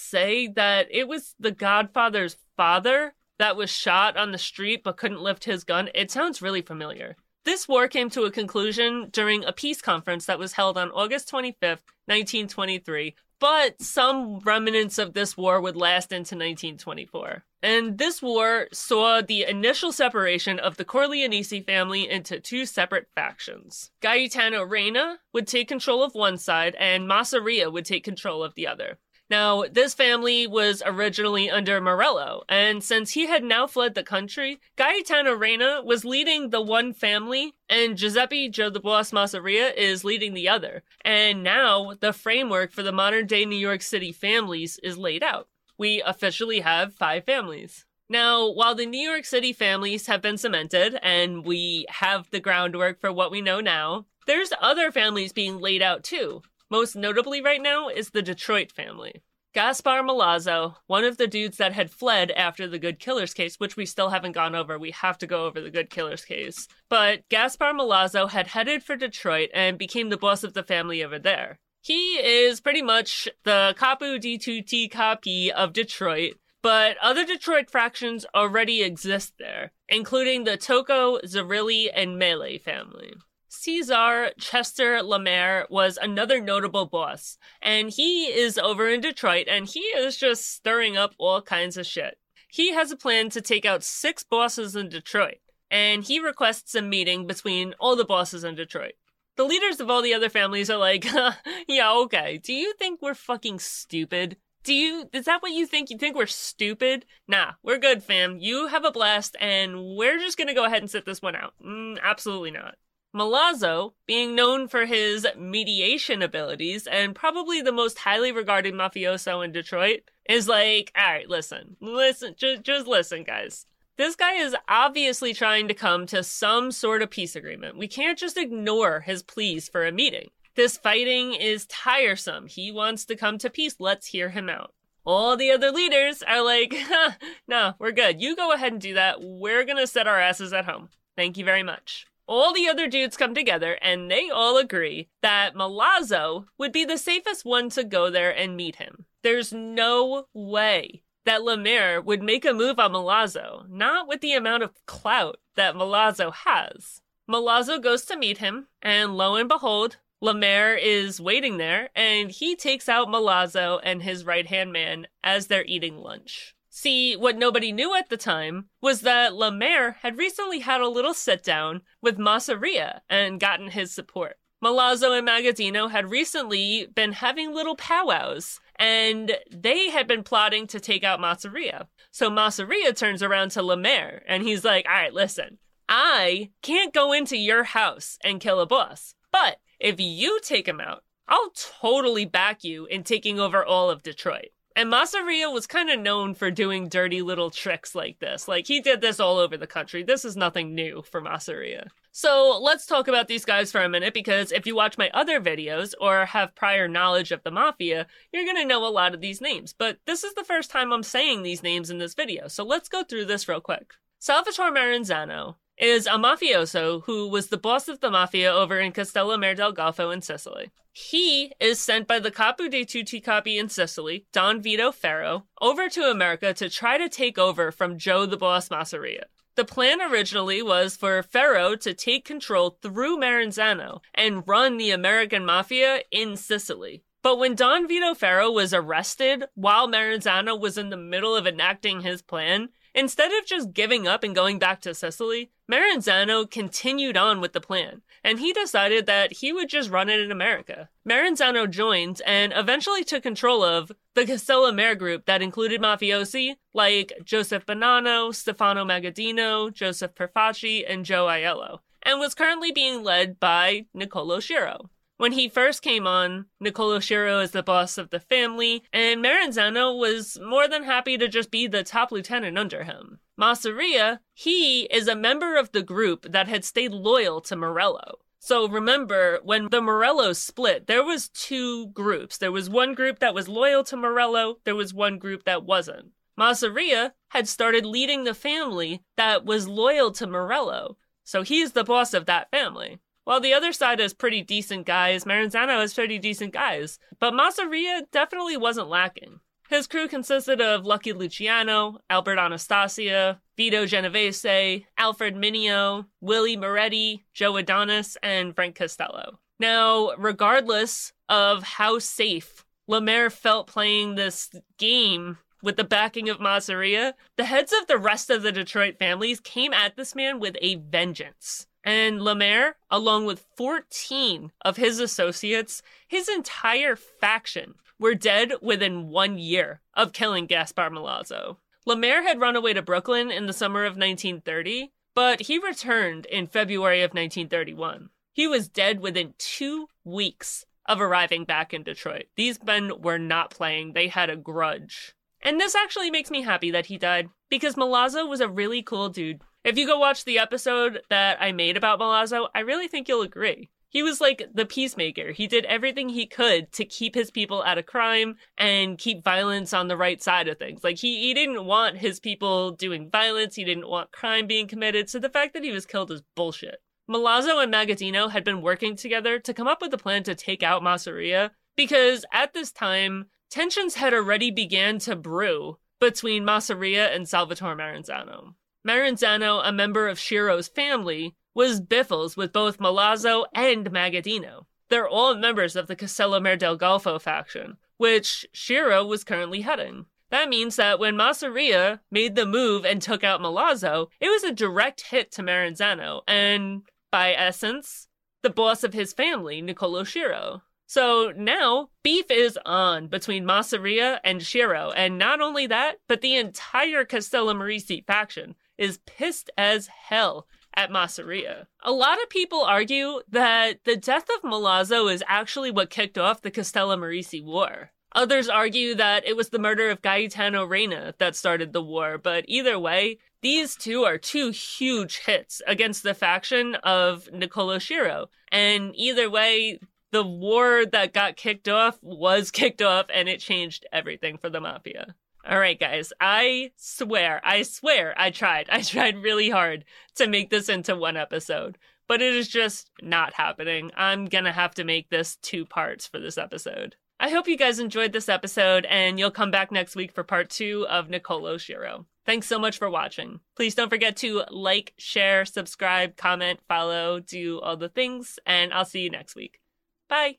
say 0.00 0.46
that 0.54 0.86
it 0.92 1.08
was 1.08 1.34
The 1.40 1.50
Godfather's 1.50 2.36
father 2.56 3.16
that 3.40 3.56
was 3.56 3.70
shot 3.70 4.16
on 4.16 4.30
the 4.30 4.38
street 4.38 4.84
but 4.84 4.98
couldn't 4.98 5.20
lift 5.20 5.42
his 5.42 5.64
gun. 5.64 5.90
It 5.96 6.12
sounds 6.12 6.40
really 6.40 6.62
familiar. 6.62 7.16
This 7.44 7.68
war 7.68 7.86
came 7.86 8.10
to 8.10 8.24
a 8.24 8.30
conclusion 8.30 9.08
during 9.12 9.44
a 9.44 9.52
peace 9.52 9.80
conference 9.80 10.26
that 10.26 10.38
was 10.38 10.54
held 10.54 10.78
on 10.78 10.90
August 10.90 11.30
25th, 11.30 11.82
1923, 12.06 13.14
but 13.40 13.80
some 13.80 14.38
remnants 14.40 14.98
of 14.98 15.12
this 15.12 15.36
war 15.36 15.60
would 15.60 15.76
last 15.76 16.12
into 16.12 16.34
1924. 16.34 17.44
And 17.62 17.98
this 17.98 18.22
war 18.22 18.68
saw 18.72 19.22
the 19.22 19.44
initial 19.44 19.92
separation 19.92 20.58
of 20.58 20.76
the 20.76 20.84
Corleonesi 20.84 21.64
family 21.64 22.08
into 22.08 22.38
two 22.38 22.64
separate 22.64 23.08
factions. 23.14 23.90
Gaetano 24.00 24.62
Reina 24.62 25.18
would 25.32 25.46
take 25.46 25.68
control 25.68 26.02
of 26.02 26.14
one 26.14 26.38
side, 26.38 26.76
and 26.78 27.08
Masseria 27.08 27.72
would 27.72 27.84
take 27.84 28.04
control 28.04 28.44
of 28.44 28.54
the 28.54 28.66
other. 28.66 28.98
Now, 29.28 29.64
this 29.70 29.92
family 29.92 30.46
was 30.46 30.82
originally 30.86 31.50
under 31.50 31.80
Morello, 31.80 32.44
and 32.48 32.82
since 32.82 33.12
he 33.12 33.26
had 33.26 33.42
now 33.42 33.66
fled 33.66 33.94
the 33.94 34.04
country, 34.04 34.60
Gaetano 34.76 35.32
Reina 35.32 35.82
was 35.84 36.04
leading 36.04 36.50
the 36.50 36.60
one 36.60 36.92
family, 36.92 37.54
and 37.68 37.96
Giuseppe 37.96 38.48
Joe 38.48 38.70
the 38.70 38.78
Boss 38.78 39.10
Masseria 39.10 39.74
is 39.76 40.04
leading 40.04 40.34
the 40.34 40.48
other. 40.48 40.84
And 41.04 41.42
now, 41.42 41.94
the 41.98 42.12
framework 42.12 42.70
for 42.70 42.84
the 42.84 42.92
modern 42.92 43.26
day 43.26 43.44
New 43.44 43.56
York 43.56 43.82
City 43.82 44.12
families 44.12 44.78
is 44.82 44.96
laid 44.96 45.24
out. 45.24 45.48
We 45.76 46.00
officially 46.02 46.60
have 46.60 46.94
five 46.94 47.24
families. 47.24 47.84
Now, 48.08 48.48
while 48.48 48.76
the 48.76 48.86
New 48.86 49.00
York 49.00 49.24
City 49.24 49.52
families 49.52 50.06
have 50.06 50.22
been 50.22 50.38
cemented, 50.38 51.00
and 51.02 51.44
we 51.44 51.86
have 51.88 52.30
the 52.30 52.38
groundwork 52.38 53.00
for 53.00 53.12
what 53.12 53.32
we 53.32 53.40
know 53.40 53.60
now, 53.60 54.06
there's 54.28 54.52
other 54.60 54.92
families 54.92 55.32
being 55.32 55.58
laid 55.58 55.82
out 55.82 56.04
too. 56.04 56.42
Most 56.70 56.96
notably 56.96 57.40
right 57.40 57.62
now 57.62 57.88
is 57.88 58.10
the 58.10 58.22
Detroit 58.22 58.72
family. 58.72 59.22
Gaspar 59.54 60.02
Milazzo, 60.02 60.74
one 60.86 61.04
of 61.04 61.16
the 61.16 61.26
dudes 61.26 61.56
that 61.56 61.72
had 61.72 61.90
fled 61.90 62.30
after 62.32 62.68
the 62.68 62.78
Good 62.78 62.98
Killers 62.98 63.32
case, 63.32 63.58
which 63.58 63.76
we 63.76 63.86
still 63.86 64.10
haven't 64.10 64.32
gone 64.32 64.54
over. 64.54 64.78
We 64.78 64.90
have 64.90 65.16
to 65.18 65.26
go 65.26 65.46
over 65.46 65.60
the 65.60 65.70
Good 65.70 65.88
Killers 65.88 66.24
case. 66.24 66.68
But 66.90 67.26
Gaspar 67.30 67.72
Milazzo 67.72 68.28
had 68.28 68.48
headed 68.48 68.82
for 68.82 68.96
Detroit 68.96 69.48
and 69.54 69.78
became 69.78 70.10
the 70.10 70.18
boss 70.18 70.44
of 70.44 70.52
the 70.52 70.62
family 70.62 71.02
over 71.02 71.18
there. 71.18 71.58
He 71.80 72.16
is 72.16 72.60
pretty 72.60 72.82
much 72.82 73.28
the 73.44 73.74
di 74.20 74.36
tutti 74.36 74.88
capi 74.88 75.52
of 75.52 75.72
Detroit, 75.72 76.34
but 76.60 76.96
other 77.00 77.24
Detroit 77.24 77.70
fractions 77.70 78.26
already 78.34 78.82
exist 78.82 79.34
there, 79.38 79.70
including 79.88 80.44
the 80.44 80.58
Tocco, 80.58 81.20
Zerilli, 81.24 81.88
and 81.94 82.18
Mele 82.18 82.58
family. 82.58 83.14
Cesar 83.56 84.32
Chester 84.38 84.98
LaMare 84.98 85.68
was 85.70 85.98
another 86.00 86.40
notable 86.40 86.86
boss, 86.86 87.38
and 87.62 87.90
he 87.90 88.26
is 88.26 88.58
over 88.58 88.88
in 88.88 89.00
Detroit 89.00 89.46
and 89.48 89.66
he 89.66 89.80
is 89.80 90.16
just 90.16 90.52
stirring 90.54 90.96
up 90.96 91.14
all 91.18 91.40
kinds 91.40 91.76
of 91.76 91.86
shit. 91.86 92.18
He 92.48 92.72
has 92.72 92.90
a 92.90 92.96
plan 92.96 93.30
to 93.30 93.40
take 93.40 93.64
out 93.64 93.82
six 93.82 94.22
bosses 94.22 94.76
in 94.76 94.88
Detroit, 94.88 95.38
and 95.70 96.04
he 96.04 96.20
requests 96.20 96.74
a 96.74 96.82
meeting 96.82 97.26
between 97.26 97.74
all 97.80 97.96
the 97.96 98.04
bosses 98.04 98.44
in 98.44 98.54
Detroit. 98.54 98.92
The 99.36 99.44
leaders 99.44 99.80
of 99.80 99.90
all 99.90 100.02
the 100.02 100.14
other 100.14 100.30
families 100.30 100.70
are 100.70 100.78
like, 100.78 101.06
yeah, 101.68 101.92
okay. 101.92 102.38
Do 102.38 102.52
you 102.52 102.74
think 102.74 103.00
we're 103.02 103.14
fucking 103.14 103.58
stupid? 103.58 104.36
Do 104.64 104.74
you, 104.74 105.08
is 105.12 105.24
that 105.24 105.42
what 105.42 105.52
you 105.52 105.66
think? 105.66 105.90
You 105.90 105.98
think 105.98 106.16
we're 106.16 106.26
stupid? 106.26 107.04
Nah, 107.26 107.52
we're 107.62 107.78
good, 107.78 108.02
fam. 108.02 108.38
You 108.38 108.68
have 108.68 108.84
a 108.84 108.92
blast, 108.92 109.36
and 109.40 109.96
we're 109.96 110.18
just 110.18 110.38
gonna 110.38 110.54
go 110.54 110.64
ahead 110.64 110.82
and 110.82 110.90
sit 110.90 111.04
this 111.04 111.22
one 111.22 111.36
out. 111.36 111.54
Mm, 111.64 111.98
absolutely 112.02 112.50
not. 112.50 112.76
Milazzo, 113.16 113.94
being 114.06 114.34
known 114.34 114.68
for 114.68 114.84
his 114.84 115.26
mediation 115.38 116.20
abilities 116.20 116.86
and 116.86 117.14
probably 117.14 117.62
the 117.62 117.72
most 117.72 117.98
highly 117.98 118.30
regarded 118.30 118.74
mafioso 118.74 119.42
in 119.42 119.52
Detroit, 119.52 120.00
is 120.28 120.46
like, 120.48 120.92
all 120.94 121.04
right, 121.04 121.28
listen, 121.28 121.76
listen, 121.80 122.34
just, 122.36 122.62
just 122.62 122.86
listen, 122.86 123.24
guys. 123.24 123.64
This 123.96 124.16
guy 124.16 124.34
is 124.34 124.54
obviously 124.68 125.32
trying 125.32 125.66
to 125.68 125.74
come 125.74 126.04
to 126.06 126.22
some 126.22 126.70
sort 126.70 127.00
of 127.00 127.08
peace 127.08 127.34
agreement. 127.34 127.78
We 127.78 127.88
can't 127.88 128.18
just 128.18 128.36
ignore 128.36 129.00
his 129.00 129.22
pleas 129.22 129.66
for 129.66 129.86
a 129.86 129.92
meeting. 129.92 130.28
This 130.54 130.76
fighting 130.76 131.32
is 131.32 131.66
tiresome. 131.66 132.46
He 132.46 132.70
wants 132.70 133.06
to 133.06 133.16
come 133.16 133.38
to 133.38 133.48
peace. 133.48 133.76
Let's 133.78 134.08
hear 134.08 134.28
him 134.28 134.50
out. 134.50 134.74
All 135.06 135.38
the 135.38 135.50
other 135.52 135.70
leaders 135.70 136.22
are 136.22 136.44
like, 136.44 136.74
huh, 136.76 137.12
no, 137.48 137.72
we're 137.78 137.92
good. 137.92 138.20
You 138.20 138.36
go 138.36 138.52
ahead 138.52 138.72
and 138.72 138.80
do 138.80 138.92
that. 138.94 139.22
We're 139.22 139.64
going 139.64 139.78
to 139.78 139.86
set 139.86 140.06
our 140.06 140.20
asses 140.20 140.52
at 140.52 140.66
home. 140.66 140.90
Thank 141.16 141.38
you 141.38 141.44
very 141.46 141.62
much. 141.62 142.06
All 142.28 142.52
the 142.52 142.68
other 142.68 142.88
dudes 142.88 143.16
come 143.16 143.34
together 143.34 143.78
and 143.80 144.10
they 144.10 144.28
all 144.28 144.58
agree 144.58 145.08
that 145.22 145.54
Milazzo 145.54 146.46
would 146.58 146.72
be 146.72 146.84
the 146.84 146.98
safest 146.98 147.44
one 147.44 147.70
to 147.70 147.84
go 147.84 148.10
there 148.10 148.36
and 148.36 148.56
meet 148.56 148.76
him. 148.76 149.06
There's 149.22 149.52
no 149.52 150.26
way 150.34 151.02
that 151.24 151.40
LaMare 151.40 152.04
would 152.04 152.22
make 152.22 152.44
a 152.44 152.52
move 152.52 152.78
on 152.78 152.92
Milazzo, 152.92 153.68
not 153.68 154.08
with 154.08 154.20
the 154.20 154.32
amount 154.32 154.62
of 154.62 154.86
clout 154.86 155.38
that 155.56 155.74
Milazzo 155.74 156.32
has. 156.32 157.00
Milazzo 157.28 157.82
goes 157.82 158.04
to 158.04 158.16
meet 158.16 158.38
him, 158.38 158.68
and 158.80 159.16
lo 159.16 159.34
and 159.34 159.48
behold, 159.48 159.98
LaMare 160.22 160.78
is 160.80 161.20
waiting 161.20 161.58
there, 161.58 161.90
and 161.94 162.30
he 162.30 162.56
takes 162.56 162.88
out 162.88 163.08
Milazzo 163.08 163.80
and 163.82 164.02
his 164.02 164.24
right 164.24 164.46
hand 164.46 164.72
man 164.72 165.08
as 165.22 165.46
they're 165.48 165.64
eating 165.64 165.98
lunch. 165.98 166.55
See, 166.78 167.16
what 167.16 167.38
nobody 167.38 167.72
knew 167.72 167.94
at 167.94 168.10
the 168.10 168.18
time 168.18 168.66
was 168.82 169.00
that 169.00 169.32
LaMare 169.32 169.94
had 170.02 170.18
recently 170.18 170.58
had 170.58 170.82
a 170.82 170.88
little 170.90 171.14
sit 171.14 171.42
down 171.42 171.80
with 172.02 172.18
Masseria 172.18 173.00
and 173.08 173.40
gotten 173.40 173.68
his 173.68 173.94
support. 173.94 174.36
Milazzo 174.62 175.16
and 175.18 175.26
Magaddino 175.26 175.90
had 175.90 176.10
recently 176.10 176.86
been 176.94 177.12
having 177.12 177.54
little 177.54 177.76
powwows, 177.76 178.60
and 178.78 179.38
they 179.50 179.88
had 179.88 180.06
been 180.06 180.22
plotting 180.22 180.66
to 180.66 180.78
take 180.78 181.02
out 181.02 181.18
Masseria. 181.18 181.86
So 182.10 182.28
Masseria 182.28 182.94
turns 182.94 183.22
around 183.22 183.52
to 183.52 183.62
LaMare, 183.62 184.20
and 184.28 184.42
he's 184.42 184.62
like, 184.62 184.84
all 184.86 184.96
right, 184.96 185.14
listen, 185.14 185.56
I 185.88 186.50
can't 186.60 186.92
go 186.92 187.14
into 187.14 187.38
your 187.38 187.64
house 187.64 188.18
and 188.22 188.38
kill 188.38 188.60
a 188.60 188.66
boss, 188.66 189.14
but 189.32 189.60
if 189.80 189.98
you 189.98 190.40
take 190.42 190.68
him 190.68 190.82
out, 190.82 191.04
I'll 191.26 191.52
totally 191.80 192.26
back 192.26 192.64
you 192.64 192.84
in 192.84 193.02
taking 193.02 193.40
over 193.40 193.64
all 193.64 193.88
of 193.88 194.02
Detroit. 194.02 194.50
And 194.76 194.92
Masseria 194.92 195.50
was 195.50 195.66
kind 195.66 195.88
of 195.88 195.98
known 195.98 196.34
for 196.34 196.50
doing 196.50 196.90
dirty 196.90 197.22
little 197.22 197.48
tricks 197.48 197.94
like 197.94 198.18
this. 198.18 198.46
Like, 198.46 198.66
he 198.66 198.82
did 198.82 199.00
this 199.00 199.18
all 199.18 199.38
over 199.38 199.56
the 199.56 199.66
country. 199.66 200.02
This 200.02 200.22
is 200.22 200.36
nothing 200.36 200.74
new 200.74 201.02
for 201.10 201.22
Masseria. 201.22 201.88
So, 202.12 202.60
let's 202.60 202.84
talk 202.84 203.08
about 203.08 203.26
these 203.26 203.46
guys 203.46 203.72
for 203.72 203.80
a 203.80 203.88
minute 203.88 204.12
because 204.12 204.52
if 204.52 204.66
you 204.66 204.76
watch 204.76 204.98
my 204.98 205.08
other 205.14 205.40
videos 205.40 205.94
or 205.98 206.26
have 206.26 206.54
prior 206.54 206.88
knowledge 206.88 207.32
of 207.32 207.42
the 207.42 207.50
Mafia, 207.50 208.06
you're 208.34 208.44
going 208.44 208.56
to 208.56 208.66
know 208.66 208.86
a 208.86 208.92
lot 208.92 209.14
of 209.14 209.22
these 209.22 209.40
names. 209.40 209.72
But 209.72 209.96
this 210.06 210.22
is 210.22 210.34
the 210.34 210.44
first 210.44 210.70
time 210.70 210.92
I'm 210.92 211.02
saying 211.02 211.42
these 211.42 211.62
names 211.62 211.88
in 211.88 211.96
this 211.96 212.12
video. 212.12 212.46
So, 212.46 212.62
let's 212.62 212.90
go 212.90 213.02
through 213.02 213.24
this 213.24 213.48
real 213.48 213.62
quick. 213.62 213.94
Salvatore 214.18 214.72
Maranzano 214.72 215.54
is 215.78 216.06
a 216.06 216.12
mafioso 216.12 217.02
who 217.04 217.28
was 217.28 217.48
the 217.48 217.58
boss 217.58 217.88
of 217.88 218.00
the 218.00 218.10
mafia 218.10 218.52
over 218.52 218.78
in 218.78 218.92
Castello 218.92 219.36
del 219.54 219.72
Golfo 219.72 220.12
in 220.12 220.22
Sicily. 220.22 220.70
He 220.92 221.52
is 221.60 221.78
sent 221.78 222.06
by 222.08 222.18
the 222.18 222.30
Capo 222.30 222.68
dei 222.68 222.84
Tutti 222.84 223.20
Capi 223.20 223.58
in 223.58 223.68
Sicily, 223.68 224.26
Don 224.32 224.62
Vito 224.62 224.90
Ferro, 224.90 225.44
over 225.60 225.88
to 225.90 226.10
America 226.10 226.54
to 226.54 226.70
try 226.70 226.96
to 226.96 227.08
take 227.08 227.38
over 227.38 227.70
from 227.70 227.98
Joe 227.98 228.24
the 228.24 228.38
Boss 228.38 228.70
Masseria. 228.70 229.24
The 229.56 229.64
plan 229.64 230.00
originally 230.00 230.62
was 230.62 230.96
for 230.96 231.22
Ferro 231.22 231.76
to 231.76 231.94
take 231.94 232.24
control 232.24 232.78
through 232.82 233.18
Maranzano 233.18 234.00
and 234.14 234.46
run 234.46 234.76
the 234.76 234.90
American 234.90 235.44
mafia 235.46 236.00
in 236.10 236.36
Sicily. 236.36 237.02
But 237.22 237.38
when 237.38 237.54
Don 237.54 237.88
Vito 237.88 238.14
Ferro 238.14 238.52
was 238.52 238.72
arrested 238.72 239.46
while 239.54 239.88
Maranzano 239.88 240.58
was 240.58 240.78
in 240.78 240.90
the 240.90 240.96
middle 240.96 241.34
of 241.34 241.46
enacting 241.46 242.02
his 242.02 242.22
plan, 242.22 242.68
Instead 242.96 243.30
of 243.30 243.44
just 243.44 243.74
giving 243.74 244.08
up 244.08 244.24
and 244.24 244.34
going 244.34 244.58
back 244.58 244.80
to 244.80 244.94
Sicily, 244.94 245.50
Maranzano 245.70 246.50
continued 246.50 247.14
on 247.14 247.42
with 247.42 247.52
the 247.52 247.60
plan, 247.60 248.00
and 248.24 248.38
he 248.38 248.54
decided 248.54 249.04
that 249.04 249.34
he 249.34 249.52
would 249.52 249.68
just 249.68 249.90
run 249.90 250.08
it 250.08 250.18
in 250.18 250.32
America. 250.32 250.88
Maranzano 251.06 251.68
joined 251.68 252.22
and 252.24 252.54
eventually 252.56 253.04
took 253.04 253.22
control 253.22 253.62
of 253.62 253.92
the 254.14 254.24
Castellammare 254.24 254.98
group 254.98 255.26
that 255.26 255.42
included 255.42 255.82
mafiosi 255.82 256.56
like 256.72 257.12
Joseph 257.22 257.66
Bonanno, 257.66 258.34
Stefano 258.34 258.82
Magaddino, 258.82 259.70
Joseph 259.70 260.14
Profaci, 260.14 260.82
and 260.88 261.04
Joe 261.04 261.26
Aiello, 261.26 261.80
and 262.02 262.18
was 262.18 262.34
currently 262.34 262.72
being 262.72 263.04
led 263.04 263.38
by 263.38 263.84
Nicolo 263.92 264.38
Schiro. 264.38 264.88
When 265.18 265.32
he 265.32 265.48
first 265.48 265.80
came 265.80 266.06
on, 266.06 266.46
Nicolo 266.60 266.98
Schiro 266.98 267.42
is 267.42 267.52
the 267.52 267.62
boss 267.62 267.96
of 267.96 268.10
the 268.10 268.20
family, 268.20 268.82
and 268.92 269.24
Maranzano 269.24 269.98
was 269.98 270.38
more 270.40 270.68
than 270.68 270.82
happy 270.82 271.16
to 271.16 271.26
just 271.26 271.50
be 271.50 271.66
the 271.66 271.82
top 271.82 272.12
lieutenant 272.12 272.58
under 272.58 272.84
him. 272.84 273.20
Masseria, 273.40 274.20
he 274.34 274.82
is 274.84 275.08
a 275.08 275.16
member 275.16 275.56
of 275.56 275.72
the 275.72 275.82
group 275.82 276.30
that 276.30 276.48
had 276.48 276.66
stayed 276.66 276.92
loyal 276.92 277.40
to 277.42 277.56
Morello. 277.56 278.18
So 278.38 278.68
remember, 278.68 279.40
when 279.42 279.70
the 279.70 279.80
Morellos 279.80 280.36
split, 280.36 280.86
there 280.86 281.02
was 281.02 281.30
two 281.30 281.88
groups. 281.88 282.36
There 282.36 282.52
was 282.52 282.68
one 282.68 282.94
group 282.94 283.18
that 283.20 283.34
was 283.34 283.48
loyal 283.48 283.84
to 283.84 283.96
Morello, 283.96 284.58
there 284.64 284.76
was 284.76 284.92
one 284.92 285.18
group 285.18 285.44
that 285.44 285.64
wasn't. 285.64 286.12
Masseria 286.38 287.12
had 287.30 287.48
started 287.48 287.86
leading 287.86 288.24
the 288.24 288.34
family 288.34 289.02
that 289.16 289.46
was 289.46 289.66
loyal 289.66 290.12
to 290.12 290.26
Morello, 290.26 290.98
so 291.24 291.40
he's 291.42 291.72
the 291.72 291.84
boss 291.84 292.12
of 292.12 292.26
that 292.26 292.50
family. 292.50 292.98
While 293.26 293.40
the 293.40 293.54
other 293.54 293.72
side 293.72 293.98
is 293.98 294.14
pretty 294.14 294.40
decent 294.42 294.86
guys, 294.86 295.24
Maranzano 295.24 295.80
has 295.80 295.92
pretty 295.92 296.16
decent 296.16 296.52
guys, 296.52 297.00
but 297.18 297.34
Masseria 297.34 298.02
definitely 298.12 298.56
wasn't 298.56 298.88
lacking. 298.88 299.40
His 299.68 299.88
crew 299.88 300.06
consisted 300.06 300.60
of 300.60 300.86
Lucky 300.86 301.12
Luciano, 301.12 301.98
Albert 302.08 302.38
Anastasia, 302.38 303.40
Vito 303.56 303.84
Genovese, 303.84 304.84
Alfred 304.96 305.34
Mineo, 305.34 306.06
Willie 306.20 306.56
Moretti, 306.56 307.24
Joe 307.34 307.56
Adonis, 307.56 308.16
and 308.22 308.54
Frank 308.54 308.76
Costello. 308.76 309.40
Now, 309.58 310.12
regardless 310.16 311.12
of 311.28 311.64
how 311.64 311.98
safe 311.98 312.64
LaMare 312.88 313.32
felt 313.32 313.66
playing 313.66 314.14
this 314.14 314.52
game 314.78 315.38
with 315.64 315.74
the 315.74 315.82
backing 315.82 316.28
of 316.28 316.38
Masseria, 316.38 317.14
the 317.36 317.46
heads 317.46 317.72
of 317.72 317.88
the 317.88 317.98
rest 317.98 318.30
of 318.30 318.42
the 318.42 318.52
Detroit 318.52 319.00
families 319.00 319.40
came 319.40 319.72
at 319.72 319.96
this 319.96 320.14
man 320.14 320.38
with 320.38 320.54
a 320.60 320.76
vengeance. 320.76 321.66
And 321.86 322.18
LaMare, 322.18 322.72
along 322.90 323.26
with 323.26 323.46
14 323.56 324.50
of 324.62 324.76
his 324.76 324.98
associates, 324.98 325.82
his 326.08 326.28
entire 326.28 326.96
faction, 326.96 327.76
were 327.96 328.16
dead 328.16 328.54
within 328.60 329.08
one 329.08 329.38
year 329.38 329.80
of 329.94 330.12
killing 330.12 330.46
Gaspar 330.46 330.90
Milazzo. 330.90 331.58
LaMare 331.86 332.24
had 332.24 332.40
run 332.40 332.56
away 332.56 332.72
to 332.72 332.82
Brooklyn 332.82 333.30
in 333.30 333.46
the 333.46 333.52
summer 333.52 333.84
of 333.84 333.92
1930, 333.92 334.90
but 335.14 335.42
he 335.42 335.60
returned 335.60 336.26
in 336.26 336.48
February 336.48 337.02
of 337.02 337.12
1931. 337.12 338.10
He 338.32 338.48
was 338.48 338.68
dead 338.68 338.98
within 338.98 339.34
two 339.38 339.86
weeks 340.04 340.66
of 340.86 341.00
arriving 341.00 341.44
back 341.44 341.72
in 341.72 341.84
Detroit. 341.84 342.24
These 342.34 342.62
men 342.64 343.00
were 343.00 343.18
not 343.18 343.50
playing, 343.50 343.92
they 343.92 344.08
had 344.08 344.28
a 344.28 344.36
grudge. 344.36 345.14
And 345.40 345.60
this 345.60 345.76
actually 345.76 346.10
makes 346.10 346.32
me 346.32 346.42
happy 346.42 346.72
that 346.72 346.86
he 346.86 346.98
died, 346.98 347.30
because 347.48 347.76
Milazzo 347.76 348.28
was 348.28 348.40
a 348.40 348.48
really 348.48 348.82
cool 348.82 349.08
dude. 349.08 349.40
If 349.66 349.76
you 349.76 349.84
go 349.84 349.98
watch 349.98 350.24
the 350.24 350.38
episode 350.38 351.00
that 351.10 351.38
I 351.40 351.50
made 351.50 351.76
about 351.76 351.98
Milazzo, 351.98 352.46
I 352.54 352.60
really 352.60 352.86
think 352.86 353.08
you'll 353.08 353.22
agree. 353.22 353.68
He 353.88 354.00
was 354.00 354.20
like 354.20 354.44
the 354.54 354.64
peacemaker. 354.64 355.32
He 355.32 355.48
did 355.48 355.64
everything 355.64 356.08
he 356.08 356.24
could 356.24 356.70
to 356.74 356.84
keep 356.84 357.16
his 357.16 357.32
people 357.32 357.64
out 357.64 357.76
of 357.76 357.84
crime 357.84 358.36
and 358.56 358.96
keep 358.96 359.24
violence 359.24 359.72
on 359.72 359.88
the 359.88 359.96
right 359.96 360.22
side 360.22 360.46
of 360.46 360.60
things. 360.60 360.84
Like 360.84 360.98
he, 360.98 361.20
he 361.20 361.34
didn't 361.34 361.64
want 361.64 361.98
his 361.98 362.20
people 362.20 362.70
doing 362.70 363.10
violence. 363.10 363.56
He 363.56 363.64
didn't 363.64 363.88
want 363.88 364.12
crime 364.12 364.46
being 364.46 364.68
committed. 364.68 365.10
So 365.10 365.18
the 365.18 365.28
fact 365.28 365.52
that 365.54 365.64
he 365.64 365.72
was 365.72 365.84
killed 365.84 366.12
is 366.12 366.22
bullshit. 366.36 366.76
Milazzo 367.10 367.60
and 367.60 367.74
Magaddino 367.74 368.30
had 368.30 368.44
been 368.44 368.62
working 368.62 368.94
together 368.94 369.40
to 369.40 369.52
come 369.52 369.66
up 369.66 369.82
with 369.82 369.92
a 369.92 369.98
plan 369.98 370.22
to 370.24 370.36
take 370.36 370.62
out 370.62 370.82
Masseria 370.82 371.50
because 371.74 372.24
at 372.32 372.54
this 372.54 372.70
time, 372.70 373.26
tensions 373.50 373.96
had 373.96 374.14
already 374.14 374.52
began 374.52 375.00
to 375.00 375.16
brew 375.16 375.78
between 375.98 376.44
Masseria 376.44 377.12
and 377.12 377.28
Salvatore 377.28 377.74
Maranzano. 377.74 378.54
Maranzano, 378.86 379.60
a 379.64 379.72
member 379.72 380.06
of 380.06 380.18
Schiro's 380.18 380.68
family, 380.68 381.34
was 381.54 381.80
biffles 381.80 382.36
with 382.36 382.52
both 382.52 382.78
Milazzo 382.78 383.46
and 383.52 383.90
Magaddino. 383.90 384.66
They're 384.88 385.08
all 385.08 385.34
members 385.34 385.74
of 385.74 385.88
the 385.88 385.96
Castellammare 385.96 386.58
del 386.58 386.78
Golfo 386.78 387.20
faction, 387.20 387.78
which 387.96 388.46
Schiro 388.54 389.06
was 389.06 389.24
currently 389.24 389.62
heading. 389.62 390.06
That 390.30 390.48
means 390.48 390.76
that 390.76 391.00
when 391.00 391.16
Masseria 391.16 392.00
made 392.12 392.36
the 392.36 392.46
move 392.46 392.84
and 392.84 393.02
took 393.02 393.24
out 393.24 393.40
Milazzo, 393.40 394.08
it 394.20 394.28
was 394.28 394.44
a 394.44 394.52
direct 394.52 395.00
hit 395.00 395.32
to 395.32 395.42
Maranzano, 395.42 396.22
and 396.28 396.82
by 397.10 397.32
essence, 397.32 398.06
the 398.42 398.50
boss 398.50 398.84
of 398.84 398.94
his 398.94 399.12
family, 399.12 399.60
Nicolo 399.60 400.04
Schiro. 400.04 400.62
So 400.86 401.32
now 401.36 401.88
beef 402.04 402.30
is 402.30 402.56
on 402.64 403.08
between 403.08 403.44
Masseria 403.44 404.20
and 404.22 404.40
Schiro, 404.40 404.92
and 404.94 405.18
not 405.18 405.40
only 405.40 405.66
that, 405.66 405.96
but 406.06 406.20
the 406.20 406.36
entire 406.36 407.04
Castellammarese 407.04 408.06
faction 408.06 408.54
is 408.78 408.98
pissed 409.06 409.50
as 409.56 409.86
hell 409.86 410.46
at 410.74 410.90
Masseria. 410.90 411.66
A 411.82 411.92
lot 411.92 412.22
of 412.22 412.28
people 412.28 412.62
argue 412.62 413.20
that 413.28 413.84
the 413.84 413.96
death 413.96 414.28
of 414.28 414.42
Milazzo 414.42 415.12
is 415.12 415.24
actually 415.26 415.70
what 415.70 415.90
kicked 415.90 416.18
off 416.18 416.42
the 416.42 416.50
Castellammarese 416.50 417.42
War. 417.42 417.90
Others 418.14 418.48
argue 418.48 418.94
that 418.94 419.26
it 419.26 419.36
was 419.36 419.50
the 419.50 419.58
murder 419.58 419.90
of 419.90 420.00
Gaetano 420.00 420.64
Reina 420.64 421.14
that 421.18 421.36
started 421.36 421.72
the 421.72 421.82
war, 421.82 422.16
but 422.16 422.44
either 422.48 422.78
way, 422.78 423.18
these 423.42 423.76
two 423.76 424.04
are 424.04 424.16
two 424.16 424.50
huge 424.50 425.18
hits 425.18 425.60
against 425.66 426.02
the 426.02 426.14
faction 426.14 426.76
of 426.76 427.30
Nicolo 427.32 427.76
Schiro. 427.76 428.26
And 428.50 428.92
either 428.96 429.28
way, 429.28 429.80
the 430.12 430.22
war 430.22 430.86
that 430.86 431.12
got 431.12 431.36
kicked 431.36 431.68
off 431.68 431.98
was 432.00 432.50
kicked 432.52 432.80
off 432.80 433.06
and 433.12 433.28
it 433.28 433.40
changed 433.40 433.84
everything 433.92 434.38
for 434.38 434.48
the 434.48 434.60
mafia. 434.60 435.14
All 435.48 435.58
right, 435.58 435.78
guys, 435.78 436.12
I 436.20 436.72
swear, 436.76 437.40
I 437.44 437.62
swear 437.62 438.14
I 438.16 438.30
tried. 438.30 438.68
I 438.70 438.82
tried 438.82 439.16
really 439.16 439.50
hard 439.50 439.84
to 440.16 440.26
make 440.26 440.50
this 440.50 440.68
into 440.68 440.96
one 440.96 441.16
episode, 441.16 441.78
but 442.08 442.20
it 442.20 442.34
is 442.34 442.48
just 442.48 442.90
not 443.00 443.34
happening. 443.34 443.92
I'm 443.96 444.24
gonna 444.24 444.52
have 444.52 444.74
to 444.74 444.84
make 444.84 445.08
this 445.08 445.36
two 445.36 445.64
parts 445.64 446.06
for 446.06 446.18
this 446.18 446.36
episode. 446.36 446.96
I 447.18 447.30
hope 447.30 447.48
you 447.48 447.56
guys 447.56 447.78
enjoyed 447.78 448.12
this 448.12 448.28
episode 448.28 448.84
and 448.86 449.18
you'll 449.18 449.30
come 449.30 449.50
back 449.50 449.72
next 449.72 449.96
week 449.96 450.12
for 450.12 450.22
part 450.22 450.50
two 450.50 450.86
of 450.88 451.08
Nicolo 451.08 451.56
Schiro. 451.56 452.04
Thanks 452.26 452.46
so 452.46 452.58
much 452.58 452.78
for 452.78 452.90
watching. 452.90 453.40
Please 453.54 453.74
don't 453.74 453.88
forget 453.88 454.16
to 454.18 454.42
like, 454.50 454.92
share, 454.98 455.44
subscribe, 455.44 456.16
comment, 456.16 456.60
follow, 456.68 457.20
do 457.20 457.60
all 457.60 457.76
the 457.76 457.88
things, 457.88 458.38
and 458.44 458.74
I'll 458.74 458.84
see 458.84 459.02
you 459.02 459.10
next 459.10 459.36
week. 459.36 459.60
Bye. 460.08 460.38